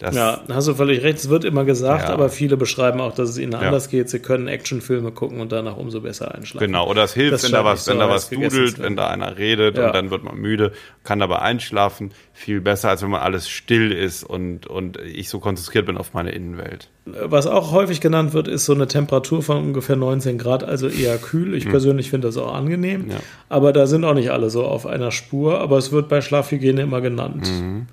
Das, 0.00 0.14
Ja, 0.14 0.42
da 0.46 0.54
hast 0.54 0.68
du 0.68 0.74
völlig 0.74 1.02
recht. 1.02 1.18
Es 1.18 1.28
wird 1.28 1.44
immer 1.44 1.64
gesagt, 1.64 2.04
Ja. 2.08 2.14
aber 2.14 2.28
viele 2.28 2.56
beschreiben 2.56 3.00
auch, 3.00 3.12
dass 3.16 3.30
es 3.30 3.36
ihnen 3.38 3.50
Ja. 3.50 3.58
anders 3.58 3.88
geht. 3.88 4.08
Sie 4.08 4.20
können 4.20 4.46
Actionfilme 4.46 5.10
gucken 5.10 5.40
und 5.40 5.50
danach 5.50 5.76
umso 5.76 6.00
besser 6.00 6.32
einschlafen. 6.32 6.64
Genau, 6.64 6.88
oder 6.88 7.02
es 7.02 7.14
hilft, 7.14 7.32
Das 7.34 7.42
wenn 7.42 7.50
da 7.50 7.64
was, 7.64 7.84
so 7.84 7.90
wenn 7.90 7.98
da 7.98 8.08
was 8.08 8.30
dudelt, 8.30 8.78
wenn 8.80 8.94
da 8.94 9.08
einer 9.08 9.38
redet 9.38 9.76
Ja. 9.76 9.88
und 9.88 9.94
dann 9.96 10.10
wird 10.12 10.22
man 10.22 10.36
müde, 10.36 10.70
kann 11.02 11.18
dabei 11.18 11.40
einschlafen. 11.40 12.12
Viel 12.32 12.60
besser, 12.60 12.90
als 12.90 13.02
wenn 13.02 13.10
man 13.10 13.22
alles 13.22 13.48
still 13.48 13.90
ist 13.90 14.22
und, 14.22 14.68
und 14.68 14.98
ich 14.98 15.28
so 15.28 15.40
konzentriert 15.40 15.86
bin 15.86 15.96
auf 15.96 16.14
meine 16.14 16.30
Innenwelt. 16.30 16.90
Was 17.04 17.48
auch 17.48 17.72
häufig 17.72 18.00
genannt 18.00 18.34
wird, 18.34 18.46
ist 18.46 18.66
so 18.66 18.74
eine 18.74 18.86
Temperatur 18.86 19.42
von 19.42 19.56
ungefähr 19.56 19.96
19 19.96 20.38
Grad, 20.38 20.62
also 20.62 20.86
eher 20.86 21.18
kühl. 21.18 21.54
Ich 21.54 21.68
persönlich 21.68 22.08
finde 22.10 22.28
das 22.28 22.36
auch 22.36 22.54
angenehm. 22.54 23.06
Hm. 23.10 23.16
Aber 23.48 23.72
da 23.72 23.88
sind 23.88 24.04
auch 24.04 24.14
nicht 24.14 24.30
alle 24.30 24.48
so 24.50 24.64
auf 24.64 24.86
einer 24.86 25.10
Spur. 25.10 25.58
Aber 25.60 25.76
es 25.76 25.90
wird 25.90 26.08
bei 26.08 26.20
Schlafhygiene 26.20 26.82
immer 26.82 27.00
genannt. 27.00 27.48
Mhm. 27.50 27.86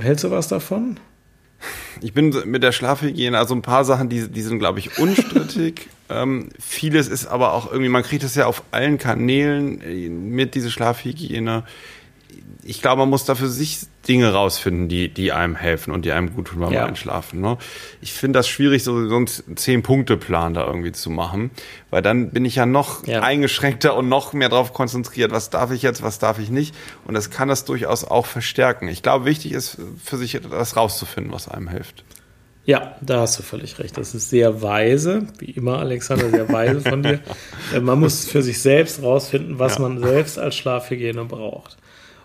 Hältst 0.00 0.24
du 0.24 0.30
was 0.30 0.48
davon? 0.48 0.96
Ich 2.00 2.12
bin 2.12 2.34
mit 2.44 2.62
der 2.62 2.72
Schlafhygiene, 2.72 3.38
also 3.38 3.54
ein 3.54 3.62
paar 3.62 3.84
Sachen, 3.84 4.08
die, 4.08 4.28
die 4.28 4.42
sind, 4.42 4.58
glaube 4.58 4.78
ich, 4.78 4.98
unstrittig. 4.98 5.88
ähm, 6.10 6.50
vieles 6.58 7.08
ist 7.08 7.26
aber 7.26 7.52
auch 7.52 7.70
irgendwie, 7.70 7.88
man 7.88 8.02
kriegt 8.02 8.22
es 8.22 8.34
ja 8.34 8.46
auf 8.46 8.62
allen 8.70 8.98
Kanälen 8.98 9.80
äh, 9.80 10.08
mit, 10.08 10.54
diese 10.54 10.70
Schlafhygiene. 10.70 11.64
Ich 12.62 12.82
glaube, 12.82 13.00
man 13.00 13.10
muss 13.10 13.24
da 13.24 13.34
für 13.34 13.48
sich 13.48 13.80
Dinge 14.08 14.32
rausfinden, 14.32 14.88
die, 14.88 15.08
die 15.08 15.32
einem 15.32 15.56
helfen 15.56 15.92
und 15.92 16.04
die 16.04 16.12
einem 16.12 16.32
gut 16.34 16.48
tun 16.48 16.60
beim 16.60 16.72
Ja. 16.72 16.86
Einschlafen. 16.86 17.40
Ne? 17.40 17.58
Ich 18.00 18.12
finde 18.12 18.38
das 18.38 18.48
schwierig, 18.48 18.84
so, 18.84 19.08
so 19.08 19.16
einen 19.16 19.26
Zehn-Punkte-Plan 19.26 20.54
da 20.54 20.66
irgendwie 20.66 20.92
zu 20.92 21.10
machen, 21.10 21.50
weil 21.90 22.02
dann 22.02 22.30
bin 22.30 22.44
ich 22.44 22.54
ja 22.56 22.66
noch 22.66 23.06
Ja. 23.06 23.20
eingeschränkter 23.22 23.96
und 23.96 24.08
noch 24.08 24.32
mehr 24.32 24.48
darauf 24.48 24.72
konzentriert, 24.72 25.32
was 25.32 25.50
darf 25.50 25.70
ich 25.70 25.82
jetzt, 25.82 26.02
was 26.02 26.18
darf 26.18 26.38
ich 26.38 26.50
nicht. 26.50 26.74
Und 27.06 27.14
das 27.14 27.30
kann 27.30 27.48
das 27.48 27.64
durchaus 27.64 28.04
auch 28.04 28.26
verstärken. 28.26 28.88
Ich 28.88 29.02
glaube, 29.02 29.24
wichtig 29.24 29.52
ist 29.52 29.78
für 30.02 30.16
sich 30.16 30.40
das 30.50 30.76
rauszufinden, 30.76 31.32
was 31.32 31.48
einem 31.48 31.68
hilft. 31.68 32.04
Ja, 32.64 32.96
da 33.00 33.20
hast 33.20 33.38
du 33.38 33.44
völlig 33.44 33.78
recht. 33.78 33.96
Das 33.96 34.12
ist 34.14 34.28
sehr 34.28 34.60
weise, 34.60 35.28
wie 35.38 35.52
immer, 35.52 35.78
Alexander, 35.78 36.30
sehr 36.30 36.48
weise 36.52 36.80
von 36.80 37.02
dir. 37.02 37.20
Man 37.80 38.00
muss 38.00 38.24
für 38.28 38.42
sich 38.42 38.60
selbst 38.60 39.02
rausfinden, 39.02 39.60
was 39.60 39.74
Ja. 39.76 39.82
man 39.82 40.00
selbst 40.00 40.36
als 40.36 40.56
Schlafhygiene 40.56 41.24
braucht. 41.26 41.76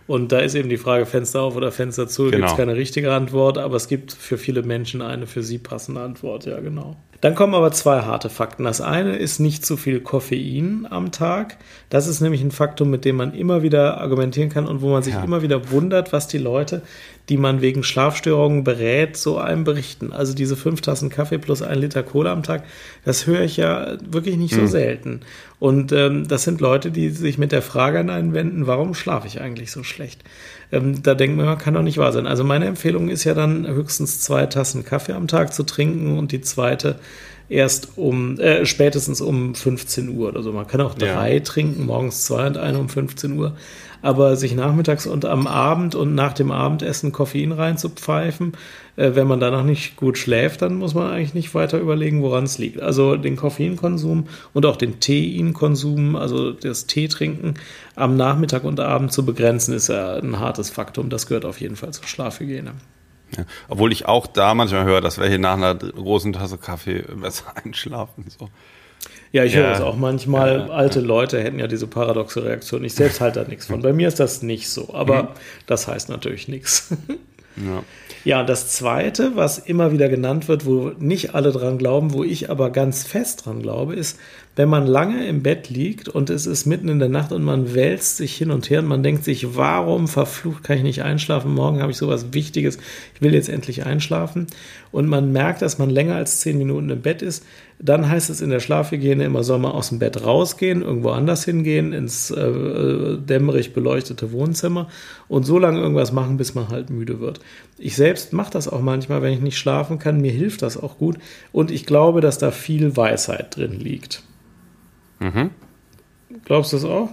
Und 0.07 0.31
da 0.31 0.39
ist 0.39 0.55
eben 0.55 0.69
die 0.69 0.77
Frage, 0.77 1.05
Fenster 1.05 1.41
auf 1.41 1.55
oder 1.55 1.71
Fenster 1.71 2.07
zu, 2.07 2.23
gibt 2.23 2.35
Genau. 2.35 2.47
es 2.51 2.57
keine 2.57 2.75
richtige 2.75 3.13
Antwort, 3.13 3.57
aber 3.57 3.75
es 3.75 3.87
gibt 3.87 4.11
für 4.11 4.37
viele 4.37 4.63
Menschen 4.63 5.01
eine 5.01 5.27
für 5.27 5.43
sie 5.43 5.57
passende 5.57 6.01
Antwort, 6.01 6.45
ja 6.45 6.59
genau. 6.59 6.95
Dann 7.21 7.35
kommen 7.35 7.53
aber 7.53 7.71
zwei 7.71 8.01
harte 8.01 8.31
Fakten. 8.31 8.63
Das 8.63 8.81
eine 8.81 9.15
ist 9.15 9.39
nicht 9.39 9.63
zu 9.63 9.77
viel 9.77 9.99
Koffein 9.99 10.87
am 10.89 11.11
Tag. 11.11 11.57
Das 11.89 12.07
ist 12.07 12.19
nämlich 12.19 12.41
ein 12.41 12.49
Faktum, 12.49 12.89
mit 12.89 13.05
dem 13.05 13.15
man 13.15 13.35
immer 13.35 13.61
wieder 13.61 14.01
argumentieren 14.01 14.49
kann 14.49 14.65
und 14.67 14.81
wo 14.81 14.89
man 14.89 15.03
sich 15.03 15.13
Ja. 15.13 15.23
immer 15.23 15.43
wieder 15.43 15.69
wundert, 15.69 16.13
was 16.13 16.27
die 16.27 16.39
Leute, 16.39 16.81
die 17.29 17.37
man 17.37 17.61
wegen 17.61 17.83
Schlafstörungen 17.83 18.63
berät, 18.63 19.17
so 19.17 19.37
einem 19.37 19.63
berichten. 19.63 20.11
Also 20.11 20.33
diese 20.33 20.57
fünf 20.57 20.81
Tassen 20.81 21.09
Kaffee 21.09 21.37
plus 21.37 21.61
ein 21.61 21.77
Liter 21.77 22.01
Cola 22.01 22.31
am 22.33 22.41
Tag, 22.41 22.63
das 23.05 23.27
höre 23.27 23.41
ich 23.41 23.55
ja 23.55 23.97
wirklich 24.03 24.37
nicht 24.37 24.55
so 24.55 24.65
selten. 24.65 25.21
Und 25.59 25.91
ähm, 25.91 26.27
das 26.27 26.43
sind 26.43 26.59
Leute, 26.59 26.89
die 26.89 27.11
sich 27.11 27.37
mit 27.37 27.51
der 27.51 27.61
Frage 27.61 27.99
an 27.99 28.09
einen 28.09 28.33
wenden, 28.33 28.65
warum 28.65 28.95
schlafe 28.95 29.27
ich 29.27 29.39
eigentlich 29.39 29.71
so 29.71 29.83
schlecht? 29.83 30.23
Ähm, 30.71 31.03
da 31.03 31.13
denkt 31.15 31.37
man, 31.37 31.57
kann 31.57 31.73
doch 31.73 31.81
nicht 31.81 31.97
wahr 31.97 32.11
sein. 32.11 32.27
Also 32.27 32.43
meine 32.43 32.65
Empfehlung 32.65 33.09
ist 33.09 33.23
ja 33.23 33.33
dann 33.33 33.67
höchstens 33.67 34.21
zwei 34.21 34.45
Tassen 34.45 34.85
Kaffee 34.85 35.13
am 35.13 35.27
Tag 35.27 35.53
zu 35.53 35.63
trinken 35.63 36.17
und 36.17 36.31
die 36.31 36.41
zweite 36.41 36.99
erst 37.51 37.97
um, 37.97 38.39
äh, 38.39 38.65
spätestens 38.65 39.19
um 39.21 39.53
15 39.53 40.09
Uhr 40.09 40.29
oder 40.29 40.41
so. 40.41 40.51
Man 40.53 40.67
kann 40.67 40.81
auch 40.81 40.95
Ja. 40.99 41.13
drei 41.13 41.39
trinken, 41.39 41.85
morgens 41.85 42.23
zwei 42.23 42.47
und 42.47 42.57
eine 42.57 42.79
um 42.79 42.89
15 42.89 43.37
Uhr. 43.37 43.55
Aber 44.03 44.35
sich 44.35 44.55
nachmittags 44.55 45.05
und 45.05 45.25
am 45.25 45.45
Abend 45.45 45.93
und 45.93 46.15
nach 46.15 46.33
dem 46.33 46.49
Abendessen 46.51 47.11
Koffein 47.11 47.51
reinzupfeifen, 47.51 48.53
äh, 48.95 49.11
wenn 49.13 49.27
man 49.27 49.39
danach 49.39 49.63
nicht 49.63 49.95
gut 49.95 50.17
schläft, 50.17 50.63
dann 50.63 50.75
muss 50.75 50.95
man 50.95 51.11
eigentlich 51.11 51.35
nicht 51.35 51.53
weiter 51.53 51.77
überlegen, 51.77 52.23
woran 52.23 52.45
es 52.45 52.57
liegt. 52.57 52.81
Also 52.81 53.15
den 53.15 53.35
Koffeinkonsum 53.35 54.27
und 54.53 54.65
auch 54.65 54.77
den 54.77 54.99
Teinkonsum, 54.99 56.15
also 56.15 56.51
das 56.51 56.87
Teetrinken 56.87 57.55
am 57.95 58.15
Nachmittag 58.17 58.63
und 58.63 58.79
Abend 58.79 59.11
zu 59.11 59.23
begrenzen, 59.23 59.75
ist 59.75 59.89
ja 59.89 60.15
ein 60.15 60.39
hartes 60.39 60.69
Faktum. 60.71 61.09
Das 61.09 61.27
gehört 61.27 61.45
auf 61.45 61.61
jeden 61.61 61.75
Fall 61.75 61.91
zur 61.91 62.07
Schlafhygiene. 62.07 62.71
Ja. 63.37 63.45
Obwohl 63.69 63.91
ich 63.91 64.05
auch 64.05 64.27
da 64.27 64.53
manchmal 64.53 64.83
höre, 64.85 65.01
dass 65.01 65.17
welche 65.17 65.39
nach 65.39 65.53
einer 65.55 65.75
großen 65.75 66.33
Tasse 66.33 66.57
Kaffee 66.57 67.03
besser 67.15 67.45
einschlafen. 67.63 68.25
So. 68.37 68.49
Ja, 69.31 69.43
ich 69.45 69.53
Ja. 69.53 69.61
höre 69.61 69.69
das 69.69 69.81
auch 69.81 69.95
manchmal. 69.95 70.67
Ja, 70.67 70.73
Alte 70.73 70.99
Leute 70.99 71.41
hätten 71.41 71.59
ja 71.59 71.67
diese 71.67 71.87
paradoxe 71.87 72.43
Reaktion. 72.43 72.83
Ich 72.83 72.93
selbst 72.95 73.21
halte 73.21 73.41
da 73.43 73.47
nichts 73.49 73.65
von. 73.67 73.81
Bei 73.81 73.93
mir 73.93 74.07
ist 74.07 74.19
das 74.19 74.41
nicht 74.41 74.69
so, 74.69 74.93
aber 74.93 75.35
das 75.65 75.87
heißt 75.87 76.09
natürlich 76.09 76.47
nichts. 76.47 76.89
Ja. 77.57 77.83
Ja, 78.23 78.43
das 78.45 78.69
Zweite, 78.69 79.35
was 79.35 79.57
immer 79.57 79.91
wieder 79.91 80.07
genannt 80.07 80.47
wird, 80.47 80.65
wo 80.65 80.93
nicht 80.99 81.35
alle 81.35 81.51
dran 81.51 81.77
glauben, 81.77 82.13
wo 82.13 82.23
ich 82.23 82.49
aber 82.49 82.69
ganz 82.69 83.03
fest 83.03 83.45
dran 83.45 83.61
glaube, 83.61 83.93
ist, 83.93 84.17
wenn 84.61 84.69
man 84.69 84.85
lange 84.85 85.25
im 85.25 85.41
Bett 85.41 85.71
liegt 85.71 86.07
und 86.07 86.29
es 86.29 86.45
ist 86.45 86.67
mitten 86.67 86.87
in 86.87 86.99
der 86.99 87.09
Nacht 87.09 87.31
und 87.31 87.41
man 87.41 87.73
wälzt 87.73 88.17
sich 88.17 88.37
hin 88.37 88.51
und 88.51 88.69
her 88.69 88.81
und 88.81 88.85
man 88.85 89.01
denkt 89.01 89.23
sich, 89.23 89.55
warum 89.55 90.07
verflucht 90.07 90.65
kann 90.65 90.77
ich 90.77 90.83
nicht 90.83 91.01
einschlafen? 91.01 91.51
Morgen 91.55 91.81
habe 91.81 91.91
ich 91.91 91.97
sowas 91.97 92.27
Wichtiges. 92.31 92.77
Ich 93.15 93.23
will 93.23 93.33
jetzt 93.33 93.49
endlich 93.49 93.87
einschlafen. 93.87 94.45
Und 94.91 95.07
man 95.07 95.31
merkt, 95.31 95.63
dass 95.63 95.79
man 95.79 95.89
länger 95.89 96.13
als 96.13 96.41
zehn 96.41 96.59
Minuten 96.59 96.91
im 96.91 97.01
Bett 97.01 97.23
ist. 97.23 97.43
Dann 97.79 98.07
heißt 98.07 98.29
es 98.29 98.39
in 98.39 98.51
der 98.51 98.59
Schlafhygiene 98.59 99.23
immer, 99.23 99.43
soll 99.43 99.57
man 99.57 99.71
aus 99.71 99.89
dem 99.89 99.97
Bett 99.97 100.23
rausgehen, 100.23 100.83
irgendwo 100.83 101.09
anders 101.09 101.43
hingehen, 101.43 101.91
ins 101.91 102.29
äh, 102.29 103.17
dämmerig 103.17 103.73
beleuchtete 103.73 104.31
Wohnzimmer 104.31 104.89
und 105.27 105.43
so 105.43 105.57
lange 105.57 105.79
irgendwas 105.79 106.11
machen, 106.11 106.37
bis 106.37 106.53
man 106.53 106.69
halt 106.69 106.91
müde 106.91 107.19
wird. 107.19 107.39
Ich 107.79 107.95
selbst 107.95 108.31
mache 108.31 108.51
das 108.51 108.67
auch 108.67 108.81
manchmal, 108.81 109.23
wenn 109.23 109.33
ich 109.33 109.41
nicht 109.41 109.57
schlafen 109.57 109.97
kann. 109.97 110.21
Mir 110.21 110.31
hilft 110.31 110.61
das 110.61 110.77
auch 110.77 110.99
gut. 110.99 111.17
Und 111.51 111.71
ich 111.71 111.87
glaube, 111.87 112.21
dass 112.21 112.37
da 112.37 112.51
viel 112.51 112.95
Weisheit 112.95 113.57
drin 113.57 113.79
liegt. 113.79 114.21
Mhm. 115.21 115.51
Glaubst 116.45 116.73
du 116.73 116.77
das 116.77 116.85
auch? 116.85 117.09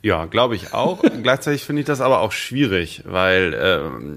Ja, 0.00 0.26
glaube 0.26 0.54
ich 0.54 0.74
auch. 0.74 1.02
Gleichzeitig 1.22 1.64
finde 1.64 1.80
ich 1.80 1.86
das 1.86 2.00
aber 2.00 2.20
auch 2.20 2.30
schwierig, 2.32 3.02
weil 3.04 3.54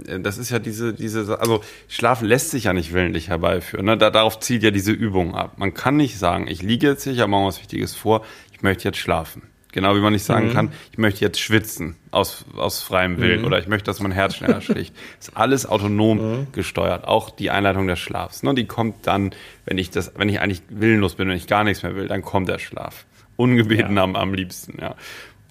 äh, 0.08 0.20
das 0.20 0.38
ist 0.38 0.52
ja 0.52 0.60
diese, 0.60 0.94
diese, 0.94 1.40
also 1.40 1.62
Schlafen 1.88 2.28
lässt 2.28 2.52
sich 2.52 2.66
ja 2.66 2.74
nicht 2.74 2.94
willentlich 2.94 3.30
herbeiführen. 3.30 3.86
Ne? 3.86 3.98
Da, 3.98 4.12
darauf 4.12 4.40
zielt 4.40 4.64
ja 4.64 4.72
diese 4.72 4.92
Übung 4.92 5.34
ab. 5.34 5.58
Man 5.58 5.74
kann 5.74 5.96
nicht 5.96 6.20
sagen, 6.20 6.48
ich 6.48 6.62
liege 6.62 6.88
jetzt 6.88 7.04
hier, 7.04 7.14
ich 7.14 7.20
habe 7.20 7.32
mal 7.32 7.48
was 7.48 7.60
Wichtiges 7.60 7.96
vor, 7.96 8.24
ich 8.52 8.62
möchte 8.62 8.84
jetzt 8.84 8.98
schlafen. 8.98 9.44
Genau 9.72 9.96
wie 9.96 10.00
man 10.00 10.14
nicht 10.14 10.26
sagen 10.26 10.48
mhm. 10.48 10.54
kann, 10.54 10.72
ich 10.92 10.98
möchte 10.98 11.22
jetzt 11.22 11.40
schwitzen 11.40 11.96
aus, 12.12 12.46
aus 12.56 12.82
freiem 12.82 13.20
Willen 13.20 13.42
mhm. 13.42 13.48
oder 13.48 13.60
ich 13.60 13.68
möchte, 13.68 13.86
dass 13.86 14.00
mein 14.00 14.12
Herz 14.12 14.36
schneller 14.36 14.62
schlägt. 14.62 14.94
ist 15.20 15.36
alles 15.36 15.66
autonom 15.66 16.18
mhm. 16.18 16.48
gesteuert. 16.52 17.06
Auch 17.06 17.30
die 17.30 17.52
Einleitung 17.52 17.88
des 17.88 18.00
Schlafs. 18.00 18.44
Ne? 18.44 18.54
Die 18.54 18.66
kommt 18.66 19.08
dann, 19.08 19.32
wenn 19.66 19.78
ich 19.78 19.90
das, 19.90 20.14
wenn 20.18 20.30
ich 20.30 20.42
eigentlich 20.42 20.62
willenlos 20.70 21.16
bin, 21.16 21.30
wenn 21.30 21.38
ich 21.38 21.48
gar 21.48 21.64
nichts 21.64 21.84
mehr 21.84 21.96
will, 21.96 22.08
dann 22.08 22.22
kommt 22.22 22.50
der 22.50 22.60
Schlaf. 22.60 23.06
Ungebeten 23.38 23.96
ja. 23.96 24.04
am, 24.04 24.16
am 24.16 24.34
liebsten, 24.34 24.78
ja. 24.80 24.96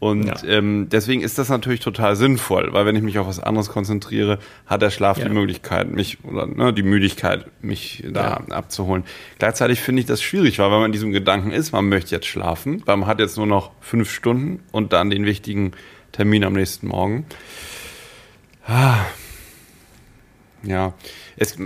Und 0.01 0.24
ja. 0.24 0.42
ähm, 0.44 0.88
deswegen 0.90 1.20
ist 1.20 1.36
das 1.36 1.51
natürlich 1.51 1.80
total 1.80 2.16
sinnvoll, 2.16 2.72
weil 2.72 2.86
wenn 2.86 2.96
ich 2.96 3.03
mich 3.03 3.18
auf 3.18 3.26
was 3.26 3.38
anderes 3.38 3.68
konzentriere, 3.68 4.38
hat 4.64 4.80
der 4.80 4.88
Schlaf 4.88 5.18
ja. 5.18 5.28
die 5.28 5.34
Möglichkeit, 5.34 5.90
mich 5.90 6.24
oder 6.24 6.46
ne, 6.46 6.72
die 6.72 6.82
Müdigkeit, 6.82 7.44
mich 7.62 8.03
da 8.11 8.42
ja. 8.48 8.55
abzuholen. 8.57 9.05
Gleichzeitig 9.38 9.80
finde 9.82 10.01
ich 10.01 10.07
das 10.07 10.22
schwierig, 10.22 10.59
weil 10.59 10.70
wenn 10.70 10.78
man 10.78 10.86
in 10.86 10.92
diesem 10.92 11.12
Gedanken 11.12 11.51
ist, 11.51 11.72
man 11.72 11.86
möchte 11.86 12.14
jetzt 12.14 12.26
schlafen, 12.26 12.82
weil 12.86 12.96
man 12.96 13.09
hat 13.09 13.20
jetzt 13.20 13.36
nur 13.36 13.46
noch 13.46 13.72
fünf 13.82 14.11
Stunden 14.11 14.61
und 14.72 14.94
dann 14.94 15.11
den 15.11 15.26
wichtigen 15.26 15.72
Termin 16.12 16.44
am 16.44 16.55
nächsten 16.55 16.88
Morgen. 16.88 17.26
Ah. 18.66 19.05
Ja, 20.62 20.94
es, 21.36 21.59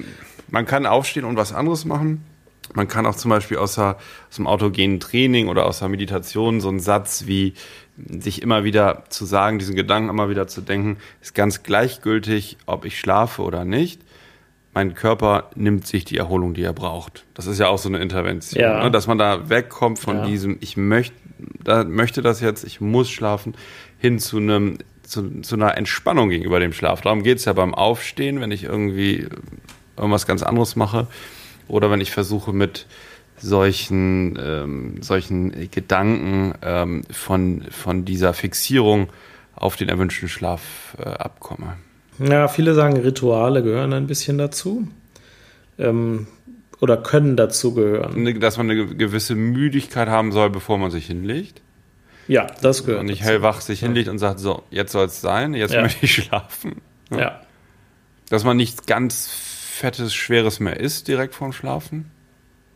man 0.48 0.66
kann 0.66 0.86
aufstehen 0.86 1.24
und 1.24 1.36
was 1.36 1.52
anderes 1.52 1.84
machen. 1.84 2.24
Man 2.72 2.88
kann 2.88 3.06
auch 3.06 3.14
zum 3.14 3.28
Beispiel 3.28 3.58
aus, 3.58 3.74
der, 3.74 3.96
aus 4.28 4.36
dem 4.36 4.46
autogenen 4.46 5.00
Training 5.00 5.48
oder 5.48 5.66
aus 5.66 5.80
der 5.80 5.88
Meditation 5.88 6.60
so 6.60 6.68
einen 6.68 6.80
Satz 6.80 7.24
wie 7.26 7.54
sich 7.96 8.42
immer 8.42 8.64
wieder 8.64 9.04
zu 9.08 9.24
sagen, 9.24 9.58
diesen 9.58 9.76
Gedanken 9.76 10.08
immer 10.08 10.28
wieder 10.28 10.46
zu 10.46 10.60
denken, 10.60 10.96
ist 11.20 11.34
ganz 11.34 11.62
gleichgültig, 11.62 12.56
ob 12.66 12.84
ich 12.84 12.98
schlafe 12.98 13.42
oder 13.42 13.64
nicht. 13.64 14.00
Mein 14.72 14.94
Körper 14.94 15.50
nimmt 15.54 15.86
sich 15.86 16.04
die 16.04 16.16
Erholung, 16.16 16.54
die 16.54 16.64
er 16.64 16.72
braucht. 16.72 17.24
Das 17.34 17.46
ist 17.46 17.60
ja 17.60 17.68
auch 17.68 17.78
so 17.78 17.88
eine 17.88 17.98
Intervention, 17.98 18.60
ja. 18.60 18.82
ne? 18.82 18.90
dass 18.90 19.06
man 19.06 19.18
da 19.18 19.48
wegkommt 19.48 20.00
von 20.00 20.18
ja. 20.18 20.26
diesem, 20.26 20.56
ich 20.60 20.76
möchte, 20.76 21.14
da 21.62 21.84
möchte 21.84 22.22
das 22.22 22.40
jetzt, 22.40 22.64
ich 22.64 22.80
muss 22.80 23.08
schlafen, 23.08 23.54
hin 23.98 24.18
zu 24.18 24.38
einem 24.38 24.78
zu, 25.04 25.42
zu 25.42 25.54
einer 25.54 25.76
Entspannung 25.76 26.30
gegenüber 26.30 26.58
dem 26.58 26.72
Schlaf. 26.72 27.02
Darum 27.02 27.22
geht 27.22 27.38
es 27.38 27.44
ja 27.44 27.52
beim 27.52 27.74
Aufstehen, 27.74 28.40
wenn 28.40 28.50
ich 28.50 28.64
irgendwie 28.64 29.28
irgendwas 29.96 30.26
ganz 30.26 30.42
anderes 30.42 30.76
mache 30.76 31.06
oder 31.68 31.90
wenn 31.90 32.00
ich 32.00 32.10
versuche 32.10 32.52
mit 32.52 32.86
solchen, 33.36 34.38
ähm, 34.40 35.02
solchen 35.02 35.70
Gedanken 35.70 36.54
ähm, 36.62 37.02
von, 37.10 37.64
von 37.70 38.04
dieser 38.04 38.32
Fixierung 38.32 39.08
auf 39.54 39.76
den 39.76 39.88
erwünschten 39.88 40.28
Schlaf 40.28 40.96
äh, 40.98 41.08
abkomme. 41.08 41.76
Ja, 42.18 42.48
viele 42.48 42.74
sagen, 42.74 42.96
Rituale 42.96 43.62
gehören 43.62 43.92
ein 43.92 44.06
bisschen 44.06 44.38
dazu. 44.38 44.88
Ähm, 45.78 46.26
oder 46.80 46.96
können 46.96 47.36
dazu 47.36 47.74
gehören. 47.74 48.22
Ne, 48.22 48.34
dass 48.34 48.56
man 48.56 48.70
eine 48.70 48.86
gewisse 48.86 49.34
Müdigkeit 49.34 50.08
haben 50.08 50.32
soll, 50.32 50.50
bevor 50.50 50.78
man 50.78 50.90
sich 50.90 51.06
hinlegt. 51.06 51.62
Ja, 52.28 52.46
das 52.62 52.84
gehört. 52.84 53.00
Und 53.00 53.06
nicht 53.06 53.20
dazu. 53.20 53.30
hellwach 53.30 53.60
sich 53.60 53.80
hinlegt 53.80 54.08
und 54.08 54.18
sagt, 54.18 54.40
so, 54.40 54.62
jetzt 54.70 54.92
soll 54.92 55.06
es 55.06 55.20
sein, 55.20 55.54
jetzt 55.54 55.74
ja. 55.74 55.82
möchte 55.82 56.04
ich 56.04 56.14
schlafen. 56.14 56.80
Ja. 57.10 57.18
ja. 57.18 57.40
Dass 58.28 58.44
man 58.44 58.56
nichts 58.56 58.86
ganz 58.86 59.28
fettes, 59.74 60.14
schweres 60.14 60.60
mehr 60.60 60.78
isst 60.78 61.08
direkt 61.08 61.34
vorm 61.34 61.52
Schlafen. 61.52 62.10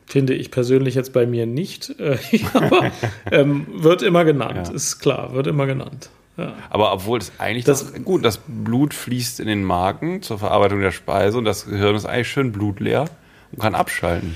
Finde 0.06 0.34
ich 0.34 0.50
persönlich 0.50 0.94
jetzt 0.94 1.12
bei 1.12 1.26
mir 1.26 1.46
nicht, 1.46 1.90
äh, 2.00 2.18
aber 2.54 2.90
ähm, 3.30 3.66
wird 3.70 4.02
immer 4.02 4.24
genannt, 4.24 4.68
ja. 4.68 4.74
ist 4.74 4.98
klar, 4.98 5.34
wird 5.34 5.46
immer 5.46 5.66
genannt. 5.66 6.10
Ja. 6.36 6.54
Aber 6.70 6.92
obwohl 6.92 7.18
es 7.18 7.32
eigentlich 7.38 7.64
das, 7.64 7.92
das, 7.92 8.04
gut, 8.04 8.24
das 8.24 8.40
Blut 8.46 8.94
fließt 8.94 9.40
in 9.40 9.48
den 9.48 9.64
Magen 9.64 10.22
zur 10.22 10.38
Verarbeitung 10.38 10.80
der 10.80 10.92
Speise 10.92 11.36
und 11.36 11.44
das 11.44 11.66
Gehirn 11.66 11.96
ist 11.96 12.06
eigentlich 12.06 12.28
schön 12.28 12.52
blutleer 12.52 13.06
und 13.52 13.60
kann 13.60 13.74
abschalten. 13.74 14.34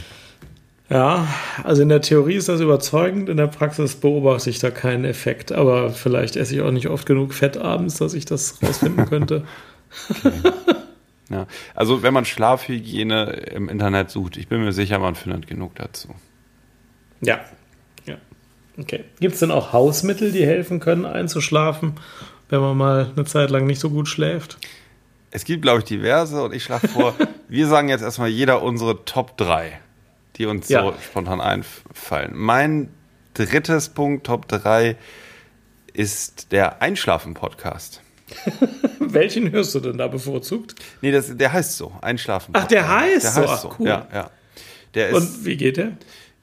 Ja, 0.91 1.27
also 1.63 1.81
in 1.81 1.89
der 1.89 2.03
Theorie 2.03 2.35
ist 2.35 2.49
das 2.49 2.61
überzeugend, 2.61 3.31
in 3.31 3.39
der 3.39 3.47
Praxis 3.47 3.95
beobachte 3.95 4.51
ich 4.51 4.59
da 4.59 4.71
keinen 4.71 5.05
Effekt, 5.07 5.53
aber 5.53 5.91
vielleicht 5.91 6.37
esse 6.37 6.55
ich 6.55 6.61
auch 6.61 6.73
nicht 6.73 6.89
oft 6.89 7.07
genug 7.07 7.33
Fett 7.33 7.57
abends, 7.57 7.97
dass 7.97 8.13
ich 8.13 8.27
das 8.27 8.59
rausfinden 8.63 9.07
könnte. 9.09 9.45
Okay. 10.11 10.33
Ja. 11.29 11.47
Also 11.75 12.03
wenn 12.03 12.13
man 12.13 12.25
Schlafhygiene 12.25 13.25
im 13.55 13.69
Internet 13.69 14.11
sucht, 14.11 14.37
ich 14.37 14.49
bin 14.49 14.63
mir 14.63 14.73
sicher, 14.73 14.99
man 14.99 15.15
findet 15.15 15.47
genug 15.47 15.75
dazu. 15.77 16.15
Ja. 17.21 17.41
ja. 18.05 18.17
Okay. 18.79 19.05
Gibt 19.21 19.35
es 19.35 19.41
denn 19.41 19.51
auch 19.51 19.73
Hausmittel, 19.73 20.33
die 20.33 20.45
helfen 20.45 20.81
können, 20.81 21.07
einzuschlafen, 21.07 21.95
wenn 22.49 22.61
man 22.61 22.77
mal 22.77 23.11
eine 23.15 23.25
Zeit 23.25 23.51
lang 23.51 23.67
nicht 23.67 23.81
so 23.81 23.91
gut 23.91 24.09
schläft? 24.09 24.59
Es 25.31 25.45
gibt, 25.45 25.63
glaube 25.63 25.79
ich, 25.79 25.85
diverse 25.85 26.43
und 26.43 26.53
ich 26.53 26.63
schlafe 26.63 26.89
vor, 26.89 27.15
wir 27.49 27.67
sagen 27.67 27.89
jetzt 27.89 28.03
erstmal 28.03 28.29
jeder 28.29 28.63
unsere 28.63 29.05
Top 29.05 29.39
3, 29.39 29.81
die 30.37 30.47
uns 30.47 30.69
ja. 30.69 30.83
so 30.83 30.95
spontan 31.03 31.41
einfallen. 31.41 32.33
Mein 32.35 32.91
drittes 33.33 33.89
Punkt, 33.89 34.27
Top 34.27 34.49
3, 34.49 34.97
ist 35.95 36.53
der 36.53 36.83
Einschlafen-Podcast. 36.83 38.02
Welchen 39.01 39.51
hörst 39.51 39.75
du 39.75 39.81
denn 39.81 39.99
da 39.99 40.09
bevorzugt? 40.09 40.75
Nee, 41.01 41.13
das, 41.13 41.37
der 41.37 41.53
heißt 41.53 41.77
so, 41.77 41.93
Einschlafen. 42.01 42.53
Ach, 42.55 42.67
der 42.67 42.89
heißt, 42.89 43.25
der 43.25 43.31
so. 43.31 43.51
heißt 43.51 43.63
so. 43.63 43.75
Cool. 43.79 43.89
Ja, 43.89 44.07
ja. 44.13 44.31
Der 44.95 45.09
ist, 45.09 45.15
Und 45.17 45.45
wie 45.45 45.57
geht 45.57 45.77
der? 45.77 45.93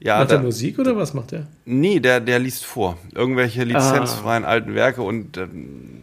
Ja, 0.00 0.18
macht 0.18 0.30
er 0.30 0.40
Musik 0.40 0.78
oder 0.78 0.96
was 0.96 1.12
macht 1.12 1.32
er? 1.32 1.46
Nee, 1.66 2.00
der, 2.00 2.20
der 2.20 2.38
liest 2.38 2.64
vor. 2.64 2.96
Irgendwelche 3.14 3.64
lizenzfreien 3.64 4.44
ah. 4.44 4.48
alten 4.48 4.74
Werke 4.74 5.02
und 5.02 5.36
ähm, 5.36 6.02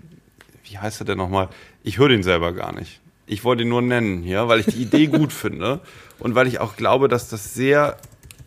wie 0.63 0.77
heißt 0.77 1.01
er 1.01 1.05
denn 1.05 1.17
nochmal? 1.17 1.49
Ich 1.83 1.97
höre 1.97 2.09
den 2.09 2.23
selber 2.23 2.53
gar 2.53 2.73
nicht. 2.73 3.01
Ich 3.25 3.43
wollte 3.43 3.63
ihn 3.63 3.69
nur 3.69 3.81
nennen 3.81 4.21
hier, 4.21 4.47
weil 4.47 4.59
ich 4.59 4.67
die 4.67 4.81
Idee 4.81 5.07
gut 5.07 5.33
finde 5.33 5.81
und 6.19 6.35
weil 6.35 6.47
ich 6.47 6.59
auch 6.59 6.75
glaube, 6.75 7.07
dass 7.07 7.27
das 7.29 7.55
sehr 7.55 7.97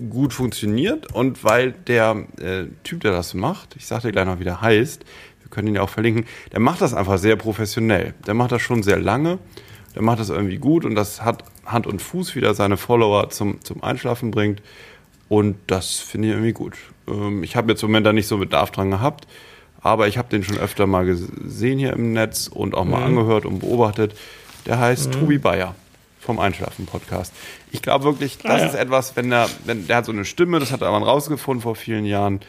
gut 0.09 0.32
funktioniert 0.32 1.12
und 1.12 1.45
weil 1.45 1.72
der 1.72 2.24
äh, 2.41 2.64
Typ, 2.84 3.01
der 3.01 3.12
das 3.12 3.34
macht, 3.34 3.76
ich 3.76 3.86
sag 3.86 4.03
dir 4.03 4.12
gleich 4.12 4.24
noch, 4.24 4.38
wie 4.38 4.45
der 4.45 4.61
heißt, 4.62 5.05
wir 5.51 5.55
können 5.55 5.68
ihn 5.68 5.74
ja 5.74 5.82
auch 5.82 5.90
verlinken, 5.90 6.26
der 6.53 6.61
macht 6.61 6.80
das 6.80 6.94
einfach 6.94 7.18
sehr 7.18 7.34
professionell. 7.34 8.14
Der 8.26 8.34
macht 8.34 8.53
das 8.53 8.62
schon 8.62 8.84
sehr 8.84 9.01
lange, 9.01 9.38
der 9.96 10.03
macht 10.03 10.20
das 10.20 10.28
irgendwie 10.28 10.59
gut 10.59 10.84
und 10.84 10.94
das 10.94 11.22
hat 11.22 11.44
Hand 11.66 11.88
und 11.88 12.01
Fuß, 12.01 12.36
wie 12.36 12.40
er 12.40 12.55
seine 12.55 12.76
Follower 12.76 13.30
zum, 13.30 13.61
zum 13.64 13.82
Einschlafen 13.82 14.30
bringt. 14.30 14.62
Und 15.28 15.57
das 15.66 15.96
finde 15.96 16.28
ich 16.28 16.34
irgendwie 16.34 16.53
gut. 16.53 16.74
Ähm, 17.09 17.42
ich 17.42 17.57
habe 17.57 17.72
jetzt 17.72 17.82
im 17.82 17.88
Moment 17.88 18.07
da 18.07 18.12
nicht 18.12 18.28
so 18.28 18.38
Bedarf 18.38 18.70
dran 18.70 18.90
gehabt, 18.90 19.26
aber 19.80 20.07
ich 20.07 20.18
habe 20.18 20.28
den 20.28 20.44
schon 20.44 20.59
öfter 20.59 20.86
mal 20.86 21.05
gesehen 21.05 21.78
hier 21.78 21.92
im 21.94 22.12
Netz 22.12 22.46
und 22.46 22.74
auch 22.74 22.84
mal 22.84 23.01
mhm. 23.01 23.18
angehört 23.18 23.44
und 23.44 23.59
beobachtet. 23.59 24.14
Der 24.66 24.78
heißt 24.78 25.09
mhm. 25.09 25.12
Tobi 25.12 25.38
Bayer 25.38 25.74
vom 26.20 26.38
Einschlafen-Podcast. 26.38 27.32
Ich 27.72 27.82
glaube 27.82 28.05
wirklich, 28.05 28.38
das 28.38 28.53
ah, 28.53 28.59
ja. 28.59 28.66
ist 28.66 28.74
etwas, 28.74 29.16
wenn 29.16 29.30
der, 29.30 29.48
wenn 29.64 29.88
der 29.88 29.96
hat 29.96 30.05
so 30.05 30.12
eine 30.12 30.24
Stimme, 30.24 30.61
das 30.61 30.70
hat 30.70 30.82
er 30.82 30.88
aber 30.88 31.05
rausgefunden 31.05 31.62
vor 31.62 31.74
vielen 31.74 32.05
Jahren, 32.05 32.40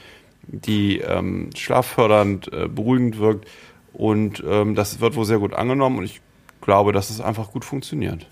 die 0.48 1.00
ähm, 1.00 1.50
schlaffördernd, 1.56 2.52
äh, 2.54 2.68
beruhigend 2.68 3.20
wirkt. 3.20 3.48
Und 3.94 4.44
ähm, 4.48 4.76
das 4.76 5.00
wird 5.00 5.16
wohl 5.16 5.26
sehr 5.26 5.40
gut 5.40 5.54
angenommen 5.54 6.00
und 6.00 6.06
ich 6.06 6.22
glaube, 6.62 6.92
dass 6.92 7.10
es 7.10 7.20
einfach 7.20 7.52
gut 7.52 7.66
funktioniert. 7.66 8.28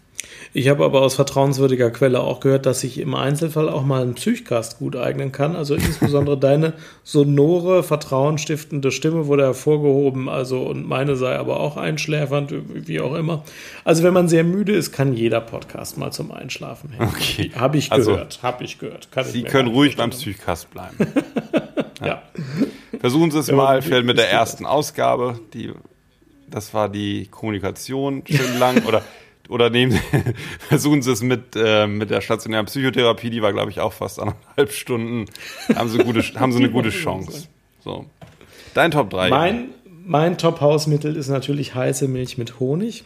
Ich 0.53 0.67
habe 0.67 0.83
aber 0.83 1.01
aus 1.01 1.15
vertrauenswürdiger 1.15 1.91
Quelle 1.91 2.21
auch 2.21 2.39
gehört, 2.39 2.65
dass 2.65 2.81
sich 2.81 2.99
im 2.99 3.13
Einzelfall 3.13 3.69
auch 3.69 3.83
mal 3.83 4.01
ein 4.01 4.15
Psychcast 4.15 4.79
gut 4.79 4.95
eignen 4.95 5.31
kann. 5.31 5.55
Also 5.55 5.75
insbesondere 5.75 6.37
deine 6.39 6.73
sonore, 7.03 7.83
vertrauensstiftende 7.83 8.91
Stimme 8.91 9.27
wurde 9.27 9.43
hervorgehoben. 9.43 10.27
Also 10.27 10.63
und 10.63 10.87
meine 10.87 11.15
sei 11.15 11.37
aber 11.37 11.59
auch 11.59 11.77
einschläfernd, 11.77 12.53
wie 12.73 12.99
auch 12.99 13.15
immer. 13.15 13.43
Also 13.83 14.03
wenn 14.03 14.13
man 14.13 14.27
sehr 14.27 14.43
müde 14.43 14.73
ist, 14.73 14.91
kann 14.91 15.13
jeder 15.13 15.41
Podcast 15.41 15.97
mal 15.97 16.11
zum 16.11 16.31
Einschlafen 16.31 16.91
helfen. 16.91 17.13
Okay. 17.15 17.51
Habe 17.55 17.77
ich 17.77 17.91
also, 17.91 18.11
gehört. 18.11 18.39
Habe 18.41 18.63
ich 18.63 18.79
gehört. 18.79 19.11
Kann 19.11 19.25
Sie 19.25 19.43
können 19.43 19.69
ruhig 19.69 19.97
beim 19.97 20.09
Psychcast 20.09 20.71
bleiben. 20.71 20.97
ja. 22.07 22.23
Versuchen 22.99 23.31
Sie 23.31 23.39
es 23.39 23.51
mal, 23.51 23.81
vielleicht 23.81 24.05
mit 24.05 24.17
der 24.17 24.29
ersten 24.31 24.65
Ausgabe. 24.65 25.39
Die, 25.53 25.71
das 26.47 26.73
war 26.73 26.89
die 26.89 27.27
Kommunikation 27.27 28.23
schön 28.25 28.59
lang 28.59 28.83
oder 28.87 29.03
oder 29.49 29.71
nehmen, 29.71 29.99
versuchen 30.59 31.01
Sie 31.01 31.11
es 31.11 31.23
mit, 31.23 31.55
äh, 31.55 31.87
mit 31.87 32.11
der 32.11 32.21
stationären 32.21 32.67
Psychotherapie, 32.67 33.31
die 33.31 33.41
war, 33.41 33.51
glaube 33.51 33.71
ich, 33.71 33.79
auch 33.79 33.93
fast 33.93 34.19
anderthalb 34.19 34.71
Stunden. 34.71 35.25
Haben 35.75 35.89
Sie, 35.89 35.97
gute, 35.97 36.21
haben 36.39 36.51
Sie 36.51 36.59
eine 36.59 36.69
gute 36.69 36.89
Chance. 36.89 37.47
So. 37.83 38.05
Dein 38.75 38.91
Top 38.91 39.09
3. 39.09 39.29
Mein, 39.29 39.69
mein 40.05 40.37
Top-Hausmittel 40.37 41.15
ist 41.15 41.29
natürlich 41.29 41.73
heiße 41.73 42.07
Milch 42.07 42.37
mit 42.37 42.59
Honig 42.59 43.05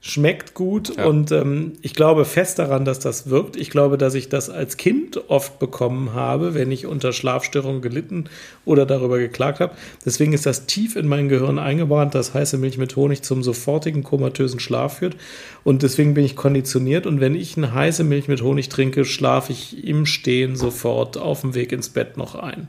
schmeckt 0.00 0.54
gut 0.54 0.96
ja. 0.96 1.06
und 1.06 1.32
ähm, 1.32 1.72
ich 1.82 1.92
glaube 1.92 2.24
fest 2.24 2.60
daran, 2.60 2.84
dass 2.84 3.00
das 3.00 3.30
wirkt. 3.30 3.56
Ich 3.56 3.70
glaube, 3.70 3.98
dass 3.98 4.14
ich 4.14 4.28
das 4.28 4.48
als 4.48 4.76
Kind 4.76 5.28
oft 5.28 5.58
bekommen 5.58 6.14
habe, 6.14 6.54
wenn 6.54 6.70
ich 6.70 6.86
unter 6.86 7.12
Schlafstörungen 7.12 7.82
gelitten 7.82 8.26
oder 8.64 8.86
darüber 8.86 9.18
geklagt 9.18 9.58
habe. 9.58 9.74
Deswegen 10.04 10.32
ist 10.32 10.46
das 10.46 10.66
tief 10.66 10.94
in 10.94 11.08
mein 11.08 11.28
Gehirn 11.28 11.58
eingebrannt, 11.58 12.14
dass 12.14 12.32
heiße 12.32 12.58
Milch 12.58 12.78
mit 12.78 12.94
Honig 12.94 13.22
zum 13.22 13.42
sofortigen 13.42 14.04
komatösen 14.04 14.60
Schlaf 14.60 14.98
führt 14.98 15.16
und 15.64 15.82
deswegen 15.82 16.14
bin 16.14 16.24
ich 16.24 16.36
konditioniert 16.36 17.06
und 17.06 17.20
wenn 17.20 17.34
ich 17.34 17.56
eine 17.56 17.74
heiße 17.74 18.04
Milch 18.04 18.28
mit 18.28 18.42
Honig 18.42 18.68
trinke, 18.68 19.04
schlafe 19.04 19.52
ich 19.52 19.84
im 19.84 20.06
Stehen 20.06 20.54
sofort 20.54 21.18
auf 21.18 21.40
dem 21.40 21.54
Weg 21.54 21.72
ins 21.72 21.88
Bett 21.88 22.16
noch 22.16 22.36
ein. 22.36 22.68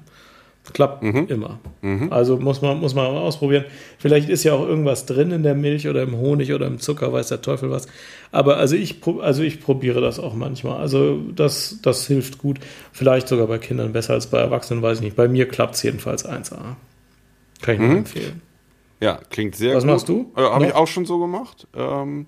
Klappt 0.74 1.04
immer. 1.04 1.60
Also 2.10 2.38
muss 2.38 2.62
man, 2.62 2.80
muss 2.80 2.94
man 2.94 3.06
ausprobieren. 3.08 3.66
Vielleicht 3.98 4.30
ist 4.30 4.44
ja 4.44 4.54
auch 4.54 4.66
irgendwas 4.68 5.06
drin 5.06 5.32
in 5.32 5.44
der 5.44 5.56
Milch 5.56 5.88
oder 5.88 6.04
im 6.04 6.16
Honig 6.18 6.54
oder 6.54 6.68
im 6.68 6.80
Zucker, 6.80 7.12
weiß 7.12 7.30
der 7.30 7.42
Teufel 7.42 7.70
was. 7.72 7.88
Aber 8.32 8.58
also 8.58 8.76
ich, 8.76 9.02
also 9.22 9.42
ich 9.44 9.62
probiere 9.62 10.02
das 10.02 10.20
auch 10.20 10.34
manchmal. 10.36 10.80
Also 10.80 11.20
das, 11.36 11.80
das 11.82 12.06
hilft 12.08 12.38
gut. 12.38 12.60
Vielleicht 12.92 13.28
sogar 13.28 13.48
bei 13.48 13.58
Kindern 13.58 13.94
besser 13.94 14.14
als 14.14 14.28
bei 14.28 14.40
Erwachsenen, 14.40 14.82
weiß 14.84 15.00
ich 15.00 15.04
nicht. 15.04 15.16
Bei 15.16 15.28
mir 15.28 15.48
klappt 15.48 15.76
es 15.76 15.84
jedenfalls 15.84 16.26
1A. 16.28 16.58
Kann 17.62 17.76
ich 17.76 17.80
nur 17.82 17.90
empfehlen. 17.90 18.42
Ja, 19.02 19.20
klingt 19.30 19.56
sehr 19.56 19.76
Was 19.76 19.84
gut. 19.84 19.92
machst 19.92 20.10
du? 20.10 20.32
Äh, 20.36 20.42
Habe 20.42 20.66
ich 20.68 20.74
auch 20.76 20.88
schon 20.88 21.06
so 21.06 21.20
gemacht. 21.20 21.68
Ähm, 21.76 22.26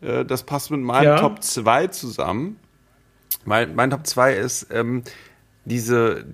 äh, 0.00 0.24
das 0.24 0.42
passt 0.44 0.70
mit 0.70 0.80
meinem 0.80 1.04
Ja. 1.04 1.18
Top 1.18 1.42
2 1.42 1.88
zusammen. 1.88 2.56
Mein, 3.44 3.74
mein 3.74 3.90
Top 3.90 4.06
2 4.06 4.34
ist 4.34 4.66
ähm, 4.72 5.02
diese 5.64 6.24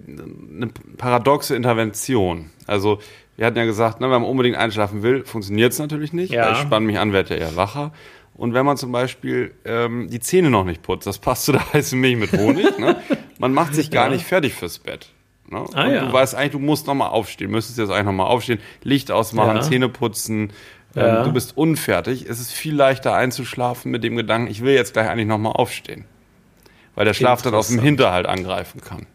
eine 0.54 0.68
paradoxe 0.96 1.54
Intervention. 1.54 2.50
Also, 2.66 2.98
wir 3.36 3.46
hatten 3.46 3.58
ja 3.58 3.64
gesagt, 3.64 4.00
ne, 4.00 4.06
wenn 4.10 4.22
man 4.22 4.30
unbedingt 4.30 4.56
einschlafen 4.56 5.02
will, 5.02 5.24
funktioniert 5.24 5.72
es 5.72 5.78
natürlich 5.78 6.12
nicht, 6.12 6.32
Ja. 6.32 6.52
ich 6.52 6.58
spanne 6.58 6.86
mich 6.86 6.98
an, 6.98 7.12
werde 7.12 7.34
ja 7.38 7.46
eher 7.46 7.56
wacher. 7.56 7.92
Und 8.34 8.54
wenn 8.54 8.64
man 8.64 8.76
zum 8.76 8.92
Beispiel 8.92 9.52
ähm, 9.64 10.08
die 10.10 10.20
Zähne 10.20 10.48
noch 10.50 10.64
nicht 10.64 10.82
putzt, 10.82 11.06
das 11.06 11.18
passt 11.18 11.44
zu 11.44 11.52
der 11.52 11.72
heißen 11.72 11.98
Milch 12.00 12.16
mit 12.16 12.32
Honig, 12.32 12.78
ne? 12.78 12.96
man 13.38 13.52
macht 13.52 13.74
sich 13.74 13.90
gar 13.90 14.06
Ja. 14.06 14.12
nicht 14.12 14.24
fertig 14.24 14.54
fürs 14.54 14.78
Bett. 14.78 15.08
Ne? 15.50 15.64
Ah, 15.74 15.84
und 15.86 15.92
ja. 15.92 16.04
du 16.06 16.12
weißt 16.12 16.34
eigentlich, 16.34 16.52
du 16.52 16.58
musst 16.58 16.86
nochmal 16.86 17.08
aufstehen, 17.10 17.50
müsstest 17.50 17.78
jetzt 17.78 17.90
eigentlich 17.90 18.04
nochmal 18.06 18.26
aufstehen, 18.28 18.60
Licht 18.82 19.10
ausmachen, 19.10 19.56
Ja. 19.56 19.62
Zähne 19.62 19.88
putzen, 19.88 20.52
ähm, 20.96 21.24
du 21.24 21.32
bist 21.32 21.56
unfertig. 21.56 22.26
Es 22.28 22.38
ist 22.40 22.52
viel 22.52 22.74
leichter 22.74 23.14
einzuschlafen 23.14 23.90
mit 23.90 24.04
dem 24.04 24.16
Gedanken, 24.16 24.50
ich 24.50 24.62
will 24.62 24.74
jetzt 24.74 24.92
gleich 24.94 25.08
eigentlich 25.08 25.26
nochmal 25.28 25.52
aufstehen. 25.52 26.04
Weil 26.94 27.04
der 27.04 27.14
Schlaf 27.14 27.42
dann 27.42 27.54
aus 27.54 27.68
dem. 27.68 27.80
Hinterhalt 27.80 28.26
angreifen 28.26 28.80
kann. 28.80 29.06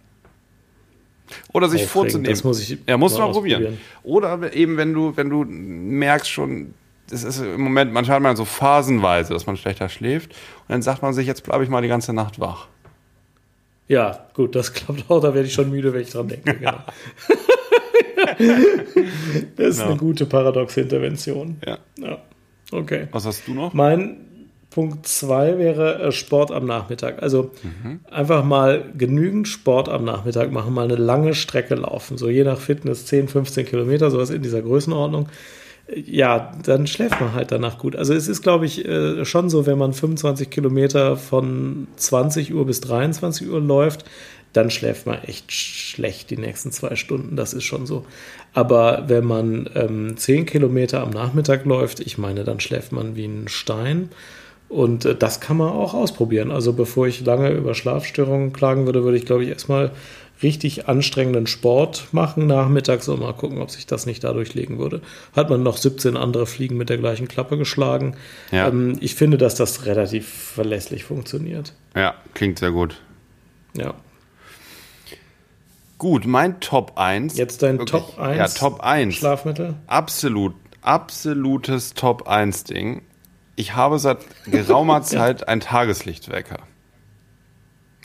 Oder 1.54 1.70
sich 1.70 1.86
vorzunehmen. 1.86 2.30
das 2.32 2.44
muss 2.44 2.60
ich 2.62 2.78
ja, 2.88 2.98
muss 2.98 3.14
mal 3.18 3.26
man 3.26 3.32
probieren. 3.34 3.78
Oder 4.04 4.54
eben, 4.54 4.78
wenn 4.78 4.94
du, 4.94 5.16
wenn 5.16 5.30
du 5.30 5.44
merkst 5.46 6.30
schon, 6.30 6.74
das 7.10 7.24
ist 7.24 7.40
im 7.40 7.62
Moment, 7.62 7.94
manchmal 7.94 8.16
hat 8.16 8.24
man 8.24 8.36
so 8.36 8.46
phasenweise, 8.46 9.34
dass 9.34 9.46
man 9.46 9.58
schlechter 9.58 9.90
schläft. 9.90 10.32
Und 10.32 10.70
dann 10.70 10.82
sagt 10.82 11.02
man 11.02 11.14
sich, 11.14 11.28
jetzt 11.28 11.44
bleibe 11.44 11.64
ich 11.64 11.70
mal 11.70 11.82
die 11.82 11.88
ganze 11.88 12.14
Nacht 12.14 12.40
wach. 12.40 12.68
Ja, 13.88 14.28
gut, 14.34 14.56
das 14.56 14.74
klappt 14.74 15.10
auch. 15.10 15.20
Da 15.22 15.34
werde 15.34 15.48
ich 15.48 15.54
schon 15.54 15.70
müde, 15.70 15.94
wenn 15.94 16.02
ich 16.02 16.10
dran 16.12 16.28
denke. 16.30 16.54
Genau. 16.56 16.78
das 19.58 19.68
ist 19.68 19.78
Genau. 19.80 19.90
eine 19.92 19.98
gute 19.98 20.26
paradoxe 20.26 20.82
Intervention. 20.82 21.58
Ja. 21.66 21.78
Ja. 21.98 22.18
Okay. 22.72 23.08
Was 23.12 23.26
hast 23.26 23.48
du 23.48 23.54
noch? 23.54 23.74
Mein 23.74 24.18
Punkt 24.74 25.08
2 25.08 25.58
wäre 25.58 26.00
äh, 26.02 26.12
Sport 26.12 26.52
am 26.52 26.66
Nachmittag. 26.66 27.22
Also 27.22 27.52
Mhm. 27.64 28.00
einfach 28.10 28.44
mal 28.44 28.84
genügend 28.98 29.48
Sport 29.48 29.90
am 29.90 30.04
Nachmittag 30.06 30.52
machen, 30.52 30.74
mal 30.74 30.86
eine 30.86 30.96
lange 30.96 31.34
Strecke 31.36 31.76
laufen. 31.76 32.18
So 32.18 32.30
je 32.30 32.44
nach 32.44 32.60
Fitness 32.60 33.06
10, 33.06 33.28
15 33.28 33.66
Kilometer, 33.66 34.10
sowas 34.12 34.30
in 34.30 34.42
dieser 34.42 34.62
Größenordnung. 34.62 35.28
Äh, 35.88 36.00
Ja, 36.06 36.52
dann 36.66 36.88
schläft 36.88 37.20
man 37.20 37.34
halt 37.34 37.52
danach 37.52 37.78
gut. 37.78 37.96
Also 37.96 38.14
es 38.14 38.28
ist, 38.28 38.42
glaube 38.42 38.66
ich, 38.66 38.86
äh, 38.86 39.26
schon 39.26 39.50
so, 39.50 39.66
wenn 39.66 39.78
man 39.78 39.94
25 39.94 40.50
Kilometer 40.50 41.18
von 41.18 41.88
20 41.98 42.54
Uhr 42.54 42.66
bis 42.66 42.80
23 42.82 43.50
Uhr 43.50 43.60
läuft, 43.62 44.06
dann 44.54 44.70
schläft 44.70 45.06
man 45.08 45.18
echt 45.24 45.52
schlecht 45.52 46.30
die 46.30 46.38
nächsten 46.38 46.72
zwei 46.72 46.96
Stunden. 46.96 47.36
Das 47.36 47.54
ist 47.54 47.64
schon 47.64 47.86
so. 47.88 48.06
Aber 48.54 49.06
wenn 49.08 49.26
man 49.26 49.68
ähm, 49.76 50.16
10 50.16 50.46
Kilometer 50.46 51.02
am 51.02 51.10
Nachmittag 51.10 51.66
läuft, 51.66 52.00
ich 52.00 52.18
meine, 52.20 52.44
dann 52.44 52.60
schläft 52.60 52.92
man 52.92 53.16
wie 53.16 53.26
ein 53.26 53.48
Stein. 53.48 54.10
Und 54.74 55.06
äh, 55.06 55.16
das 55.16 55.40
kann 55.40 55.58
man 55.58 55.70
auch 55.70 55.94
ausprobieren. 55.94 56.52
Also 56.52 56.74
bevor 56.74 57.08
ich 57.08 57.24
lange 57.24 57.52
über 57.52 57.76
Schlafstörungen 57.76 58.54
klagen 58.54 58.86
würde, 58.86 59.04
würde 59.04 59.18
ich, 59.18 59.26
glaube 59.26 59.44
ich, 59.44 59.50
erstmal 59.50 59.92
richtig 60.42 60.90
anstrengenden 60.90 61.46
Sport 61.48 62.08
machen 62.12 62.48
nachmittags 62.48 63.08
und 63.08 63.20
mal 63.20 63.34
gucken, 63.34 63.62
ob 63.62 63.70
sich 63.70 63.86
das 63.86 64.06
nicht 64.06 64.24
dadurch 64.24 64.56
legen 64.56 64.80
würde. 64.80 65.02
Hat 65.36 65.50
man 65.50 65.62
noch 65.64 65.78
17 65.78 66.18
andere 66.18 66.48
Fliegen 66.48 66.76
mit 66.76 66.90
der 66.90 66.98
gleichen 66.98 67.28
Klappe 67.28 67.58
geschlagen. 67.58 68.16
Ja. 68.52 68.68
Ähm, 68.68 68.98
ich 69.00 69.16
finde, 69.16 69.38
dass 69.38 69.56
das 69.56 69.86
relativ 69.86 70.28
verlässlich 70.28 71.04
funktioniert. 71.04 71.74
Ja, 71.96 72.16
klingt 72.34 72.60
sehr 72.60 72.72
gut. 72.72 73.00
Ja. 73.78 73.94
Gut, 76.00 76.26
mein 76.26 76.60
Top 76.60 76.94
1. 76.96 77.38
Jetzt 77.38 77.62
dein 77.62 77.78
Wirklich. 77.78 78.02
Top 78.02 78.20
1 78.20 78.38
Ja, 78.38 78.48
Top 78.48 78.82
1. 78.82 79.16
Schlafmittel. 79.16 79.76
Absolut, 79.86 80.56
absolutes 80.82 81.94
Top 81.94 82.28
1 82.28 82.66
Ding. 82.66 83.04
Ich 83.56 83.76
habe 83.76 84.00
seit 84.00 84.20
geraumer 84.46 85.02
Zeit 85.04 85.48
einen 85.48 85.62
Tageslichtwecker. 85.62 86.60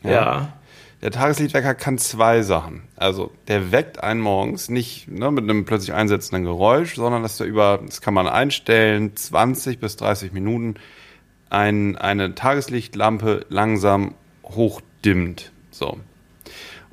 Ja. 0.02 0.52
Der 1.00 1.12
Tageslichtwecker 1.12 1.74
kann 1.74 1.96
zwei 1.98 2.42
Sachen. 2.42 2.82
Also, 2.96 3.30
der 3.46 3.70
weckt 3.70 4.02
einen 4.02 4.20
morgens 4.20 4.68
nicht 4.68 5.08
ne, 5.08 5.30
mit 5.30 5.44
einem 5.44 5.64
plötzlich 5.64 5.94
einsetzenden 5.94 6.44
Geräusch, 6.44 6.96
sondern 6.96 7.22
dass 7.22 7.36
der 7.36 7.46
über, 7.46 7.80
das 7.86 8.00
kann 8.00 8.14
man 8.14 8.26
einstellen, 8.26 9.14
20 9.14 9.78
bis 9.78 9.96
30 9.96 10.32
Minuten 10.32 10.74
ein, 11.50 11.96
eine 11.96 12.34
Tageslichtlampe 12.34 13.46
langsam 13.48 14.14
hochdimmt. 14.44 15.52
So. 15.70 15.98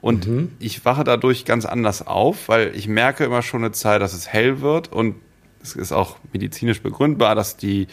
Und 0.01 0.27
ich 0.59 0.85
wache 0.85 1.03
dadurch 1.03 1.45
ganz 1.45 1.65
anders 1.65 2.05
auf, 2.05 2.47
weil 2.47 2.75
ich 2.75 2.87
merke 2.87 3.25
immer 3.25 3.41
schon 3.41 3.63
eine 3.63 3.71
Zeit, 3.71 4.03
dass 4.03 4.13
es 4.13 4.27
hell 4.27 4.61
wird 4.61 4.91
und 4.91 5.15
es 5.63 5.75
ist 5.75 5.91
auch 5.91 6.17
medizinisch 6.31 6.83
begründbar, 6.83 7.33
dass 7.33 7.57
die 7.57 7.87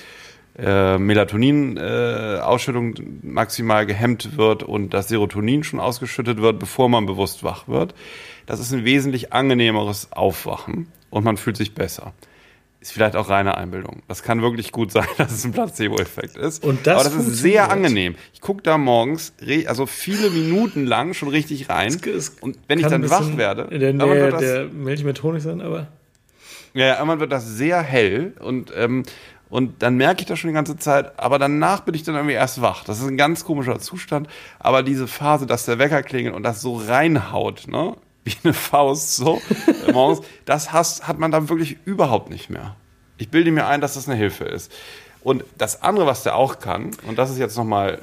äh, 0.58 0.98
Melatonin-Ausschüttung 0.98 2.94
maximal 3.22 3.86
gehemmt 3.86 4.36
wird 4.36 4.62
und 4.62 4.90
das 4.94 5.08
Serotonin 5.08 5.64
schon 5.64 5.80
ausgeschüttet 5.80 6.40
wird, 6.40 6.58
bevor 6.58 6.88
man 6.88 7.06
bewusst 7.06 7.42
wach 7.44 7.68
wird. 7.68 7.94
Das 8.46 8.60
ist 8.60 8.72
ein 8.72 8.84
wesentlich 8.84 9.32
angenehmeres 9.32 10.12
Aufwachen 10.12 10.88
und 11.10 11.24
man 11.24 11.36
fühlt 11.36 11.56
sich 11.56 11.74
besser. 11.74 12.12
Ist 12.80 12.92
vielleicht 12.92 13.14
auch 13.14 13.28
reine 13.28 13.56
Einbildung. 13.56 14.02
Das 14.08 14.24
kann 14.24 14.42
wirklich 14.42 14.72
gut 14.72 14.90
sein, 14.90 15.06
dass 15.16 15.30
es 15.32 15.44
ein 15.44 15.52
Placebo-Effekt 15.52 16.36
ist. 16.36 16.64
Und 16.64 16.84
das 16.86 17.06
Aber 17.06 17.16
das 17.16 17.26
ist 17.28 17.38
sehr 17.38 17.70
angenehm. 17.70 18.16
Ich 18.34 18.40
gucke 18.40 18.60
da 18.62 18.76
morgens, 18.76 19.32
also 19.66 19.86
viele 19.86 20.30
Minuten 20.30 20.84
lang 20.84 21.14
schon 21.14 21.28
richtig 21.28 21.68
rein. 21.68 21.96
Und 22.40 22.58
wenn 22.66 22.80
ich 22.80 22.86
dann 22.88 23.08
wach 23.08 23.36
werde, 23.36 23.68
In 23.70 23.78
der 23.80 23.92
Nähe 23.92 24.06
wird 24.22 24.32
das- 24.32 24.40
der 24.40 24.64
Milch 24.66 25.04
mit 25.04 25.22
Honig 25.22 25.44
sein, 25.44 25.60
aber. 25.60 25.86
ja, 26.74 26.86
ja, 26.86 26.94
irgendwann 26.96 27.20
wird 27.20 27.30
das 27.30 27.46
sehr 27.46 27.80
hell 27.82 28.32
und, 28.40 28.72
ähm, 28.76 29.04
und 29.52 29.82
dann 29.82 29.96
merke 29.98 30.22
ich 30.22 30.26
das 30.26 30.38
schon 30.38 30.48
die 30.48 30.54
ganze 30.54 30.78
Zeit, 30.78 31.18
aber 31.18 31.38
danach 31.38 31.80
bin 31.80 31.94
ich 31.94 32.02
dann 32.04 32.14
irgendwie 32.14 32.32
erst 32.32 32.62
wach. 32.62 32.84
Das 32.84 33.00
ist 33.00 33.06
ein 33.06 33.18
ganz 33.18 33.44
komischer 33.44 33.78
Zustand, 33.78 34.26
aber 34.58 34.82
diese 34.82 35.06
Phase, 35.06 35.44
dass 35.44 35.66
der 35.66 35.78
Wecker 35.78 36.02
klingelt 36.02 36.34
und 36.34 36.42
das 36.42 36.62
so 36.62 36.76
reinhaut, 36.76 37.68
ne, 37.68 37.94
wie 38.24 38.34
eine 38.44 38.54
Faust 38.54 39.14
so 39.14 39.42
äh, 39.86 39.92
morgens, 39.92 40.22
das 40.46 40.72
hast, 40.72 41.06
hat 41.06 41.18
man 41.18 41.30
dann 41.30 41.50
wirklich 41.50 41.76
überhaupt 41.84 42.30
nicht 42.30 42.48
mehr. 42.48 42.76
Ich 43.18 43.28
bilde 43.28 43.52
mir 43.52 43.66
ein, 43.66 43.82
dass 43.82 43.92
das 43.92 44.08
eine 44.08 44.16
Hilfe 44.16 44.44
ist. 44.44 44.72
Und 45.20 45.44
das 45.58 45.82
andere, 45.82 46.06
was 46.06 46.22
der 46.22 46.34
auch 46.34 46.58
kann, 46.58 46.92
und 47.06 47.18
das 47.18 47.30
ist 47.30 47.36
jetzt 47.36 47.58
nochmal 47.58 47.98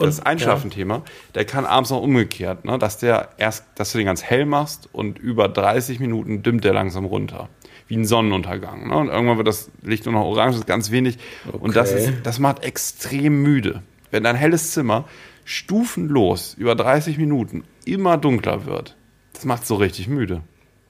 das 0.00 0.18
Einschlafenthema, 0.18 1.02
der 1.36 1.44
kann 1.44 1.64
abends 1.64 1.90
noch 1.90 2.02
umgekehrt, 2.02 2.64
ne? 2.64 2.76
dass 2.76 2.98
der 2.98 3.28
erst, 3.36 3.64
dass 3.76 3.92
du 3.92 3.98
den 3.98 4.06
ganz 4.06 4.24
hell 4.24 4.46
machst 4.46 4.88
und 4.92 5.20
über 5.20 5.48
30 5.48 6.00
Minuten 6.00 6.42
dimmt 6.42 6.64
der 6.64 6.72
langsam 6.72 7.04
runter. 7.04 7.48
Wie 7.88 7.96
ein 7.96 8.04
Sonnenuntergang. 8.04 8.88
Ne? 8.88 8.96
Und 8.96 9.08
irgendwann 9.08 9.38
wird 9.38 9.48
das 9.48 9.70
Licht 9.82 10.04
nur 10.04 10.14
noch 10.14 10.24
orange, 10.24 10.52
das 10.52 10.60
ist 10.60 10.66
ganz 10.66 10.90
wenig. 10.90 11.18
Und 11.50 11.74
das, 11.74 11.92
Okay. 11.92 12.04
ist, 12.04 12.12
das 12.22 12.38
macht 12.38 12.62
extrem 12.62 13.42
müde. 13.42 13.82
Wenn 14.10 14.22
dein 14.24 14.36
helles 14.36 14.72
Zimmer 14.72 15.04
stufenlos 15.44 16.54
über 16.58 16.74
30 16.74 17.18
Minuten 17.18 17.64
immer 17.84 18.16
dunkler 18.18 18.66
wird, 18.66 18.96
das 19.32 19.44
macht 19.44 19.66
so 19.66 19.76
richtig 19.76 20.08
müde. 20.08 20.42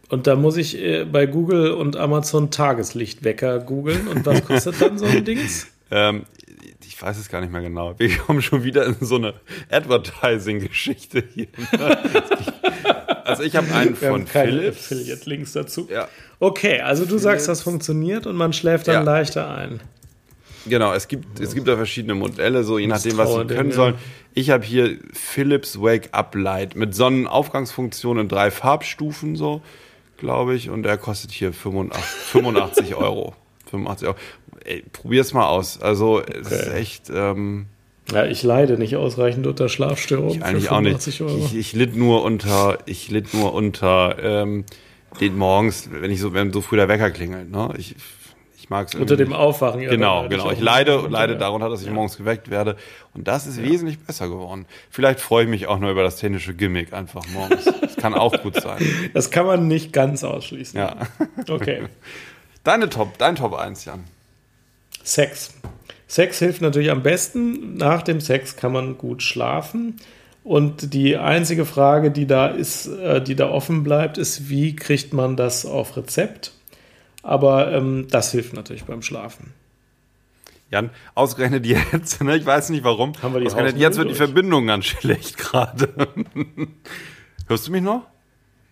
Und 0.08 0.26
da 0.26 0.36
muss 0.36 0.56
ich 0.56 0.78
äh, 0.82 1.04
bei 1.04 1.26
Google 1.26 1.72
und 1.72 1.96
Amazon 1.96 2.50
Tageslichtwecker 2.50 3.58
googeln. 3.60 4.08
Und 4.08 4.24
was 4.26 4.44
kostet 4.44 4.80
dann 4.80 4.98
so 4.98 5.06
ein 5.06 5.24
Dings? 5.24 5.66
Ähm, 5.90 6.24
ich 6.86 7.00
weiß 7.00 7.16
es 7.16 7.30
gar 7.30 7.40
nicht 7.40 7.50
mehr 7.50 7.62
genau. 7.62 7.94
Wir 7.98 8.14
kommen 8.18 8.42
schon 8.42 8.62
wieder 8.62 8.84
in 8.84 8.96
so 9.00 9.16
eine 9.16 9.32
Advertising-Geschichte 9.70 11.24
hier. 11.34 11.46
also 13.28 13.42
ich 13.42 13.54
habe 13.56 13.72
einen 13.72 14.00
Wir 14.00 14.10
von 14.10 14.24
keine 14.26 14.50
Philips. 14.52 14.78
Affiliate-Links 14.92 15.52
dazu. 15.52 15.88
Ja. 15.90 16.08
Okay, 16.40 16.80
also 16.80 17.04
du 17.04 17.18
sagst, 17.18 17.48
das 17.48 17.62
funktioniert 17.62 18.26
und 18.26 18.36
man 18.36 18.52
schläft 18.52 18.88
dann 18.88 18.94
Ja. 18.94 19.00
leichter 19.02 19.50
ein. 19.50 19.80
Genau, 20.66 20.92
es 20.92 21.08
gibt, 21.08 21.40
es 21.40 21.54
gibt 21.54 21.66
da 21.68 21.76
verschiedene 21.76 22.14
Modelle, 22.14 22.62
so 22.64 22.78
je 22.78 22.88
nachdem, 22.88 23.16
was 23.16 23.32
sie 23.32 23.44
können 23.46 23.72
sollen. 23.72 23.94
Ich 24.34 24.50
habe 24.50 24.64
hier 24.64 24.98
Philips 25.12 25.80
Wake 25.80 26.08
Up 26.12 26.34
Light 26.34 26.74
mit 26.76 26.94
Sonnenaufgangsfunktion 26.94 28.18
in 28.18 28.28
drei 28.28 28.50
Farbstufen, 28.50 29.34
so, 29.36 29.62
glaube 30.18 30.54
ich. 30.54 30.68
Und 30.68 30.82
der 30.82 30.98
kostet 30.98 31.30
hier 31.32 31.52
85, 31.52 32.04
85 32.04 32.94
Euro. 32.96 33.34
85 33.70 34.08
Euro. 34.08 34.16
Ey, 34.64 34.84
probier's 34.92 35.32
mal 35.32 35.46
aus. 35.46 35.80
Also, 35.80 36.20
es 36.22 36.50
ist 36.50 36.66
Okay. 36.68 36.78
echt, 36.78 37.04
ähm, 37.14 37.66
Ja, 38.12 38.24
ich 38.24 38.42
leide 38.42 38.78
nicht 38.78 38.96
ausreichend 38.96 39.46
unter 39.46 39.68
Schlafstörungen. 39.68 40.42
eigentlich 40.42 40.66
für 40.68 40.72
auch 40.72 40.80
nicht. 40.80 41.02
85 41.02 41.22
Euro. 41.22 41.46
Ich, 41.46 41.54
ich 41.56 41.72
litt 41.74 41.94
nur 41.94 42.22
unter, 42.24 42.78
ich 42.86 43.10
litt 43.10 43.34
nur 43.34 43.52
unter, 43.52 44.16
ähm, 44.20 44.64
den 45.20 45.36
morgens, 45.36 45.90
wenn 45.90 46.10
ich 46.10 46.20
so, 46.20 46.32
wenn 46.32 46.52
so 46.52 46.60
früh 46.60 46.76
der 46.76 46.88
Wecker 46.88 47.10
klingelt, 47.10 47.50
ne? 47.50 47.72
Ich, 47.76 47.96
ich 48.56 48.70
mag's 48.70 48.94
unter 48.94 49.14
irgendwie 49.14 49.24
dem 49.24 49.32
Aufwachen. 49.32 49.80
Ja, 49.80 49.90
Genau, 49.90 50.24
ich 50.24 50.30
genau. 50.30 50.50
Ich 50.50 50.60
leide, 50.60 50.98
unter, 50.98 51.10
leide 51.10 51.32
ja. 51.34 51.38
darunter, 51.38 51.68
dass 51.68 51.82
ich 51.82 51.90
morgens 51.90 52.16
geweckt 52.16 52.50
werde. 52.50 52.76
Und 53.14 53.28
das 53.28 53.46
ist 53.46 53.62
wesentlich 53.62 53.98
besser 53.98 54.28
geworden. 54.28 54.66
Vielleicht 54.90 55.20
freue 55.20 55.44
ich 55.44 55.50
mich 55.50 55.66
auch 55.66 55.78
nur 55.78 55.90
über 55.90 56.02
das 56.02 56.16
technische 56.16 56.54
Gimmick 56.54 56.92
einfach 56.92 57.22
morgens. 57.32 57.64
Das 57.64 57.96
kann 57.96 58.14
auch 58.14 58.42
gut 58.42 58.60
sein. 58.60 58.78
Das 59.14 59.30
kann 59.30 59.46
man 59.46 59.68
nicht 59.68 59.92
ganz 59.92 60.24
ausschließen. 60.24 60.78
Ja. 60.78 60.96
Okay. 61.48 61.84
Deine 62.64 62.88
Top, 62.88 63.16
dein 63.18 63.36
Top 63.36 63.54
1, 63.54 63.86
Jan. 63.86 64.04
Sex. 65.02 65.54
Sex 66.08 66.38
hilft 66.38 66.62
natürlich 66.62 66.90
am 66.90 67.02
besten. 67.02 67.76
Nach 67.76 68.02
dem 68.02 68.20
Sex 68.20 68.56
kann 68.56 68.72
man 68.72 68.98
gut 68.98 69.22
schlafen. 69.22 69.96
Und 70.42 70.94
die 70.94 71.18
einzige 71.18 71.66
Frage, 71.66 72.10
die 72.10 72.26
da 72.26 72.48
ist, 72.48 72.86
äh, 72.86 73.22
die 73.22 73.36
da 73.36 73.50
offen 73.50 73.84
bleibt, 73.84 74.16
ist, 74.16 74.48
wie 74.48 74.74
kriegt 74.74 75.12
man 75.12 75.36
das 75.36 75.66
auf 75.66 75.96
Rezept? 75.98 76.52
Aber 77.22 77.70
ähm, 77.72 78.06
das 78.10 78.32
hilft 78.32 78.54
natürlich 78.54 78.84
beim 78.84 79.02
Schlafen. 79.02 79.52
Jan, 80.70 80.90
ausgerechnet 81.14 81.66
jetzt, 81.66 82.22
ne? 82.22 82.36
ich 82.36 82.46
weiß 82.46 82.70
nicht 82.70 82.84
warum. 82.84 83.12
Haben 83.22 83.34
wir 83.34 83.40
die 83.40 83.46
ausgerechnet 83.46 83.78
jetzt 83.78 83.98
wird 83.98 84.06
die 84.08 84.14
durch? 84.14 84.18
Verbindung 84.18 84.66
ganz 84.66 84.86
schlecht 84.86 85.36
gerade. 85.36 85.88
Hörst 87.46 87.68
du 87.68 87.72
mich 87.72 87.82
noch? 87.82 88.06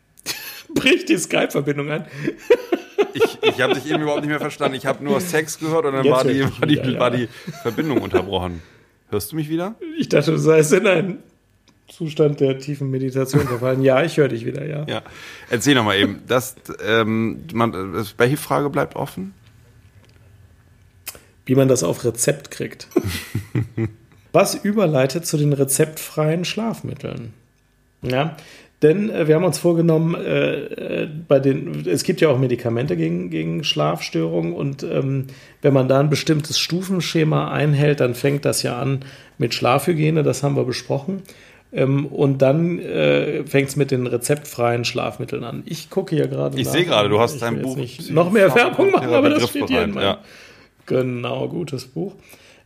Bricht 0.74 1.11
die 1.11 1.18
Skype-Verbindung 1.18 1.91
an. 1.91 2.07
Ich, 3.14 3.38
ich 3.42 3.61
habe 3.61 3.74
dich 3.74 3.90
eben 3.90 4.03
überhaupt 4.03 4.20
nicht 4.20 4.30
mehr 4.30 4.40
verstanden. 4.40 4.76
Ich 4.76 4.86
habe 4.86 5.03
nur 5.05 5.20
Sex 5.20 5.59
gehört 5.59 5.84
und 5.86 5.94
dann 5.94 6.09
war 6.09 6.24
die, 6.24 6.42
war, 6.42 6.66
die, 6.66 6.76
wieder, 6.76 6.90
ja. 6.90 7.01
war 7.01 7.11
die 7.11 7.28
Verbindung 7.62 8.01
unterbrochen. 8.01 8.62
Hörst 9.11 9.32
du 9.32 9.36
mich 9.36 9.49
wieder? 9.49 9.74
Ich 9.99 10.09
dachte, 10.09 10.32
du 10.32 10.38
seist 10.38 10.72
in 10.72 10.86
einen 10.86 11.18
Zustand 11.88 12.40
der 12.40 12.59
tiefen 12.59 12.90
Meditation 12.90 13.47
verfallen. 13.47 13.82
Ja, 13.82 14.03
ich 14.03 14.16
höre 14.16 14.28
dich 14.28 14.44
wieder, 14.44 14.66
ja. 14.66 14.84
Ja. 14.88 15.03
Erzähl 15.49 15.74
noch 15.74 15.84
mal 15.84 15.97
eben. 15.97 16.22
Das, 16.26 16.57
ähm, 16.84 17.44
man, 17.53 18.05
welche 18.16 18.36
Frage 18.36 18.70
bleibt 18.70 18.97
offen? 18.97 19.34
Wie 21.44 21.55
man 21.55 21.68
das 21.68 21.84
auf 21.84 22.05
Rezept 22.05 22.51
kriegt. 22.51 22.88
Was 24.32 24.55
überleitet 24.55 25.26
zu 25.26 25.36
den 25.36 25.53
rezeptfreien 25.53 26.44
Schlafmitteln. 26.44 27.32
Ja, 28.03 28.36
denn 28.83 29.11
äh, 29.11 29.27
wir 29.27 29.35
haben 29.37 29.45
uns 29.45 29.59
vorgenommen, 29.59 30.14
äh, 30.14 30.55
äh, 31.03 31.09
bei 31.29 31.39
den, 31.39 31.87
es 31.87 32.03
gibt 32.03 32.20
ja 32.20 32.29
auch 32.29 32.39
Medikamente 32.39 32.97
gegen, 32.97 33.31
gegen 33.31 33.64
Schlafstörungen 33.64 34.53
und 34.53 34.83
ähm, 34.83 35.29
wenn 35.62 35.72
man 35.72 35.89
da 35.89 36.01
ein 36.01 36.11
bestimmtes 36.11 36.59
Stufenschema 36.59 37.51
einhält, 37.51 38.01
dann 38.01 38.14
fängt 38.14 38.45
das 38.45 38.62
ja 38.62 38.79
an 38.79 39.01
mit 39.39 39.55
Schlafhygiene, 39.55 40.22
das 40.22 40.43
haben 40.43 40.57
wir 40.57 40.64
besprochen. 40.64 41.22
Ähm, 41.72 42.07
und 42.07 42.43
dann 42.43 42.79
äh, 42.79 43.45
fängt 43.45 43.70
es 43.70 43.77
mit 43.77 43.91
den 43.91 44.07
rezeptfreien 44.07 44.85
Schlafmitteln 44.85 45.43
an. 45.43 45.62
Ich 45.66 45.91
gucke 45.91 46.14
hier 46.14 46.29
gerade. 46.29 46.59
Ich 46.59 46.68
sehe 46.68 46.85
gerade, 46.85 47.09
du 47.09 47.18
hast 47.18 47.43
dein 47.43 47.61
Buch 47.61 47.77
Nicht 47.77 48.11
noch 48.11 48.31
mehr 48.31 48.55
Werbung 48.55 48.93
machen, 48.93 49.12
aber 49.12 49.31
das 49.31 49.49
steht 49.49 49.68
hier 49.68 49.83
in 49.83 49.93
meinem. 49.93 50.05
Ja. 50.05 50.18
Genau, 50.87 51.49
gutes 51.49 51.87
Buch. 51.87 52.14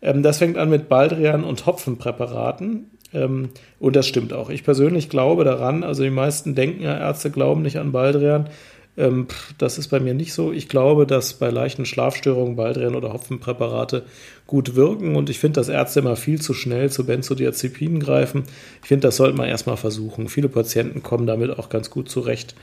Ähm, 0.03 0.23
das 0.23 0.39
fängt 0.39 0.59
an 0.59 0.69
mit 0.71 0.89
Baldrian 0.89 1.45
und 1.45 1.67
Hopfenpräparaten. 1.67 2.91
Ähm, 3.13 3.51
und 3.79 3.97
das 3.97 4.07
stimmt 4.07 4.33
auch. 4.33 4.51
Ich 4.51 4.65
persönlich 4.65 5.09
glaube 5.09 5.45
daran, 5.45 5.83
also 5.83 6.03
die 6.03 6.11
meisten 6.11 6.55
denken 6.55 6.83
ja, 6.83 6.97
Ärzte 6.97 7.31
glauben 7.31 7.63
nicht 7.63 7.79
an 7.79 7.93
Baldrian. 7.93 8.49
Ähm, 8.97 9.27
das 9.59 9.79
ist 9.79 9.89
bei 9.89 10.01
mir 10.01 10.15
nicht 10.15 10.33
so. 10.33 10.53
Ich 10.53 10.69
glaube, 10.69 11.07
dass 11.07 11.35
bei 11.35 11.51
leichten 11.51 11.87
Schlafstörungen 11.87 12.57
Baldrian 12.57 12.95
oder 12.95 13.13
Hopfenpräparate 13.13 14.05
gut 14.47 14.75
wirken. 14.77 15.17
Und 15.17 15.31
ich 15.31 15.39
finde, 15.39 15.61
dass 15.61 15.69
Ärzte 15.69 16.01
immer 16.01 16.17
viel 16.17 16.41
zu 16.41 16.55
schnell 16.55 16.91
zu 16.91 17.07
Benzodiazepinen 17.07 18.01
greifen. 18.01 18.45
Ich 18.83 18.89
finde, 18.89 19.09
das 19.09 19.17
sollte 19.17 19.37
man 19.37 19.49
erstmal 19.49 19.77
versuchen. 19.77 20.29
Viele 20.29 20.49
Patienten 20.49 21.03
kommen 21.03 21.27
damit 21.27 21.59
auch 21.59 21.69
ganz 21.69 21.91
gut 21.91 22.09
zurecht. 22.09 22.55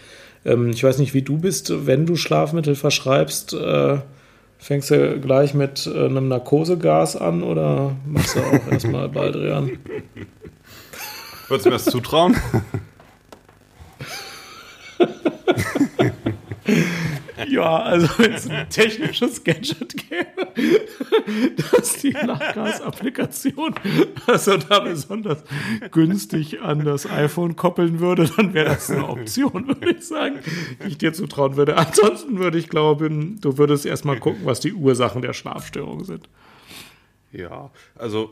Ähm, 0.46 0.70
ich 0.70 0.84
weiß 0.84 1.00
nicht, 1.00 1.14
wie 1.14 1.24
du 1.24 1.38
bist, 1.38 1.86
wenn 1.86 2.06
du 2.06 2.16
Schlafmittel 2.16 2.76
verschreibst. 2.76 3.56
Fängst 4.60 4.90
du 4.92 5.20
gleich 5.20 5.54
mit 5.54 5.88
äh, 5.88 6.06
einem 6.06 6.28
Narkosegas 6.28 7.16
an 7.16 7.44
oder 7.44 7.96
machst 8.06 8.36
du 8.36 8.40
auch 8.40 8.72
erstmal 8.72 9.08
Baldrian? 9.14 9.78
Würdest 11.48 11.66
du 11.66 11.70
mir 11.70 11.76
das 11.76 11.86
zutrauen? 11.86 12.36
Ja, 17.48 17.78
also 17.78 18.08
wenn 18.18 18.34
es 18.34 18.50
ein 18.50 18.70
technisches 18.70 19.44
Gadget 19.44 19.96
gäbe, 19.98 20.48
das 21.72 21.98
die 21.98 22.12
Lachgas-Applikation 22.12 23.76
also 24.26 24.58
da 24.58 24.80
besonders 24.80 25.44
günstig 25.92 26.62
an 26.62 26.84
das 26.84 27.10
iPhone 27.10 27.56
koppeln 27.56 28.00
würde, 28.00 28.30
dann 28.36 28.54
wäre 28.54 28.70
das 28.70 28.90
eine 28.90 29.08
Option, 29.08 29.68
würde 29.68 29.92
ich 29.92 30.08
sagen, 30.08 30.40
die 30.84 30.90
ich 30.90 30.98
dir 30.98 31.14
zutrauen 31.14 31.58
würde. 31.58 31.78
Ansonsten 31.78 32.40
würde 32.40 32.58
ich 32.58 32.70
glauben, 32.70 33.40
du 33.42 33.58
würdest 33.58 33.86
erstmal 33.86 34.20
gucken, 34.20 34.42
was 34.46 34.60
die 34.60 34.74
Ursachen 34.74 35.22
der 35.22 35.34
Schlafstörung 35.34 36.04
sind. 36.04 36.28
Ja, 37.32 37.72
also 37.96 38.32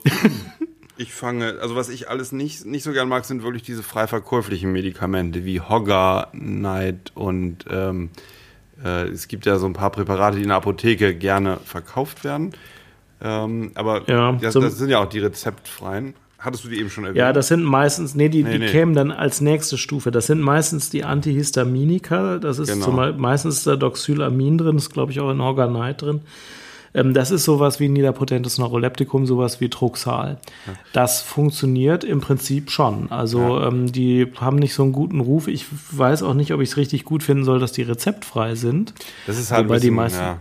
ich 0.98 1.14
fange, 1.14 1.58
also 1.62 1.76
was 1.76 1.90
ich 1.90 2.10
alles 2.10 2.32
nicht, 2.32 2.66
nicht 2.66 2.84
so 2.84 2.92
gern 2.92 3.10
mag, 3.10 3.26
sind 3.26 3.44
wirklich 3.44 3.64
diese 3.64 3.84
frei 3.84 4.08
verkäuflichen 4.08 4.72
Medikamente 4.72 5.46
wie 5.46 5.62
Hogger, 5.62 6.30
Night 6.34 7.12
und 7.16 7.66
ähm, 7.70 8.10
äh, 8.86 9.08
es 9.08 9.28
gibt 9.28 9.46
ja 9.46 9.58
so 9.58 9.66
ein 9.66 9.74
paar 9.74 9.90
Präparate, 9.90 10.38
die 10.38 10.44
in 10.44 10.50
der 10.50 10.58
Apotheke 10.58 11.16
gerne 11.16 11.58
verkauft 11.66 12.24
werden. 12.24 12.52
Ähm, 13.22 13.72
aber 13.76 14.08
Ja, 14.08 14.34
das, 14.34 14.54
das 14.54 14.78
sind 14.78 14.90
ja 14.90 15.00
auch 15.00 15.10
die 15.10 15.20
rezeptfreien. 15.20 16.14
Hattest 16.38 16.64
du 16.64 16.68
die 16.70 16.80
eben 16.80 16.92
schon 16.92 17.06
erwähnt? 17.06 17.18
Ja, 17.18 17.34
das 17.34 17.48
sind 17.48 17.64
meistens, 17.64 18.14
nee, 18.14 18.30
die, 18.30 18.44
Nee, 18.44 18.52
die 18.54 18.60
nee. 18.60 18.68
kämen 18.68 18.94
dann 18.94 19.12
als 19.12 19.42
nächste 19.42 19.80
Stufe. 19.80 20.12
Das 20.12 20.28
sind 20.28 20.42
meistens 20.42 20.92
die 20.92 21.04
Antihistaminika. 21.04 22.38
Das 22.38 22.60
ist 22.60 22.72
Genau. 22.72 22.86
zum 22.86 23.18
meistens 23.20 23.58
ist 23.58 23.68
da 23.68 23.76
Doxylamin 23.76 24.60
drin, 24.60 24.78
ist 24.78 24.92
glaube 24.92 25.12
ich 25.12 25.20
auch 25.20 25.32
in 25.32 25.42
Organite 25.42 26.06
drin. 26.06 26.22
Ähm, 26.96 27.14
das 27.14 27.30
ist 27.30 27.44
sowas 27.44 27.80
wie 27.80 27.86
ein 27.90 27.94
niederpotentes 27.94 28.58
Neuroleptikum, 28.58 29.26
sowas 29.28 29.60
wie 29.62 29.70
Truxal. 29.70 30.38
Das 30.94 31.22
funktioniert 31.22 32.04
im 32.04 32.22
Prinzip 32.22 32.72
schon. 32.72 33.12
Also 33.12 33.60
ähm, 33.62 33.92
die 33.92 34.32
haben 34.38 34.56
nicht 34.58 34.74
so 34.74 34.84
einen 34.84 34.94
guten 34.94 35.20
Ruf. 35.20 35.48
Ich 35.48 35.66
weiß 35.92 36.24
auch 36.24 36.34
nicht, 36.34 36.54
ob 36.54 36.62
ich 36.62 36.70
es 36.70 36.78
richtig 36.78 37.04
gut 37.06 37.22
finden 37.22 37.44
soll, 37.44 37.60
dass 37.60 37.74
die 37.74 37.84
rezeptfry 37.84 38.56
sind. 38.56 38.94
das 39.28 39.38
ist 39.38 39.52
halt 39.52 39.66
wobei 39.68 39.80
die 39.80 39.92
meisten- 39.92 40.20
ja, 40.20 40.40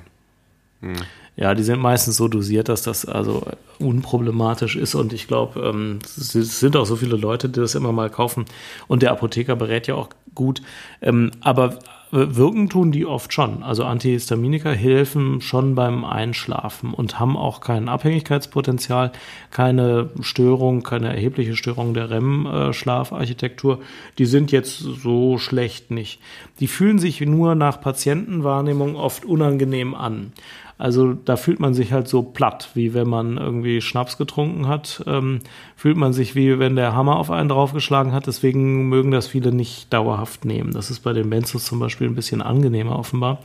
Ja, 1.36 1.54
die 1.56 1.64
sind 1.64 1.80
meistens 1.80 2.16
so 2.16 2.28
dosiert, 2.28 2.68
dass 2.68 2.82
das 2.82 3.04
also 3.06 3.42
unproblematisch 3.80 4.76
ist 4.76 4.94
und 4.94 5.12
ich 5.12 5.26
glaube, 5.26 5.60
ähm, 5.60 5.98
es 6.04 6.34
es 6.36 6.60
sind 6.60 6.76
auch 6.76 6.86
so 6.86 6.94
viele 6.94 7.16
Leute, 7.16 7.48
die 7.48 7.58
das 7.60 7.74
immer 7.74 7.90
mal 7.90 8.08
kaufen 8.10 8.44
und 8.86 9.02
der 9.02 9.10
Apotheker 9.10 9.56
berät 9.56 9.88
ja 9.88 9.94
auch 9.96 10.10
gut. 10.36 10.62
Ähm, 11.02 11.32
aber 11.40 11.78
wirken 12.14 12.68
tun 12.68 12.92
die 12.92 13.06
oft 13.06 13.32
schon. 13.32 13.64
Also 13.64 13.84
Antihistaminika 13.84 14.70
helfen 14.70 15.40
schon 15.40 15.74
beim 15.74 16.04
Einschlafen 16.04 16.94
und 16.94 17.18
haben 17.18 17.36
auch 17.36 17.60
kein 17.60 17.88
Abhängigkeitspotenzial, 17.88 19.10
keine 19.50 20.10
Störung, 20.20 20.84
keine 20.84 21.08
erhebliche 21.08 21.56
Störung 21.56 21.92
der 21.92 22.10
REM-Schlafarchitektur. 22.10 23.80
Die 24.18 24.26
sind 24.26 24.52
jetzt 24.52 24.78
so 24.78 25.38
schlecht 25.38 25.90
nicht. 25.90 26.20
Die 26.60 26.68
fühlen 26.68 26.98
sich 26.98 27.20
nur 27.20 27.54
nach 27.54 27.80
Patientenwahrnehmung 27.80 28.96
oft 28.96 29.24
unangenehm 29.24 29.94
an. 29.94 30.32
Also 30.76 31.12
da 31.12 31.36
fühlt 31.36 31.60
man 31.60 31.72
sich 31.72 31.92
halt 31.92 32.08
so 32.08 32.22
platt, 32.22 32.70
wie 32.74 32.94
wenn 32.94 33.08
man 33.08 33.36
irgendwie 33.36 33.80
Schnaps 33.80 34.18
getrunken 34.18 34.66
hat. 34.66 35.04
Ähm, 35.06 35.40
fühlt 35.76 35.96
man 35.96 36.12
sich 36.12 36.34
wie 36.34 36.58
wenn 36.58 36.74
der 36.74 36.94
Hammer 36.94 37.16
auf 37.16 37.30
einen 37.30 37.48
draufgeschlagen 37.48 38.12
hat. 38.12 38.26
Deswegen 38.26 38.88
mögen 38.88 39.12
das 39.12 39.28
viele 39.28 39.52
nicht 39.52 39.92
dauerhaft 39.92 40.44
nehmen. 40.44 40.72
Das 40.72 40.90
ist 40.90 41.00
bei 41.00 41.12
den 41.12 41.30
Benzos 41.30 41.64
zum 41.64 41.78
Beispiel 41.78 42.08
ein 42.08 42.16
bisschen 42.16 42.42
angenehmer 42.42 42.98
offenbar. 42.98 43.38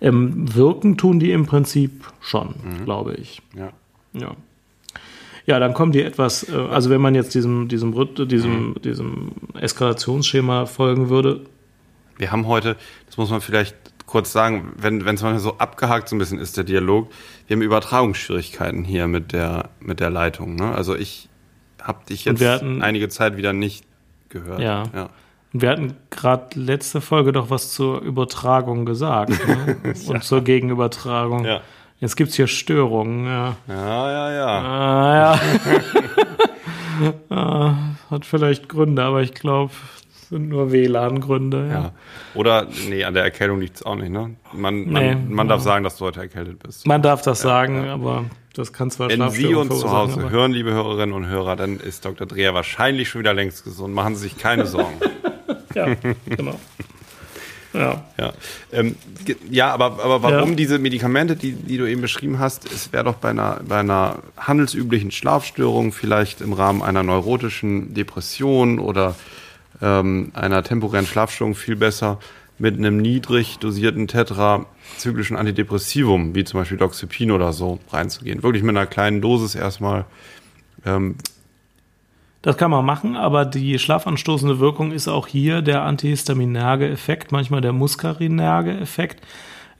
Ähm, 0.00 0.54
wirken 0.54 0.96
tun 0.96 1.20
die 1.20 1.30
im 1.30 1.46
Prinzip 1.46 2.04
schon, 2.20 2.54
glaube 2.84 3.14
ich. 3.14 3.42
ja. 3.56 3.70
Ja. 4.14 4.36
Ja, 5.44 5.58
dann 5.58 5.74
kommen 5.74 5.90
die 5.90 6.02
etwas, 6.02 6.48
äh, 6.48 6.54
also 6.54 6.90
wenn 6.90 7.00
man 7.00 7.14
jetzt 7.14 7.34
diesem, 7.34 7.68
diesem, 7.68 7.94
diesem, 8.28 8.76
diesem 8.84 9.32
Eskalationsschema 9.54 10.66
folgen 10.66 11.08
würde, 11.08 11.40
Wir 12.18 12.32
haben 12.32 12.46
heute, 12.46 12.76
das 13.06 13.16
muss 13.16 13.30
man 13.30 13.40
vielleicht 13.40 13.76
kurz 14.06 14.32
sagen, 14.32 14.72
wenn 14.76 15.04
wenn 15.04 15.14
es 15.14 15.22
manchmal 15.22 15.40
so 15.40 15.58
abgehakt 15.58 16.08
so 16.08 16.16
ein 16.16 16.18
bisschen 16.18 16.38
ist, 16.38 16.56
der 16.56 16.64
Dialog, 16.64 17.10
wir 17.46 17.56
haben 17.56 17.62
Übertragungsschwierigkeiten 17.62 18.84
hier 18.84 19.06
mit 19.08 19.32
der, 19.32 19.70
mit 19.80 20.00
der 20.00 20.10
Leitung. 20.10 20.54
Ne? 20.56 20.74
Also 20.74 20.94
ich 20.94 21.28
habe 21.82 22.04
dich 22.08 22.24
jetzt 22.24 22.44
hatten- 22.44 22.82
einige 22.82 23.08
Zeit 23.08 23.36
wieder 23.36 23.52
nicht 23.52 23.84
gehört. 24.28 24.60
Ja. 24.60 24.84
ja. 24.94 25.08
Wir 25.54 25.68
hatten 25.70 25.96
gerade 26.10 26.58
letzte 26.58 27.00
Folge 27.02 27.32
doch 27.32 27.50
was 27.50 27.72
zur 27.72 28.00
Übertragung 28.00 28.86
gesagt 28.86 29.30
ne? 29.46 29.76
und 30.08 30.24
zur 30.24 30.42
Gegenübertragung. 30.42 31.44
Ja. 31.44 31.60
Jetzt 32.00 32.16
gibt's 32.16 32.34
hier 32.34 32.46
Störungen. 32.48 33.26
Ja, 33.26 33.56
Ja, 33.68 34.10
ja, 34.10 34.32
ja. 34.32 34.46
ah, 34.46 35.36
ja. 35.36 35.40
ah, 37.36 37.74
hat 38.10 38.26
vielleicht 38.26 38.68
Gründe, 38.68 39.02
aber 39.04 39.22
ich 39.22 39.34
glaube, 39.34 39.72
es 39.96 40.01
sind 40.32 40.48
nur 40.48 40.72
WLAN-Gründe. 40.72 41.68
Ja. 41.68 41.72
ja. 41.74 41.92
Oder, 42.34 42.66
nee, 42.88 43.04
an 43.04 43.12
der 43.12 43.22
Erkältung 43.22 43.60
liegt 43.60 43.76
es 43.76 43.82
auch 43.82 43.96
nicht, 43.96 44.10
ne? 44.10 44.30
Man, 44.54 44.90
man, 44.90 45.02
Nee. 45.04 45.16
man 45.28 45.46
darf 45.46 45.60
sagen, 45.60 45.84
dass 45.84 45.98
du 45.98 46.06
heute 46.06 46.20
erkältet 46.20 46.58
bist. 46.62 46.86
Man 46.86 47.02
darf 47.02 47.20
das 47.20 47.42
sagen, 47.42 47.86
aber 47.86 48.24
das 48.54 48.72
kann 48.72 48.90
zwar 48.90 49.10
Wenn 49.10 49.28
Sie 49.30 49.54
uns 49.54 49.78
zu 49.78 49.90
Hause 49.90 50.30
hören, 50.30 50.52
liebe 50.52 50.70
Hörerinnen 50.72 51.14
und 51.14 51.26
Hörer, 51.26 51.56
dann 51.56 51.78
ist 51.78 52.06
Dr. 52.06 52.26
Dreher 52.26 52.54
wahrscheinlich 52.54 53.10
schon 53.10 53.20
wieder 53.20 53.34
längst 53.34 53.62
gesund. 53.64 53.94
Machen 53.94 54.16
Sie 54.16 54.22
sich 54.22 54.38
keine 54.38 54.66
Sorgen. 54.66 54.94
Ja, 55.74 55.86
genau. 56.26 56.60
Ja. 57.72 58.04
Ja, 58.20 58.32
ähm, 58.72 58.96
ja 59.50 59.72
aber, 59.72 60.04
aber 60.04 60.22
warum 60.22 60.50
Ja. 60.50 60.54
diese 60.54 60.78
Medikamente, 60.78 61.34
die, 61.34 61.52
die 61.52 61.78
du 61.78 61.88
eben 61.88 62.02
beschrieben 62.02 62.38
hast, 62.38 62.70
es 62.70 62.92
wäre 62.92 63.04
doch 63.04 63.14
bei 63.14 63.30
einer, 63.30 63.60
bei 63.66 63.78
einer 63.78 64.18
handelsüblichen 64.36 65.10
Schlafstörung, 65.10 65.92
vielleicht 65.92 66.42
im 66.42 66.52
Rahmen 66.52 66.82
einer 66.82 67.02
neurotischen 67.02 67.94
Depression 67.94 68.78
oder 68.78 69.14
ähm, 69.80 70.32
einer 70.34 70.62
temporären 70.62 71.06
Schlafstörung 71.06 71.54
viel 71.54 71.76
besser 71.76 72.18
mit 72.58 72.76
einem 72.76 72.98
niedrig 72.98 73.58
dosierten 73.58 74.06
tetrazyklischen 74.06 75.36
Antidepressivum, 75.36 76.34
wie 76.34 76.44
zum 76.44 76.60
Beispiel 76.60 76.78
Doxepin 76.78 77.30
oder 77.30 77.52
so, 77.52 77.78
reinzugehen. 77.90 78.42
Wirklich 78.42 78.62
mit 78.62 78.76
einer 78.76 78.86
kleinen 78.86 79.20
Dosis 79.20 79.54
erstmal. 79.54 80.04
Ähm, 80.84 81.16
das 82.42 82.56
kann 82.56 82.72
man 82.72 82.84
machen, 82.84 83.16
aber 83.16 83.44
die 83.44 83.78
schlafanstoßende 83.78 84.58
Wirkung 84.58 84.90
ist 84.90 85.06
auch 85.06 85.28
hier 85.28 85.62
der 85.62 85.82
antihistaminerge 85.82 86.88
Effekt, 86.88 87.30
manchmal 87.30 87.60
der 87.60 87.72
muskarinerge 87.72 88.76
Effekt. 88.78 89.24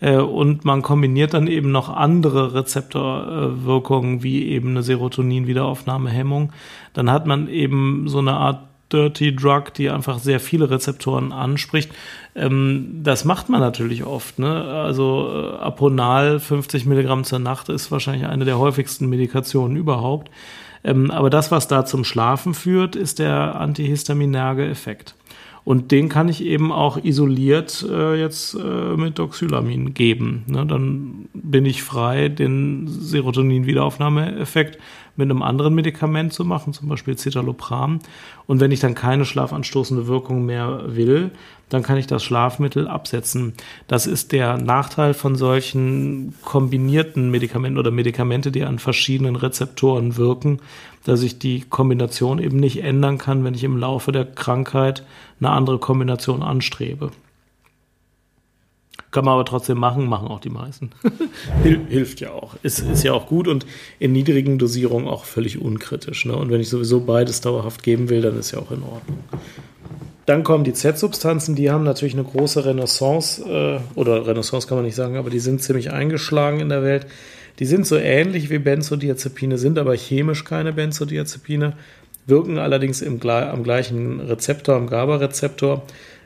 Äh, 0.01 0.17
und 0.17 0.65
man 0.65 0.83
kombiniert 0.83 1.35
dann 1.35 1.47
eben 1.47 1.71
noch 1.71 1.89
andere 1.89 2.55
Rezeptorwirkungen, 2.55 4.23
wie 4.23 4.47
eben 4.49 4.71
eine 4.71 4.83
Serotonin-Wiederaufnahmehemmung. 4.83 6.53
Dann 6.93 7.11
hat 7.11 7.27
man 7.27 7.49
eben 7.49 8.09
so 8.09 8.19
eine 8.19 8.35
Art 8.35 8.72
Dirty 8.93 9.35
Drug, 9.35 9.75
die 9.77 9.91
einfach 9.91 10.19
sehr 10.19 10.41
viele 10.41 10.71
Rezeptoren 10.71 11.33
anspricht. 11.33 11.93
Ähm, 12.35 13.01
das 13.03 13.25
macht 13.25 13.49
man 13.49 13.61
natürlich 13.61 14.05
oft. 14.05 14.39
Ne? 14.39 14.65
Also 14.65 15.31
äh, 15.33 15.63
Aponal 15.63 16.41
50 16.41 16.87
Milligramm 16.87 17.25
zur 17.25 17.39
Nacht 17.39 17.69
ist 17.69 17.91
wahrscheinlich 17.91 18.27
eine 18.27 18.45
der 18.45 18.59
häufigsten 18.59 19.09
Medikationen 19.09 19.77
überhaupt. 19.77 20.31
Ähm, 20.85 21.11
aber 21.11 21.31
das, 21.31 21.51
was 21.51 21.69
da 21.69 21.85
zum 21.85 22.05
Schlafen 22.05 22.55
führt, 22.55 22.97
ist 22.97 23.19
der 23.19 23.57
antihistaminerge 23.57 24.69
Effekt. 24.69 25.15
Und 25.65 25.93
den 25.93 26.09
kann 26.09 26.29
ich 26.29 26.45
eben 26.45 26.73
auch 26.73 27.03
isoliert 27.03 27.87
äh, 27.89 28.19
jetzt 28.21 28.55
äh, 28.55 28.97
mit 28.97 29.19
Doxylamin 29.19 29.95
geben. 29.95 30.45
Ne? 30.49 30.67
Dann 30.67 31.29
bin 31.35 31.67
ich 31.67 31.85
frei, 31.85 32.29
den 32.29 32.89
Serotonin-Wiederaufnahmeeffekt 32.89 34.79
mit 35.15 35.31
einem 35.31 35.43
anderen 35.43 35.75
Medikament 35.75 36.33
zu 36.33 36.45
machen, 36.45 36.73
zum 36.73 36.89
Beispiel 36.89 37.17
Citalopram. 37.17 38.01
Und 38.47 38.61
wenn 38.61 38.73
ich 38.73 38.81
dann 38.81 38.95
keine 38.95 39.25
schlafanstoßende 39.25 40.07
Wirkung 40.09 40.47
mehr 40.47 40.83
will, 40.87 41.31
dann 41.69 41.83
kann 41.83 41.97
ich 41.97 42.07
das 42.07 42.23
Schlafmittel 42.23 42.89
absetzen. 42.89 43.55
Das 43.89 44.07
ist 44.07 44.33
der 44.33 44.59
Nachteil 44.59 45.15
von 45.15 45.37
solchen 45.37 46.35
kombinierten 46.43 47.31
Medikamenten 47.31 47.79
oder 47.79 47.91
Medikamente, 47.91 48.51
die 48.53 48.65
an 48.65 48.79
verschiedenen 48.79 49.37
Rezeptoren 49.37 50.17
wirken, 50.17 50.61
dass 51.05 51.23
ich 51.23 51.39
die 51.39 51.63
Kombination 51.63 52.39
eben 52.39 52.59
nicht 52.59 52.83
ändern 52.83 53.19
kann, 53.19 53.45
wenn 53.45 53.55
ich 53.55 53.65
im 53.65 53.77
Laufe 53.77 54.13
der 54.13 54.25
Krankheit 54.25 55.05
eine 55.41 55.51
andere 55.51 55.79
Kombination 55.79 56.43
anstrebe. 56.43 57.11
Kann 59.11 59.27
man 59.27 59.35
aber 59.35 59.45
trotzdem 59.45 59.79
machen, 59.79 60.07
machen 60.07 60.29
auch 60.29 60.41
die 60.41 60.51
meisten. 60.51 60.91
Hilft 61.63 62.21
ja 62.21 62.31
auch. 62.31 62.55
Ist, 62.63 62.79
ist 62.79 63.03
ja 63.03 63.13
auch 63.13 63.27
gut 63.27 63.47
und 63.47 63.67
in 63.99 64.13
niedrigen 64.13 64.59
Dosierungen 64.59 65.07
auch 65.07 65.27
völlig 65.27 65.61
unkritisch. 65.61 66.25
Ne? 66.25 66.35
Und 66.35 66.51
wenn 66.51 66.63
ich 66.63 66.71
sowieso 66.71 67.01
beides 67.01 67.43
dauerhaft 67.43 67.83
geben 67.83 68.09
will, 68.09 68.23
dann 68.23 68.39
ist 68.39 68.53
ja 68.53 68.59
auch 68.59 68.71
in 68.71 68.83
Ordnung. 68.83 69.19
Dann 70.25 70.45
kommen 70.45 70.65
die 70.65 70.73
Z-Substanzen, 70.73 71.57
die 71.57 71.71
haben 71.71 71.85
natürlich 71.85 72.15
eine 72.15 72.25
große 72.25 72.65
Renaissance, 72.65 73.43
äh, 73.43 73.99
oder 73.99 74.27
Renaissance 74.27 74.67
kann 74.67 74.79
man 74.79 74.87
nicht 74.87 74.95
sagen, 74.95 75.17
aber 75.17 75.29
die 75.29 75.41
sind 75.41 75.63
ziemlich 75.63 75.91
eingeschlagen 75.91 76.61
in 76.61 76.71
der 76.71 76.83
Welt. 76.83 77.07
Die 77.59 77.67
sind 77.67 77.87
so 77.87 77.97
ähnlich 77.97 78.51
wie 78.51 78.59
Benzodiazepine, 78.59 79.59
sind 79.59 79.79
aber 79.79 79.95
chemisch 79.95 80.45
keine 80.45 80.73
Benzodiazepine, 80.73 81.75
wirken 82.27 82.59
allerdings 82.59 83.03
im, 83.03 83.21
am 83.29 83.63
gleichen 83.63 84.21
Rezeptor, 84.21 84.77
am 84.77 84.87
GABA-Rezeptor. 84.87 85.83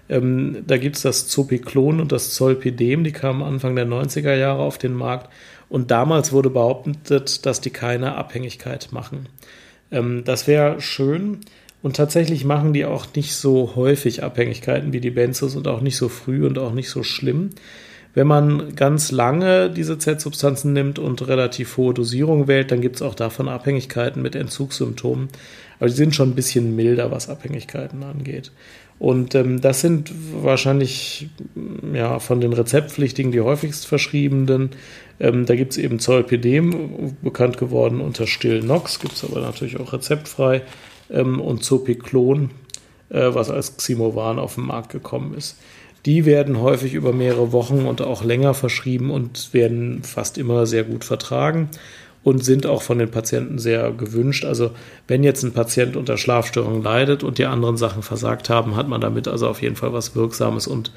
Ähm, 0.08 0.64
da 0.66 0.76
gibt 0.76 0.96
es 0.96 1.02
das 1.02 1.26
Zopiklon 1.28 2.00
und 2.00 2.12
das 2.12 2.34
Zolpidem, 2.34 3.02
die 3.02 3.12
kamen 3.12 3.42
Anfang 3.42 3.74
der 3.74 3.86
90er 3.86 4.34
Jahre 4.34 4.62
auf 4.62 4.78
den 4.78 4.94
Markt. 4.94 5.30
Und 5.68 5.90
damals 5.90 6.32
wurde 6.32 6.50
behauptet, 6.50 7.44
dass 7.44 7.60
die 7.60 7.70
keine 7.70 8.14
Abhängigkeit 8.14 8.88
machen. 8.92 9.28
Ähm, 9.90 10.22
das 10.24 10.46
wäre 10.46 10.80
schön. 10.80 11.40
Und 11.82 11.96
tatsächlich 11.96 12.44
machen 12.44 12.72
die 12.72 12.84
auch 12.84 13.06
nicht 13.14 13.34
so 13.34 13.74
häufig 13.76 14.22
Abhängigkeiten 14.22 14.92
wie 14.92 15.00
die 15.00 15.10
Benzos 15.10 15.56
und 15.56 15.68
auch 15.68 15.80
nicht 15.80 15.96
so 15.96 16.08
früh 16.08 16.46
und 16.46 16.58
auch 16.58 16.72
nicht 16.72 16.88
so 16.88 17.02
schlimm. 17.02 17.50
Wenn 18.16 18.26
man 18.26 18.74
ganz 18.76 19.12
lange 19.12 19.68
diese 19.68 19.98
Z-Substanzen 19.98 20.72
nimmt 20.72 20.98
und 20.98 21.28
relativ 21.28 21.76
hohe 21.76 21.92
Dosierung 21.92 22.48
wählt, 22.48 22.70
dann 22.70 22.80
gibt 22.80 22.96
es 22.96 23.02
auch 23.02 23.14
davon 23.14 23.46
Abhängigkeiten 23.46 24.22
mit 24.22 24.34
Entzugssymptomen. 24.34 25.28
Aber 25.78 25.90
die 25.90 25.94
sind 25.94 26.14
schon 26.14 26.30
ein 26.30 26.34
bisschen 26.34 26.74
milder, 26.74 27.10
was 27.10 27.28
Abhängigkeiten 27.28 28.02
angeht. 28.02 28.52
Und 28.98 29.34
ähm, 29.34 29.60
das 29.60 29.82
sind 29.82 30.14
wahrscheinlich 30.42 31.28
ja, 31.92 32.18
von 32.18 32.40
den 32.40 32.54
Rezeptpflichtigen 32.54 33.32
die 33.32 33.42
häufigst 33.42 33.86
verschriebenen. 33.86 34.70
Ähm, 35.20 35.44
da 35.44 35.54
gibt 35.54 35.72
es 35.72 35.78
eben 35.78 35.98
Zolpidem, 35.98 37.16
bekannt 37.20 37.58
geworden 37.58 38.00
unter 38.00 38.26
Still-Nox, 38.26 38.98
gibt 38.98 39.12
es 39.12 39.24
aber 39.24 39.42
natürlich 39.42 39.78
auch 39.78 39.92
rezeptfrei. 39.92 40.62
Ähm, 41.10 41.38
und 41.38 41.64
Zopiklon, 41.64 42.48
äh, 43.10 43.28
was 43.34 43.50
als 43.50 43.76
Ximovan 43.76 44.38
auf 44.38 44.54
den 44.54 44.64
Markt 44.64 44.90
gekommen 44.90 45.34
ist. 45.34 45.58
Die 46.06 46.24
werden 46.24 46.60
häufig 46.60 46.94
über 46.94 47.12
mehrere 47.12 47.52
Wochen 47.52 47.84
und 47.84 48.00
auch 48.00 48.22
länger 48.22 48.54
verschrieben 48.54 49.10
und 49.10 49.52
werden 49.52 50.04
fast 50.04 50.38
immer 50.38 50.64
sehr 50.64 50.84
gut 50.84 51.04
vertragen 51.04 51.68
und 52.22 52.44
sind 52.44 52.64
auch 52.64 52.82
von 52.82 52.98
den 52.98 53.10
Patienten 53.10 53.58
sehr 53.58 53.90
gewünscht. 53.90 54.44
Also 54.44 54.70
wenn 55.08 55.24
jetzt 55.24 55.42
ein 55.42 55.52
Patient 55.52 55.96
unter 55.96 56.16
Schlafstörungen 56.16 56.82
leidet 56.82 57.24
und 57.24 57.38
die 57.38 57.44
anderen 57.44 57.76
Sachen 57.76 58.02
versagt 58.02 58.48
haben, 58.48 58.76
hat 58.76 58.88
man 58.88 59.00
damit 59.00 59.26
also 59.26 59.48
auf 59.48 59.62
jeden 59.62 59.76
Fall 59.76 59.92
was 59.92 60.14
Wirksames 60.14 60.68
und 60.68 60.92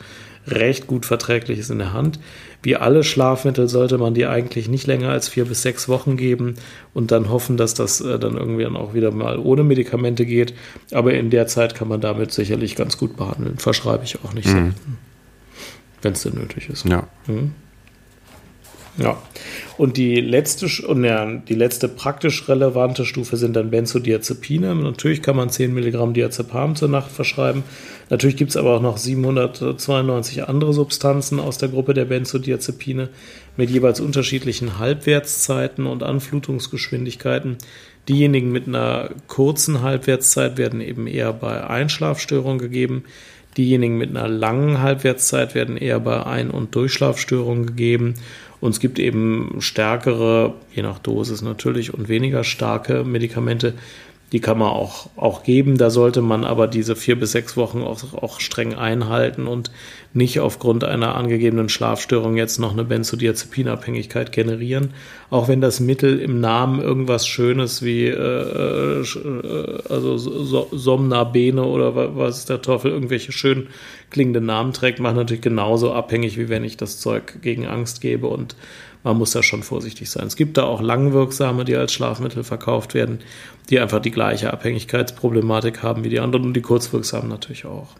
recht 0.47 0.85
gut 0.85 1.07
verträgliches 1.07 1.71
in 1.71 1.79
der 1.79 1.93
Hand. 1.93 2.19
Wie 2.61 2.75
alle 2.75 3.03
Schlafmittel 3.03 3.69
sollte 3.69 3.97
man 3.97 4.13
die 4.13 4.25
eigentlich 4.25 4.67
nicht 4.67 4.85
länger 4.85 5.09
als 5.09 5.29
vier 5.29 5.45
bis 5.45 5.61
sechs 5.61 5.87
Wochen 5.87 6.17
geben 6.17 6.55
und 6.93 7.11
dann 7.11 7.29
hoffen, 7.29 7.55
dass 7.55 7.73
das 7.73 8.01
äh, 8.01 8.19
dann 8.19 8.35
irgendwie 8.35 8.63
dann 8.63 8.75
auch 8.75 8.93
wieder 8.93 9.11
mal 9.11 9.39
ohne 9.39 9.63
Medikamente 9.63 10.25
geht. 10.25 10.53
Aber 10.91 11.13
in 11.13 11.29
der 11.29 11.47
Zeit 11.47 11.73
kann 11.73 11.87
man 11.87 12.01
damit 12.01 12.33
sicherlich 12.33 12.75
ganz 12.75 12.97
gut 12.97 13.15
behandeln. 13.15 13.57
Verschreibe 13.57 14.03
ich 14.03 14.17
auch 14.23 14.33
nicht 14.33 14.47
mhm. 14.47 14.51
selten. 14.51 14.97
Wenn 16.01 16.13
es 16.13 16.23
denn 16.23 16.33
nötig 16.33 16.69
ist. 16.69 16.85
Ja. 16.85 17.07
Mhm. 17.27 17.51
Ja. 18.97 19.17
Und 19.77 19.95
die 19.95 20.19
letzte, 20.19 20.67
und 20.87 21.03
ja, 21.03 21.25
die 21.25 21.55
letzte 21.55 21.87
praktisch 21.87 22.49
relevante 22.49 23.05
Stufe 23.05 23.37
sind 23.37 23.55
dann 23.55 23.71
Benzodiazepine. 23.71 24.75
Natürlich 24.75 25.21
kann 25.21 25.37
man 25.37 25.49
10 25.49 25.73
Milligramm 25.73 26.13
Diazepam 26.13 26.75
zur 26.75 26.89
Nacht 26.89 27.11
verschreiben. 27.11 27.63
Natürlich 28.09 28.37
gibt 28.37 28.49
es 28.49 28.57
aber 28.57 28.75
auch 28.75 28.81
noch 28.81 28.97
792 28.97 30.47
andere 30.47 30.73
Substanzen 30.73 31.39
aus 31.39 31.59
der 31.59 31.69
Gruppe 31.69 31.93
der 31.93 32.05
Benzodiazepine 32.05 33.09
mit 33.55 33.69
jeweils 33.69 33.99
unterschiedlichen 33.99 34.79
Halbwertszeiten 34.79 35.85
und 35.85 36.01
Anflutungsgeschwindigkeiten. 36.01 37.57
Diejenigen 38.07 38.51
mit 38.51 38.67
einer 38.67 39.11
kurzen 39.27 39.83
Halbwertszeit 39.83 40.57
werden 40.57 40.81
eben 40.81 41.05
eher 41.05 41.33
bei 41.33 41.67
Einschlafstörungen 41.67 42.57
gegeben. 42.57 43.03
Diejenigen 43.57 43.97
mit 43.97 44.09
einer 44.09 44.27
langen 44.27 44.81
Halbwertszeit 44.81 45.53
werden 45.53 45.77
eher 45.77 45.99
bei 45.99 46.25
Ein- 46.25 46.49
und 46.49 46.73
Durchschlafstörungen 46.73 47.67
gegeben. 47.67 48.15
Und 48.59 48.71
es 48.71 48.79
gibt 48.79 48.97
eben 48.97 49.57
stärkere, 49.59 50.55
je 50.73 50.81
nach 50.81 50.99
Dosis 50.99 51.43
natürlich, 51.43 51.93
und 51.93 52.09
weniger 52.09 52.43
starke 52.43 53.03
Medikamente, 53.03 53.75
die 54.31 54.39
kann 54.39 54.59
man 54.59 54.69
auch, 54.69 55.09
auch 55.15 55.43
geben. 55.43 55.77
Da 55.77 55.89
sollte 55.89 56.21
man 56.21 56.43
aber 56.43 56.67
diese 56.67 56.95
vier 56.95 57.19
bis 57.19 57.31
sechs 57.31 57.57
Wochen 57.57 57.81
auch, 57.81 58.13
auch 58.13 58.39
streng 58.39 58.75
einhalten 58.75 59.47
und 59.47 59.71
nicht 60.13 60.39
aufgrund 60.39 60.83
einer 60.83 61.15
angegebenen 61.15 61.69
Schlafstörung 61.69 62.35
jetzt 62.35 62.59
noch 62.59 62.71
eine 62.71 62.83
Benzodiazepinabhängigkeit 62.83 64.31
generieren. 64.31 64.93
Auch 65.29 65.47
wenn 65.47 65.61
das 65.61 65.79
Mittel 65.79 66.19
im 66.19 66.39
Namen 66.39 66.81
irgendwas 66.81 67.27
Schönes 67.27 67.83
wie 67.83 68.05
äh, 68.05 69.01
äh, 69.01 69.03
also 69.89 70.17
so, 70.17 70.67
Somnabene 70.71 71.63
oder 71.63 72.15
was 72.15 72.45
der 72.45 72.61
Teufel, 72.61 72.91
irgendwelche 72.91 73.31
schön 73.31 73.67
klingenden 74.09 74.45
Namen 74.45 74.73
trägt, 74.73 74.99
macht 74.99 75.15
natürlich 75.15 75.43
genauso 75.43 75.93
abhängig, 75.93 76.37
wie 76.37 76.49
wenn 76.49 76.63
ich 76.63 76.77
das 76.77 76.99
Zeug 76.99 77.41
gegen 77.41 77.67
Angst 77.67 78.01
gebe 78.01 78.27
und 78.27 78.55
man 79.03 79.17
muss 79.17 79.31
da 79.31 79.43
schon 79.43 79.63
vorsichtig 79.63 80.09
sein. 80.09 80.27
Es 80.27 80.35
gibt 80.35 80.57
da 80.57 80.63
auch 80.63 80.81
langwirksame, 80.81 81.65
die 81.65 81.75
als 81.75 81.93
Schlafmittel 81.93 82.43
verkauft 82.43 82.93
werden, 82.93 83.19
die 83.69 83.79
einfach 83.79 83.99
die 83.99 84.11
gleiche 84.11 84.51
Abhängigkeitsproblematik 84.51 85.83
haben 85.83 86.03
wie 86.03 86.09
die 86.09 86.19
anderen 86.19 86.45
und 86.45 86.53
die 86.53 86.61
kurzwirksamen 86.61 87.29
natürlich 87.29 87.65
auch. 87.65 87.95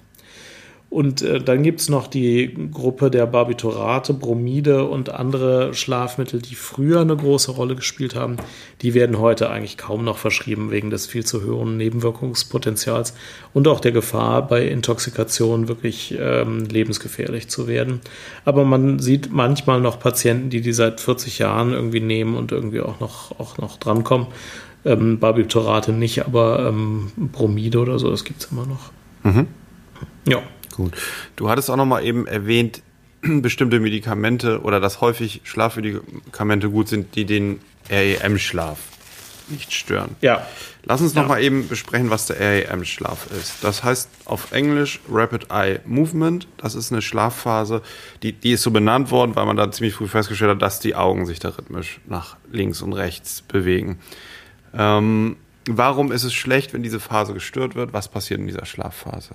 Und 0.90 1.22
äh, 1.22 1.40
dann 1.40 1.62
gibt 1.62 1.82
es 1.82 1.90
noch 1.90 2.08
die 2.08 2.52
Gruppe 2.72 3.12
der 3.12 3.28
Barbiturate, 3.28 4.12
Bromide 4.16 4.86
und 4.86 5.10
andere 5.10 5.76
Schlafmittel, 5.76 6.42
die 6.42 6.56
früher 6.56 7.02
eine 7.02 7.16
große 7.16 7.52
Rolle 7.52 7.76
gespielt 7.76 8.16
haben. 8.16 8.38
Die 8.82 8.96
werden 8.96 9.20
heute 9.20 9.52
eigentlich 9.52 9.78
kaum 9.78 10.04
noch 10.04 10.18
verschrieben 10.18 10.72
wegen 10.72 10.90
des 10.90 11.06
viel 11.06 11.24
zu 11.24 11.46
hohen 11.46 11.78
Nebenwirkungspotenzials 11.78 13.14
und 13.54 13.68
auch 13.68 13.82
der 13.82 13.92
Gefahr, 13.92 14.48
bei 14.48 14.66
Intoxikation 14.66 15.68
wirklich 15.68 16.18
ähm, 16.20 16.66
lebensgefährlich 16.66 17.50
zu 17.50 17.68
werden. 17.68 18.02
Aber 18.44 18.66
man 18.66 18.98
sieht 18.98 19.32
manchmal 19.32 19.82
noch 19.82 20.00
Patienten, 20.00 20.50
die 20.50 20.62
die 20.62 20.74
seit 20.74 21.02
40 21.02 21.38
Jahren 21.38 21.72
irgendwie 21.72 22.02
nehmen 22.02 22.36
und 22.36 22.52
irgendwie 22.52 22.82
auch 22.82 23.00
noch, 23.00 23.40
auch 23.40 23.60
noch 23.60 23.78
drankommen. 23.78 24.26
Ähm, 24.86 25.20
Barbiturate 25.20 25.92
nicht, 25.92 26.26
aber 26.26 26.68
ähm, 26.68 27.12
Bromide 27.16 27.78
oder 27.78 28.00
so, 28.00 28.10
das 28.10 28.24
gibt 28.24 28.42
es 28.42 28.52
immer 28.52 28.66
noch. 28.66 28.92
Mhm. 29.24 29.46
Ja 30.28 30.42
gut. 30.80 30.94
Du 31.36 31.50
hattest 31.50 31.70
auch 31.70 31.76
noch 31.78 31.86
mal 31.86 32.04
eben 32.04 32.26
erwähnt, 32.28 32.82
bestimmte 33.22 33.80
Medikamente 33.80 34.62
oder 34.62 34.80
dass 34.80 35.02
häufig 35.02 35.42
Schlafmedikamente 35.44 36.70
gut 36.70 36.88
sind, 36.88 37.16
die 37.16 37.26
den 37.26 37.60
REM-Schlaf 37.90 38.78
nicht 39.50 39.74
stören. 39.74 40.16
Ja. 40.22 40.46
Lass 40.84 41.02
uns 41.02 41.16
Ja. 41.16 41.22
noch 41.24 41.30
mal 41.30 41.42
eben 41.42 41.68
besprechen, 41.68 42.12
was 42.12 42.28
der 42.28 42.40
REM-Schlaf 42.40 43.28
ist. 43.32 43.64
Das 43.64 43.84
heißt 43.84 44.08
auf 44.26 44.52
Englisch 44.52 45.00
Rapid 45.12 45.48
Eye 45.52 45.80
Movement. 45.86 46.48
Das 46.58 46.76
ist 46.76 46.92
eine 46.92 47.02
Schlafphase, 47.02 47.82
die, 48.22 48.32
die 48.34 48.52
ist 48.52 48.62
so 48.62 48.70
benannt 48.72 49.10
worden, 49.10 49.36
weil 49.36 49.48
man 49.48 49.58
da 49.58 49.72
ziemlich 49.72 49.96
früh 49.96 50.08
festgestellt 50.08 50.52
hat, 50.52 50.62
dass 50.62 50.80
die 50.80 50.94
Augen 50.96 51.26
sich 51.26 51.40
da 51.40 51.50
rhythmisch 51.50 52.00
nach 52.06 52.38
links 52.52 52.82
und 52.84 52.94
rechts 52.94 53.42
bewegen. 53.42 53.98
Ähm, 54.74 55.36
warum 55.68 56.12
ist 56.12 56.24
es 56.24 56.34
schlecht, 56.34 56.74
wenn 56.74 56.84
diese 56.84 57.00
Phase 57.00 57.34
gestört 57.34 57.74
wird? 57.74 57.92
Was 57.92 58.08
passiert 58.08 58.40
in 58.40 58.46
dieser 58.48 58.66
Schlafphase? 58.68 59.32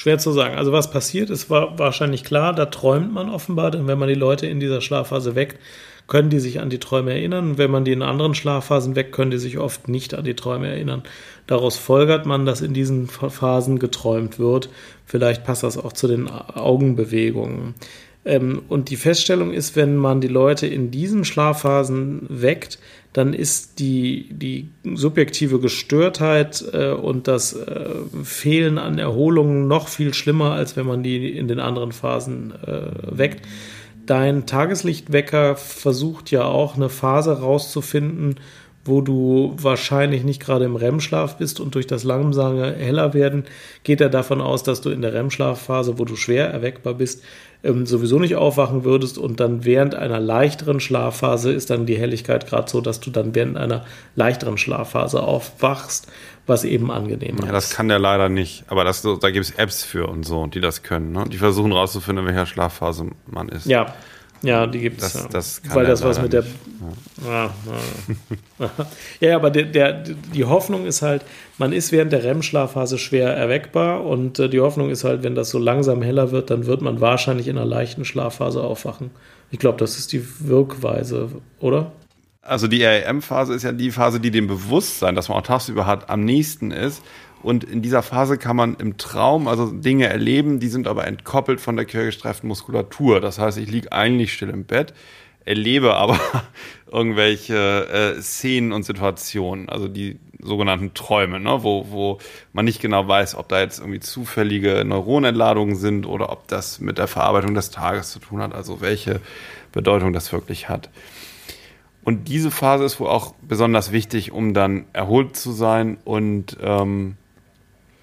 Schwer 0.00 0.16
zu 0.16 0.32
sagen. 0.32 0.54
Also 0.54 0.72
was 0.72 0.90
passiert 0.90 1.28
ist, 1.28 1.50
wahrscheinlich 1.50 2.24
klar, 2.24 2.54
da 2.54 2.64
träumt 2.64 3.12
man 3.12 3.28
offenbar, 3.28 3.70
denn 3.70 3.86
wenn 3.86 3.98
man 3.98 4.08
die 4.08 4.14
Leute 4.14 4.46
in 4.46 4.58
dieser 4.58 4.80
Schlafphase 4.80 5.34
weckt, 5.34 5.58
können 6.06 6.30
die 6.30 6.40
sich 6.40 6.58
an 6.58 6.70
die 6.70 6.78
Träume 6.78 7.10
erinnern. 7.10 7.58
Wenn 7.58 7.70
man 7.70 7.84
die 7.84 7.92
in 7.92 8.00
anderen 8.00 8.34
Schlafphasen 8.34 8.96
weckt, 8.96 9.12
können 9.12 9.30
die 9.30 9.36
sich 9.36 9.58
oft 9.58 9.88
nicht 9.88 10.14
an 10.14 10.24
die 10.24 10.32
Träume 10.32 10.68
erinnern. 10.68 11.02
Daraus 11.46 11.76
folgert 11.76 12.24
man, 12.24 12.46
dass 12.46 12.62
in 12.62 12.72
diesen 12.72 13.08
Phasen 13.08 13.78
geträumt 13.78 14.38
wird. 14.38 14.70
Vielleicht 15.04 15.44
passt 15.44 15.64
das 15.64 15.76
auch 15.76 15.92
zu 15.92 16.08
den 16.08 16.30
Augenbewegungen. 16.30 17.74
Ähm, 18.24 18.62
und 18.68 18.90
die 18.90 18.96
Feststellung 18.96 19.52
ist, 19.52 19.76
wenn 19.76 19.96
man 19.96 20.20
die 20.20 20.28
Leute 20.28 20.66
in 20.66 20.90
diesen 20.90 21.24
Schlafphasen 21.24 22.26
weckt, 22.28 22.78
dann 23.12 23.32
ist 23.32 23.80
die, 23.80 24.28
die 24.30 24.70
subjektive 24.94 25.58
Gestörtheit 25.58 26.64
äh, 26.72 26.90
und 26.90 27.26
das 27.28 27.54
äh, 27.54 27.90
Fehlen 28.22 28.78
an 28.78 28.98
Erholung 28.98 29.66
noch 29.66 29.88
viel 29.88 30.14
schlimmer, 30.14 30.52
als 30.52 30.76
wenn 30.76 30.86
man 30.86 31.02
die 31.02 31.30
in 31.36 31.48
den 31.48 31.60
anderen 31.60 31.92
Phasen 31.92 32.52
äh, 32.66 32.90
weckt. 33.10 33.46
Dein 34.06 34.46
Tageslichtwecker 34.46 35.56
versucht 35.56 36.30
ja 36.30 36.44
auch 36.44 36.76
eine 36.76 36.88
Phase 36.88 37.40
rauszufinden, 37.40 38.36
wo 38.84 39.02
du 39.02 39.54
wahrscheinlich 39.56 40.24
nicht 40.24 40.40
gerade 40.40 40.64
im 40.64 40.76
REM-Schlaf 40.76 41.36
bist 41.36 41.60
und 41.60 41.74
durch 41.74 41.86
das 41.86 42.02
langsame 42.02 42.74
heller 42.74 43.12
werden 43.12 43.44
geht 43.82 44.00
er 44.00 44.08
davon 44.08 44.40
aus, 44.40 44.62
dass 44.62 44.80
du 44.80 44.90
in 44.90 45.02
der 45.02 45.12
REM-Schlafphase, 45.12 45.98
wo 45.98 46.04
du 46.04 46.16
schwer 46.16 46.48
erweckbar 46.48 46.94
bist, 46.94 47.22
ähm, 47.62 47.86
sowieso 47.86 48.18
nicht 48.18 48.36
aufwachen 48.36 48.84
würdest 48.84 49.18
und 49.18 49.40
dann 49.40 49.64
während 49.64 49.94
einer 49.94 50.18
leichteren 50.20 50.80
Schlafphase 50.80 51.52
ist 51.52 51.70
dann 51.70 51.86
die 51.86 51.98
Helligkeit 51.98 52.46
gerade 52.46 52.70
so, 52.70 52.80
dass 52.80 53.00
du 53.00 53.10
dann 53.10 53.34
während 53.34 53.56
einer 53.56 53.84
leichteren 54.16 54.56
Schlafphase 54.58 55.22
aufwachst, 55.22 56.08
was 56.46 56.64
eben 56.64 56.90
angenehmer 56.90 57.44
Ja, 57.46 57.52
das 57.52 57.66
ist. 57.70 57.76
kann 57.76 57.88
der 57.88 57.98
leider 57.98 58.28
nicht. 58.28 58.64
Aber 58.68 58.84
das, 58.84 59.02
da 59.02 59.30
gibt 59.30 59.44
es 59.44 59.50
Apps 59.52 59.84
für 59.84 60.08
und 60.08 60.24
so, 60.24 60.46
die 60.46 60.60
das 60.60 60.82
können. 60.82 61.12
Ne? 61.12 61.24
Die 61.30 61.36
versuchen 61.36 61.72
rauszufinden, 61.72 62.24
in 62.26 62.34
welcher 62.34 62.46
Schlafphase 62.46 63.06
man 63.26 63.48
ist. 63.48 63.66
Ja, 63.66 63.94
ja, 64.42 64.66
die 64.66 64.80
gibt 64.80 65.02
es. 65.02 65.12
Das- 65.12 65.22
ja. 65.22 65.28
das 65.30 65.62
Weil 65.74 65.86
das 65.86 66.02
was 66.02 66.20
mit 66.20 66.32
der. 66.32 66.44
Ja, 67.26 67.50
ja. 68.58 68.70
ja, 69.20 69.36
aber 69.36 69.50
der, 69.50 69.64
der, 69.64 69.92
die 69.92 70.44
Hoffnung 70.44 70.86
ist 70.86 71.02
halt, 71.02 71.22
man 71.58 71.72
ist 71.72 71.92
während 71.92 72.12
der 72.12 72.24
REM-Schlafphase 72.24 72.98
schwer 72.98 73.28
erweckbar 73.36 74.04
und 74.04 74.38
äh, 74.38 74.48
die 74.48 74.60
Hoffnung 74.60 74.88
ist 74.90 75.04
halt, 75.04 75.22
wenn 75.22 75.34
das 75.34 75.50
so 75.50 75.58
langsam 75.58 76.00
heller 76.00 76.30
wird, 76.30 76.50
dann 76.50 76.64
wird 76.66 76.80
man 76.80 77.00
wahrscheinlich 77.00 77.48
in 77.48 77.58
einer 77.58 77.66
leichten 77.66 78.04
Schlafphase 78.06 78.62
aufwachen. 78.62 79.10
Ich 79.50 79.58
glaube, 79.58 79.78
das 79.78 79.98
ist 79.98 80.12
die 80.12 80.24
Wirkweise, 80.40 81.28
oder? 81.58 81.92
Also 82.42 82.66
die 82.66 82.82
REM-Phase 82.82 83.52
ist 83.52 83.64
ja 83.64 83.72
die 83.72 83.90
Phase, 83.90 84.18
die 84.18 84.30
dem 84.30 84.46
Bewusstsein, 84.46 85.14
das 85.14 85.28
man 85.28 85.38
auch 85.38 85.42
tagsüber 85.42 85.86
hat, 85.86 86.08
am 86.08 86.24
nächsten 86.24 86.70
ist. 86.70 87.02
Und 87.42 87.64
in 87.64 87.82
dieser 87.82 88.02
Phase 88.02 88.36
kann 88.38 88.56
man 88.56 88.74
im 88.74 88.98
Traum 88.98 89.48
also 89.48 89.70
Dinge 89.70 90.08
erleben, 90.08 90.60
die 90.60 90.68
sind 90.68 90.86
aber 90.86 91.06
entkoppelt 91.06 91.60
von 91.60 91.76
der 91.76 91.86
quergestreiften 91.86 92.48
Muskulatur. 92.48 93.20
Das 93.20 93.38
heißt, 93.38 93.58
ich 93.58 93.70
liege 93.70 93.92
eigentlich 93.92 94.32
still 94.32 94.50
im 94.50 94.64
Bett, 94.64 94.92
erlebe 95.44 95.94
aber 95.94 96.20
irgendwelche 96.92 98.16
äh, 98.16 98.20
Szenen 98.20 98.72
und 98.72 98.82
Situationen, 98.82 99.68
also 99.68 99.88
die 99.88 100.18
sogenannten 100.42 100.94
Träume, 100.94 101.40
ne? 101.40 101.62
wo, 101.62 101.86
wo 101.90 102.18
man 102.52 102.64
nicht 102.64 102.80
genau 102.80 103.06
weiß, 103.06 103.34
ob 103.34 103.48
da 103.48 103.60
jetzt 103.60 103.78
irgendwie 103.78 104.00
zufällige 104.00 104.84
Neuronentladungen 104.84 105.76
sind 105.76 106.06
oder 106.06 106.30
ob 106.30 106.48
das 106.48 106.80
mit 106.80 106.98
der 106.98 107.06
Verarbeitung 107.06 107.54
des 107.54 107.70
Tages 107.70 108.10
zu 108.10 108.18
tun 108.18 108.40
hat, 108.40 108.54
also 108.54 108.80
welche 108.80 109.20
Bedeutung 109.72 110.12
das 110.12 110.32
wirklich 110.32 110.68
hat. 110.68 110.90
Und 112.02 112.28
diese 112.28 112.50
Phase 112.50 112.84
ist 112.84 112.98
wohl 112.98 113.08
auch 113.08 113.34
besonders 113.42 113.92
wichtig, 113.92 114.32
um 114.32 114.54
dann 114.54 114.86
erholt 114.92 115.36
zu 115.36 115.52
sein. 115.52 115.98
Und 116.04 116.56
ähm, 116.62 117.16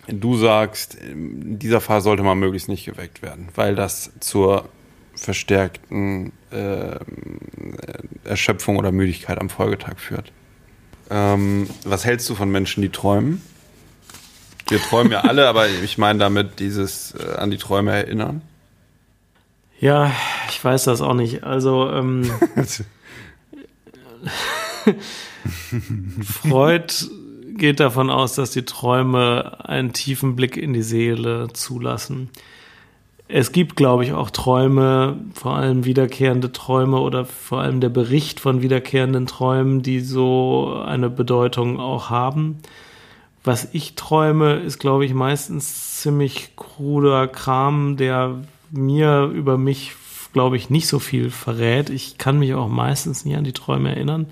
du 0.07 0.37
sagst, 0.37 0.95
in 0.95 1.59
dieser 1.59 1.81
Phase 1.81 2.05
sollte 2.05 2.23
man 2.23 2.39
möglichst 2.39 2.69
nicht 2.69 2.85
geweckt 2.85 3.21
werden, 3.21 3.49
weil 3.55 3.75
das 3.75 4.11
zur 4.19 4.69
verstärkten 5.15 6.31
äh, 6.51 6.99
Erschöpfung 8.23 8.77
oder 8.77 8.91
Müdigkeit 8.91 9.39
am 9.39 9.49
Folgetag 9.49 9.97
führt. 9.97 10.31
Ähm, 11.09 11.69
was 11.83 12.05
hältst 12.05 12.29
du 12.29 12.35
von 12.35 12.49
Menschen, 12.49 12.81
die 12.81 12.89
träumen? 12.89 13.41
Wir 14.69 14.81
träumen 14.81 15.11
ja 15.11 15.21
alle, 15.21 15.47
aber 15.49 15.67
ich 15.67 15.97
meine 15.97 16.19
damit 16.19 16.59
dieses 16.59 17.15
äh, 17.15 17.35
an 17.37 17.51
die 17.51 17.57
Träume 17.57 17.91
erinnern. 17.91 18.41
Ja, 19.79 20.11
ich 20.49 20.63
weiß 20.63 20.85
das 20.85 21.01
auch 21.01 21.13
nicht. 21.13 21.43
Also, 21.43 21.89
ähm, 21.91 22.23
Freud 26.23 26.93
geht 27.57 27.79
davon 27.79 28.09
aus, 28.09 28.35
dass 28.35 28.51
die 28.51 28.65
Träume 28.65 29.57
einen 29.65 29.93
tiefen 29.93 30.35
Blick 30.35 30.57
in 30.57 30.73
die 30.73 30.83
Seele 30.83 31.47
zulassen. 31.53 32.29
Es 33.29 33.51
gibt, 33.51 33.75
glaube 33.75 34.05
ich, 34.05 34.13
auch 34.13 34.29
Träume, 34.29 35.17
vor 35.33 35.55
allem 35.55 35.83
wiederkehrende 35.83 36.53
Träume 36.53 36.99
oder 36.99 37.25
vor 37.25 37.59
allem 37.59 37.81
der 37.81 37.89
Bericht 37.89 38.39
von 38.39 38.61
wiederkehrenden 38.61 39.25
Träumen, 39.27 39.81
die 39.81 39.99
so 39.99 40.81
eine 40.85 41.09
Bedeutung 41.09 41.79
auch 41.79 42.09
haben. 42.09 42.59
Was 43.43 43.67
ich 43.73 43.95
träume, 43.95 44.55
ist, 44.55 44.79
glaube 44.79 45.05
ich, 45.05 45.13
meistens 45.13 46.01
ziemlich 46.01 46.55
kruder 46.55 47.27
Kram, 47.27 47.97
der 47.97 48.35
mir 48.71 49.25
über 49.33 49.57
mich, 49.57 49.93
glaube 50.31 50.55
ich, 50.55 50.69
nicht 50.69 50.87
so 50.87 50.99
viel 50.99 51.29
verrät. 51.29 51.89
Ich 51.89 52.17
kann 52.17 52.39
mich 52.39 52.53
auch 52.53 52.69
meistens 52.69 53.25
nie 53.25 53.35
an 53.35 53.43
die 53.43 53.53
Träume 53.53 53.89
erinnern. 53.89 54.27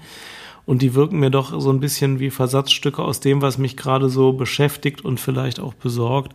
Und 0.65 0.81
die 0.81 0.95
wirken 0.95 1.19
mir 1.19 1.29
doch 1.29 1.59
so 1.59 1.69
ein 1.69 1.79
bisschen 1.79 2.19
wie 2.19 2.31
Versatzstücke 2.31 3.03
aus 3.03 3.19
dem, 3.19 3.41
was 3.41 3.57
mich 3.57 3.77
gerade 3.77 4.09
so 4.09 4.33
beschäftigt 4.33 5.05
und 5.05 5.19
vielleicht 5.19 5.59
auch 5.59 5.73
besorgt. 5.75 6.33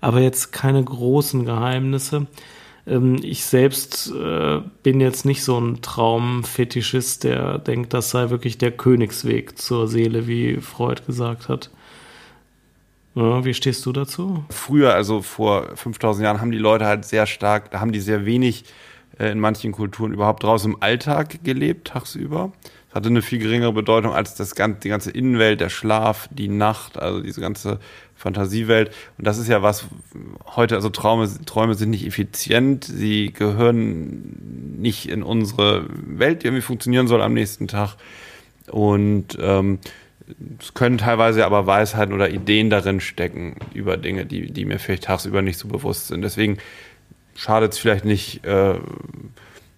Aber 0.00 0.20
jetzt 0.20 0.52
keine 0.52 0.82
großen 0.82 1.44
Geheimnisse. 1.44 2.26
Ähm, 2.86 3.18
ich 3.22 3.44
selbst 3.44 4.12
äh, 4.12 4.60
bin 4.82 5.00
jetzt 5.00 5.24
nicht 5.24 5.42
so 5.42 5.58
ein 5.58 5.82
Traumfetischist, 5.82 7.24
der 7.24 7.58
denkt, 7.58 7.92
das 7.92 8.10
sei 8.10 8.30
wirklich 8.30 8.58
der 8.58 8.72
Königsweg 8.72 9.58
zur 9.58 9.88
Seele, 9.88 10.26
wie 10.26 10.56
Freud 10.56 11.02
gesagt 11.06 11.48
hat. 11.48 11.70
Ja, 13.14 13.44
wie 13.44 13.52
stehst 13.52 13.84
du 13.84 13.92
dazu? 13.92 14.44
früher, 14.48 14.94
also 14.94 15.20
vor 15.20 15.76
5000 15.76 16.24
Jahren, 16.24 16.40
haben 16.40 16.50
die 16.50 16.58
Leute 16.58 16.86
halt 16.86 17.04
sehr 17.04 17.26
stark, 17.26 17.70
da 17.70 17.80
haben 17.80 17.92
die 17.92 18.00
sehr 18.00 18.24
wenig 18.24 18.64
äh, 19.18 19.30
in 19.30 19.38
manchen 19.38 19.72
Kulturen 19.72 20.12
überhaupt 20.12 20.42
draußen 20.42 20.72
im 20.72 20.82
Alltag 20.82 21.44
gelebt, 21.44 21.88
tagsüber. 21.88 22.52
Das 22.92 22.96
hatte 22.96 23.08
eine 23.08 23.22
viel 23.22 23.38
geringere 23.38 23.72
Bedeutung 23.72 24.12
als 24.12 24.34
das 24.34 24.54
ganze, 24.54 24.80
die 24.80 24.90
ganze 24.90 25.10
Innenwelt, 25.10 25.62
der 25.62 25.70
Schlaf, 25.70 26.28
die 26.30 26.48
Nacht, 26.48 26.98
also 26.98 27.22
diese 27.22 27.40
ganze 27.40 27.80
Fantasiewelt. 28.14 28.90
Und 29.16 29.26
das 29.26 29.38
ist 29.38 29.48
ja 29.48 29.62
was 29.62 29.86
heute, 30.56 30.74
also 30.74 30.90
Träume, 30.90 31.26
Träume 31.46 31.74
sind 31.74 31.88
nicht 31.88 32.06
effizient, 32.06 32.84
sie 32.84 33.32
gehören 33.32 34.76
nicht 34.78 35.08
in 35.08 35.22
unsere 35.22 35.86
Welt, 35.88 36.42
die 36.42 36.48
irgendwie 36.48 36.60
funktionieren 36.60 37.08
soll 37.08 37.22
am 37.22 37.32
nächsten 37.32 37.66
Tag. 37.66 37.96
Und 38.70 39.38
ähm, 39.40 39.78
es 40.60 40.74
können 40.74 40.98
teilweise 40.98 41.46
aber 41.46 41.66
Weisheiten 41.66 42.12
oder 42.12 42.28
Ideen 42.28 42.68
darin 42.68 43.00
stecken 43.00 43.56
über 43.72 43.96
Dinge, 43.96 44.26
die, 44.26 44.52
die 44.52 44.66
mir 44.66 44.78
vielleicht 44.78 45.04
tagsüber 45.04 45.40
nicht 45.40 45.58
so 45.58 45.66
bewusst 45.66 46.08
sind. 46.08 46.20
Deswegen 46.20 46.58
schadet 47.34 47.72
es 47.72 47.78
vielleicht 47.78 48.04
nicht, 48.04 48.44
äh, 48.44 48.74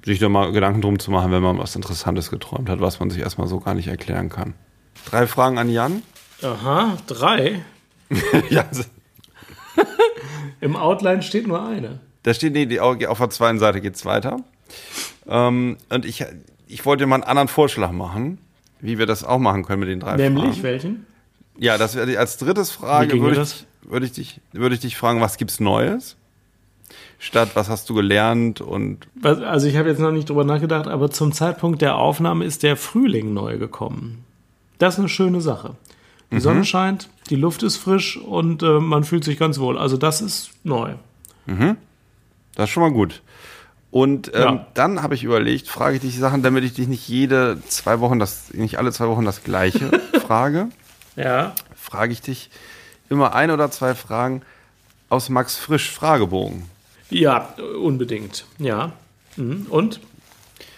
sich 0.05 0.19
da 0.19 0.29
mal 0.29 0.53
Gedanken 0.53 0.81
drum 0.81 0.99
zu 0.99 1.11
machen, 1.11 1.33
wenn 1.33 1.43
man 1.43 1.59
was 1.59 1.75
Interessantes 1.77 2.31
geträumt 2.31 2.69
hat, 2.69 2.81
was 2.81 3.01
man 3.01 3.11
sich 3.11 3.21
erstmal 3.23 3.47
so 3.47 3.61
gar 3.61 3.75
nicht 3.75 3.89
erklären 3.89 4.29
kann. 4.29 4.55
Drei 5.07 5.27
Fragen 5.27 5.59
an 5.59 5.69
Jan. 5.71 6.03
Aha, 6.43 6.97
drei. 7.07 7.65
ja, 8.51 8.65
Im 10.61 10.77
Outline 10.77 11.23
steht 11.23 11.47
nur 11.47 11.65
eine. 11.67 12.01
da 12.23 12.33
steht, 12.35 12.53
nee, 12.53 12.67
die, 12.67 12.81
auf 12.81 12.99
der 13.19 13.31
zweiten 13.31 13.59
Seite 13.59 13.81
geht's 13.81 14.05
weiter. 14.05 14.39
Ähm, 15.27 15.77
und 15.91 16.05
ich, 16.05 16.25
ich 16.67 16.85
wollte 16.87 17.05
dir 17.05 17.07
mal 17.09 17.17
einen 17.17 17.25
anderen 17.25 17.49
Vorschlag 17.49 17.91
machen, 17.93 18.39
wie 18.81 18.99
wir 18.99 19.07
das 19.07 19.25
auch 19.25 19.39
machen 19.39 19.65
können 19.65 19.81
mit 19.81 19.89
den 19.89 20.01
drei 20.01 20.17
Nämlich 20.17 20.45
Fragen. 20.47 20.63
welchen? 20.63 21.07
Ja, 21.59 21.79
das 21.79 21.95
wäre 21.95 22.07
die- 22.07 22.19
als 22.19 22.37
drittes 22.39 22.71
Frage 22.71 23.21
würde 23.21 23.37
das? 23.37 23.67
ich, 23.83 23.91
würde 23.91 24.07
ich 24.07 24.13
dich, 24.13 24.41
würde 24.53 24.75
ich 24.75 24.81
dich 24.81 24.97
fragen, 24.97 25.21
was 25.21 25.37
gibt's 25.37 25.61
Neues? 25.61 26.17
Statt 27.25 27.53
was 27.55 27.71
hast 27.71 27.89
du 27.89 27.95
gelernt 27.95 28.61
und 28.61 29.09
Also 29.23 29.67
ich 29.67 29.79
habe 29.79 29.89
jetzt 29.89 29.99
noch 29.99 30.11
nicht 30.11 30.29
drüber 30.29 30.45
nachgedacht, 30.45 30.87
aber 30.87 31.11
zum 31.11 31.33
Zeitpunkt 31.33 31.81
der 31.81 31.97
Aufnahme 31.97 32.45
ist 32.45 32.63
der 32.63 32.77
Frühling 32.77 33.33
neu 33.33 33.57
gekommen. 33.57 34.27
Das 34.77 34.95
ist 34.95 34.99
eine 35.01 35.09
schöne 35.09 35.41
Sache. 35.41 35.75
Die 36.31 36.41
Sonne 36.41 36.67
scheint, 36.67 37.09
die 37.31 37.37
Luft 37.37 37.63
ist 37.63 37.79
frisch 37.79 38.19
und 38.19 38.63
äh, 38.63 38.79
man 38.79 39.05
fühlt 39.05 39.25
sich 39.25 39.39
ganz 39.39 39.59
wohl. 39.59 39.79
Also 39.79 39.97
das 39.97 40.21
ist 40.21 40.51
neu. 40.65 40.97
das 42.57 42.65
ist 42.65 42.71
schon 42.71 42.83
mal 42.83 42.93
gut. 42.93 43.23
Und 43.91 44.31
ähm, 44.35 44.43
ja. 44.43 44.67
dann 44.75 45.03
habe 45.03 45.15
ich 45.15 45.25
überlegt, 45.25 45.69
frage 45.69 45.97
ich 45.97 46.03
dich 46.03 46.19
Sachen, 46.19 46.43
damit 46.43 46.65
ich 46.65 46.75
dich 46.75 46.89
nicht 46.89 47.09
jede 47.09 47.59
zwei 47.69 48.01
Wochen 48.01 48.19
das, 48.19 48.53
nicht 48.53 48.77
alle 48.77 48.93
zwei 48.93 49.09
Wochen 49.09 49.25
das 49.25 49.45
gleiche 49.45 49.91
frage. 50.27 50.69
Ja. 51.17 51.55
Frage 51.75 52.13
ich 52.13 52.21
dich 52.21 52.51
immer 53.09 53.35
ein 53.35 53.51
oder 53.51 53.71
zwei 53.71 53.95
Fragen 53.95 54.43
aus 55.09 55.31
Max 55.31 55.57
Frisch 55.57 55.91
Fragebogen. 55.91 56.74
Ja, 57.15 57.55
unbedingt. 57.81 58.45
Ja. 58.59 58.93
Mhm. 59.37 59.67
Und? 59.71 60.01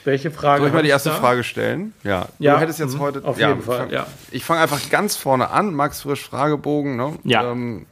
Welche 0.05 0.31
Frage? 0.31 0.61
Soll 0.61 0.69
ich 0.69 0.75
mal 0.75 0.83
die 0.83 0.91
erste 0.91 1.09
da? 1.09 1.17
Frage 1.17 1.43
stellen? 1.43 1.93
Ja. 2.05 2.29
ja. 2.39 2.55
Du 2.55 2.61
hättest 2.61 2.79
jetzt 2.79 2.95
mhm. 2.95 3.01
heute. 3.01 3.25
Auf 3.25 3.39
ja, 3.39 3.49
jeden 3.49 3.63
Fall, 3.63 3.79
fang, 3.79 3.91
ja. 3.91 4.07
Ich 4.31 4.45
fange 4.45 4.61
einfach 4.61 4.91
ganz 4.91 5.17
vorne 5.17 5.51
an. 5.51 5.75
Max 5.75 6.03
Frisch 6.03 6.23
Fragebogen. 6.29 6.97
Ne? 6.97 7.15
Ja. 7.25 7.51
Ähm, 7.51 7.87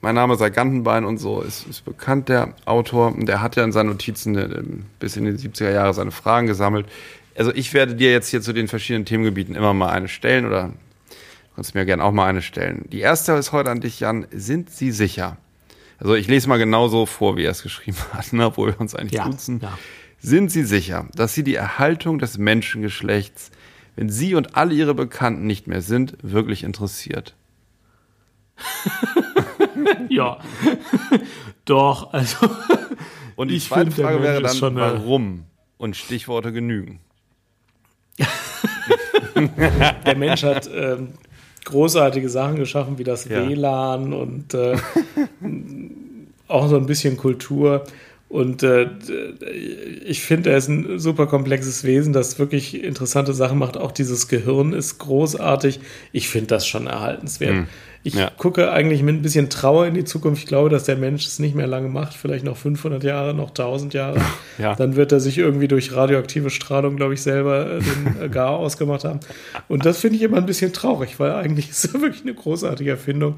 mein 0.00 0.14
Name 0.14 0.36
sei 0.36 0.50
Gantenbein 0.50 1.04
und 1.04 1.18
so 1.18 1.40
ist, 1.40 1.66
ist 1.66 1.84
bekannt, 1.84 2.28
der 2.28 2.54
Autor. 2.66 3.14
Der 3.16 3.40
hat 3.40 3.56
ja 3.56 3.64
in 3.64 3.72
seinen 3.72 3.88
Notizen 3.88 4.36
äh, 4.36 4.62
bis 5.00 5.16
in 5.16 5.24
die 5.24 5.32
70er 5.32 5.70
Jahre 5.70 5.94
seine 5.94 6.12
Fragen 6.12 6.46
gesammelt. 6.46 6.86
Also 7.36 7.52
ich 7.54 7.72
werde 7.72 7.94
dir 7.94 8.12
jetzt 8.12 8.28
hier 8.28 8.42
zu 8.42 8.52
den 8.52 8.68
verschiedenen 8.68 9.06
Themengebieten 9.06 9.54
immer 9.54 9.72
mal 9.72 9.90
eine 9.90 10.08
stellen 10.08 10.46
oder 10.46 10.72
kannst 11.56 11.74
mir 11.74 11.86
gerne 11.86 12.04
auch 12.04 12.12
mal 12.12 12.26
eine 12.26 12.42
stellen. 12.42 12.84
Die 12.92 13.00
erste 13.00 13.32
ist 13.32 13.52
heute 13.52 13.70
an 13.70 13.80
dich, 13.80 14.00
Jan. 14.00 14.26
Sind 14.30 14.70
Sie 14.70 14.92
sicher? 14.92 15.38
Also 15.98 16.14
ich 16.14 16.28
lese 16.28 16.48
mal 16.48 16.58
genauso 16.58 17.06
vor, 17.06 17.36
wie 17.36 17.44
er 17.44 17.50
es 17.50 17.62
geschrieben 17.62 17.98
hat, 18.12 18.32
ne, 18.32 18.46
obwohl 18.46 18.68
wir 18.68 18.80
uns 18.80 18.94
eigentlich 18.94 19.12
ja, 19.12 19.28
duzen. 19.28 19.60
Ja. 19.60 19.76
Sind 20.20 20.50
Sie 20.50 20.64
sicher, 20.64 21.08
dass 21.14 21.34
Sie 21.34 21.44
die 21.44 21.54
Erhaltung 21.54 22.18
des 22.18 22.38
Menschengeschlechts, 22.38 23.50
wenn 23.96 24.08
Sie 24.08 24.34
und 24.34 24.56
alle 24.56 24.74
Ihre 24.74 24.94
Bekannten 24.94 25.46
nicht 25.46 25.66
mehr 25.66 25.82
sind, 25.82 26.16
wirklich 26.22 26.64
interessiert? 26.64 27.34
ja, 30.08 30.38
doch, 31.64 32.12
also. 32.12 32.50
Und 33.36 33.52
die 33.52 33.60
zweite 33.60 33.92
Frage 33.92 34.20
wäre 34.20 34.42
dann, 34.42 34.74
warum? 34.74 35.44
Und 35.76 35.94
Stichworte 35.94 36.52
genügen. 36.52 36.98
der 40.04 40.16
Mensch 40.16 40.42
hat 40.42 40.68
ähm, 40.74 41.14
großartige 41.68 42.28
Sachen 42.28 42.56
geschaffen, 42.56 42.98
wie 42.98 43.04
das 43.04 43.28
ja. 43.28 43.48
WLAN 43.48 44.12
und 44.12 44.54
äh, 44.54 44.76
auch 46.48 46.68
so 46.68 46.76
ein 46.76 46.86
bisschen 46.86 47.16
Kultur. 47.16 47.84
Und 48.28 48.62
äh, 48.62 48.90
ich 50.04 50.20
finde, 50.20 50.50
er 50.50 50.58
ist 50.58 50.68
ein 50.68 50.98
super 50.98 51.26
komplexes 51.26 51.84
Wesen, 51.84 52.12
das 52.12 52.38
wirklich 52.38 52.82
interessante 52.84 53.32
Sachen 53.32 53.58
macht. 53.58 53.78
Auch 53.78 53.90
dieses 53.90 54.28
Gehirn 54.28 54.74
ist 54.74 54.98
großartig. 54.98 55.80
Ich 56.12 56.28
finde 56.28 56.48
das 56.48 56.66
schon 56.66 56.86
erhaltenswert. 56.86 57.52
Hm. 57.52 57.66
Ich 58.04 58.14
ja. 58.14 58.30
gucke 58.36 58.70
eigentlich 58.70 59.02
mit 59.02 59.16
ein 59.16 59.22
bisschen 59.22 59.50
Trauer 59.50 59.86
in 59.86 59.94
die 59.94 60.04
Zukunft. 60.04 60.42
Ich 60.42 60.48
glaube, 60.48 60.68
dass 60.68 60.84
der 60.84 60.96
Mensch 60.96 61.26
es 61.26 61.38
nicht 61.38 61.54
mehr 61.54 61.66
lange 61.66 61.88
macht, 61.88 62.14
vielleicht 62.14 62.44
noch 62.44 62.56
500 62.56 63.02
Jahre, 63.02 63.34
noch 63.34 63.48
1000 63.48 63.94
Jahre. 63.94 64.20
Ja. 64.58 64.74
Dann 64.74 64.96
wird 64.96 65.12
er 65.12 65.20
sich 65.20 65.38
irgendwie 65.38 65.68
durch 65.68 65.94
radioaktive 65.94 66.50
Strahlung, 66.50 66.96
glaube 66.96 67.14
ich, 67.14 67.22
selber 67.22 67.70
äh, 67.70 67.78
den 67.78 68.22
äh, 68.22 68.28
Gar 68.28 68.56
ausgemacht 68.56 69.04
haben. 69.04 69.20
Und 69.68 69.86
das 69.86 70.00
finde 70.00 70.16
ich 70.16 70.22
immer 70.22 70.38
ein 70.38 70.46
bisschen 70.46 70.72
traurig, 70.72 71.20
weil 71.20 71.30
eigentlich 71.30 71.70
ist 71.70 71.94
er 71.94 72.00
wirklich 72.02 72.22
eine 72.22 72.34
großartige 72.34 72.90
Erfindung. 72.90 73.36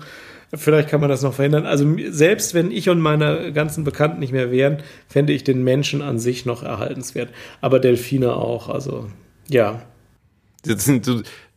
Vielleicht 0.53 0.89
kann 0.89 1.01
man 1.01 1.09
das 1.09 1.23
noch 1.23 1.35
verhindern. 1.35 1.65
Also 1.65 1.87
selbst 2.09 2.55
wenn 2.55 2.73
ich 2.73 2.89
und 2.89 3.01
meine 3.01 3.53
ganzen 3.53 3.85
Bekannten 3.85 4.19
nicht 4.19 4.33
mehr 4.33 4.51
wären, 4.51 4.79
fände 5.09 5.33
ich 5.33 5.45
den 5.45 5.63
Menschen 5.63 6.03
an 6.03 6.19
sich 6.19 6.45
noch 6.45 6.65
erhaltenswert. 6.65 7.31
Aber 7.61 7.79
Delfine 7.79 8.35
auch. 8.35 8.69
Also 8.69 9.09
ja. 9.49 9.83
Du, 10.65 10.75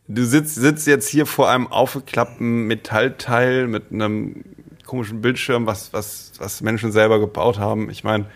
du 0.08 0.24
sitzt, 0.24 0.54
sitzt 0.54 0.86
jetzt 0.86 1.08
hier 1.08 1.26
vor 1.26 1.50
einem 1.50 1.66
aufgeklappten 1.66 2.66
Metallteil 2.66 3.66
mit 3.66 3.92
einem 3.92 4.44
komischen 4.86 5.20
Bildschirm, 5.20 5.66
was, 5.66 5.92
was, 5.92 6.32
was 6.38 6.60
Menschen 6.60 6.92
selber 6.92 7.18
gebaut 7.18 7.58
haben. 7.58 7.90
Ich 7.90 8.04
meine, 8.04 8.26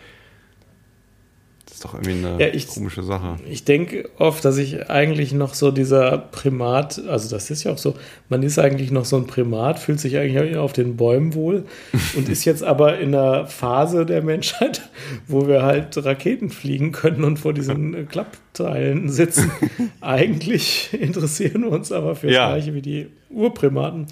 ist 1.78 1.84
doch 1.84 1.94
irgendwie 1.94 2.26
eine 2.26 2.40
ja, 2.40 2.52
ich, 2.52 2.66
komische 2.66 3.04
Sache. 3.04 3.36
Ich 3.48 3.64
denke 3.64 4.08
oft, 4.18 4.44
dass 4.44 4.58
ich 4.58 4.90
eigentlich 4.90 5.32
noch 5.32 5.54
so 5.54 5.70
dieser 5.70 6.18
Primat, 6.18 7.00
also 7.06 7.30
das 7.30 7.50
ist 7.50 7.62
ja 7.62 7.70
auch 7.70 7.78
so, 7.78 7.94
man 8.28 8.42
ist 8.42 8.58
eigentlich 8.58 8.90
noch 8.90 9.04
so 9.04 9.16
ein 9.16 9.28
Primat, 9.28 9.78
fühlt 9.78 10.00
sich 10.00 10.16
eigentlich 10.18 10.56
auf 10.56 10.72
den 10.72 10.96
Bäumen 10.96 11.34
wohl 11.34 11.66
und 12.16 12.28
ist 12.28 12.44
jetzt 12.44 12.64
aber 12.64 12.98
in 12.98 13.14
einer 13.14 13.46
Phase 13.46 14.04
der 14.06 14.22
Menschheit, 14.22 14.90
wo 15.28 15.46
wir 15.46 15.62
halt 15.62 16.04
Raketen 16.04 16.50
fliegen 16.50 16.90
können 16.90 17.22
und 17.22 17.38
vor 17.38 17.52
diesen 17.52 18.08
Klappteilen 18.08 19.08
sitzen. 19.08 19.52
eigentlich 20.00 20.90
interessieren 20.92 21.62
wir 21.62 21.70
uns 21.70 21.92
aber 21.92 22.16
für 22.16 22.26
das 22.26 22.34
ja. 22.34 22.48
Gleiche 22.48 22.74
wie 22.74 22.82
die 22.82 23.06
Urprimaten. 23.30 24.06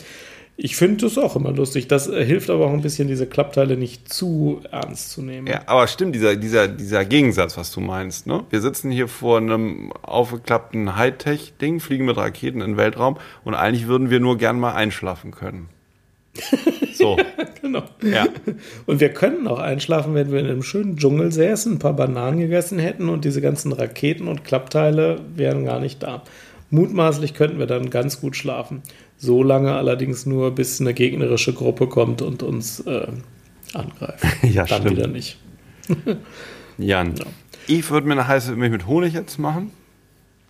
Ich 0.58 0.76
finde 0.76 1.04
das 1.04 1.18
auch 1.18 1.36
immer 1.36 1.52
lustig. 1.52 1.86
Das 1.86 2.08
äh, 2.08 2.24
hilft 2.24 2.48
aber 2.48 2.66
auch 2.66 2.72
ein 2.72 2.80
bisschen, 2.80 3.08
diese 3.08 3.26
Klappteile 3.26 3.76
nicht 3.76 4.10
zu 4.12 4.62
ernst 4.70 5.10
zu 5.10 5.20
nehmen. 5.20 5.46
Ja, 5.46 5.62
aber 5.66 5.86
stimmt, 5.86 6.14
dieser, 6.14 6.34
dieser, 6.34 6.66
dieser 6.66 7.04
Gegensatz, 7.04 7.58
was 7.58 7.70
du 7.72 7.80
meinst. 7.80 8.26
Ne? 8.26 8.44
Wir 8.48 8.62
sitzen 8.62 8.90
hier 8.90 9.06
vor 9.06 9.36
einem 9.36 9.92
aufgeklappten 10.00 10.96
Hightech-Ding, 10.96 11.80
fliegen 11.80 12.06
mit 12.06 12.16
Raketen 12.16 12.62
in 12.62 12.72
den 12.72 12.76
Weltraum 12.78 13.18
und 13.44 13.54
eigentlich 13.54 13.86
würden 13.86 14.08
wir 14.08 14.18
nur 14.18 14.38
gern 14.38 14.58
mal 14.58 14.74
einschlafen 14.74 15.30
können. 15.30 15.68
So. 16.94 17.18
genau. 17.60 17.82
Ja. 18.02 18.26
Und 18.86 19.00
wir 19.00 19.10
könnten 19.10 19.46
auch 19.48 19.58
einschlafen, 19.58 20.14
wenn 20.14 20.32
wir 20.32 20.40
in 20.40 20.46
einem 20.46 20.62
schönen 20.62 20.96
Dschungel 20.96 21.30
säßen, 21.30 21.74
ein 21.74 21.78
paar 21.78 21.92
Bananen 21.92 22.38
gegessen 22.38 22.78
hätten 22.78 23.10
und 23.10 23.26
diese 23.26 23.42
ganzen 23.42 23.72
Raketen 23.72 24.28
und 24.28 24.44
Klappteile 24.44 25.20
wären 25.34 25.66
gar 25.66 25.78
nicht 25.78 26.02
da. 26.02 26.22
Mutmaßlich 26.70 27.34
könnten 27.34 27.58
wir 27.58 27.66
dann 27.66 27.90
ganz 27.90 28.20
gut 28.20 28.34
schlafen. 28.34 28.82
So 29.18 29.42
lange 29.42 29.74
allerdings 29.74 30.26
nur, 30.26 30.54
bis 30.54 30.80
eine 30.80 30.92
gegnerische 30.94 31.52
Gruppe 31.52 31.86
kommt 31.86 32.22
und 32.22 32.42
uns 32.42 32.80
äh, 32.80 33.08
angreift. 33.72 34.24
ja, 34.42 34.64
dann 34.64 34.82
stimmt. 34.82 34.96
wieder 34.96 35.06
nicht. 35.06 35.38
Jan, 36.78 37.14
ja. 37.16 37.24
ich 37.66 37.90
würde 37.90 38.06
mir 38.06 38.14
eine 38.14 38.28
heiße 38.28 38.54
Milch 38.56 38.72
mit 38.72 38.86
Honig 38.86 39.14
jetzt 39.14 39.38
machen. 39.38 39.70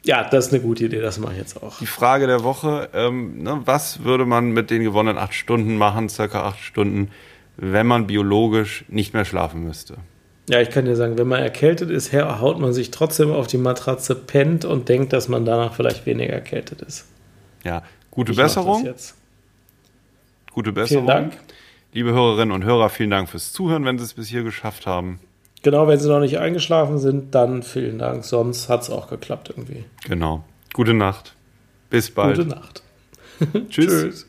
Ja, 0.05 0.23
das 0.29 0.47
ist 0.47 0.53
eine 0.53 0.62
gute 0.62 0.85
Idee, 0.85 1.01
das 1.01 1.19
mache 1.19 1.33
ich 1.33 1.39
jetzt 1.39 1.61
auch. 1.62 1.79
Die 1.79 1.87
Frage 1.87 2.27
der 2.27 2.45
Woche, 2.45 2.89
ähm, 2.95 3.43
ne, 3.43 3.62
was 3.64 4.05
würde 4.05 4.25
man 4.25 4.53
mit 4.53 4.71
den 4.71 4.85
gewonnenen 4.85 5.19
acht 5.19 5.35
Stunden 5.35 5.77
machen, 5.77 6.09
circa 6.09 6.45
acht 6.45 6.61
Stunden, 6.61 7.11
wenn 7.57 7.87
man 7.87 8.07
biologisch 8.07 8.85
nicht 8.89 9.14
mehr 9.14 9.25
schlafen 9.25 9.64
müsste? 9.64 9.97
Ja, 10.49 10.61
ich 10.61 10.71
kann 10.71 10.85
dir 10.85 10.95
sagen, 10.95 11.19
wenn 11.19 11.27
man 11.27 11.43
erkältet 11.43 11.91
ist, 11.91 12.12
haut 12.12 12.61
man 12.61 12.73
sich 12.73 12.93
trotzdem 12.93 13.33
auf 13.33 13.49
die 13.49 13.59
Matratze, 13.59 14.14
pennt 14.14 14.64
und 14.64 14.89
denkt, 14.89 15.12
dass 15.12 15.29
man 15.29 15.45
danach 15.45 15.75
vielleicht 15.75 16.07
weniger 16.07 16.35
erkältet 16.35 16.83
ist. 16.83 17.07
Ja, 17.64 17.83
gute 18.17 18.33
ich 18.33 18.39
Besserung. 18.39 18.95
Gute 20.53 20.73
Besserung. 20.73 21.05
Vielen 21.05 21.07
Dank. 21.07 21.39
Liebe 21.93 22.12
Hörerinnen 22.12 22.53
und 22.53 22.64
Hörer, 22.64 22.89
vielen 22.89 23.11
Dank 23.11 23.29
fürs 23.29 23.53
Zuhören, 23.53 23.85
wenn 23.85 23.99
Sie 23.99 24.05
es 24.05 24.14
bis 24.14 24.29
hier 24.29 24.43
geschafft 24.43 24.87
haben. 24.87 25.21
Genau, 25.62 25.87
wenn 25.89 25.99
Sie 25.99 26.09
noch 26.09 26.21
nicht 26.21 26.39
eingeschlafen 26.39 26.99
sind, 26.99 27.35
dann 27.35 27.62
vielen 27.62 27.99
Dank. 27.99 28.25
Sonst 28.25 28.69
hat 28.69 28.83
es 28.83 28.91
auch 28.91 29.09
geklappt 29.09 29.51
irgendwie. 29.51 29.85
Genau. 30.07 30.45
Gute 30.73 30.95
Nacht. 30.95 31.35
Bis 31.91 32.11
bald. 32.11 32.37
Gute 32.37 32.49
Nacht. 32.49 32.83
Tschüss. 33.69 33.71
Tschüss. 33.71 34.26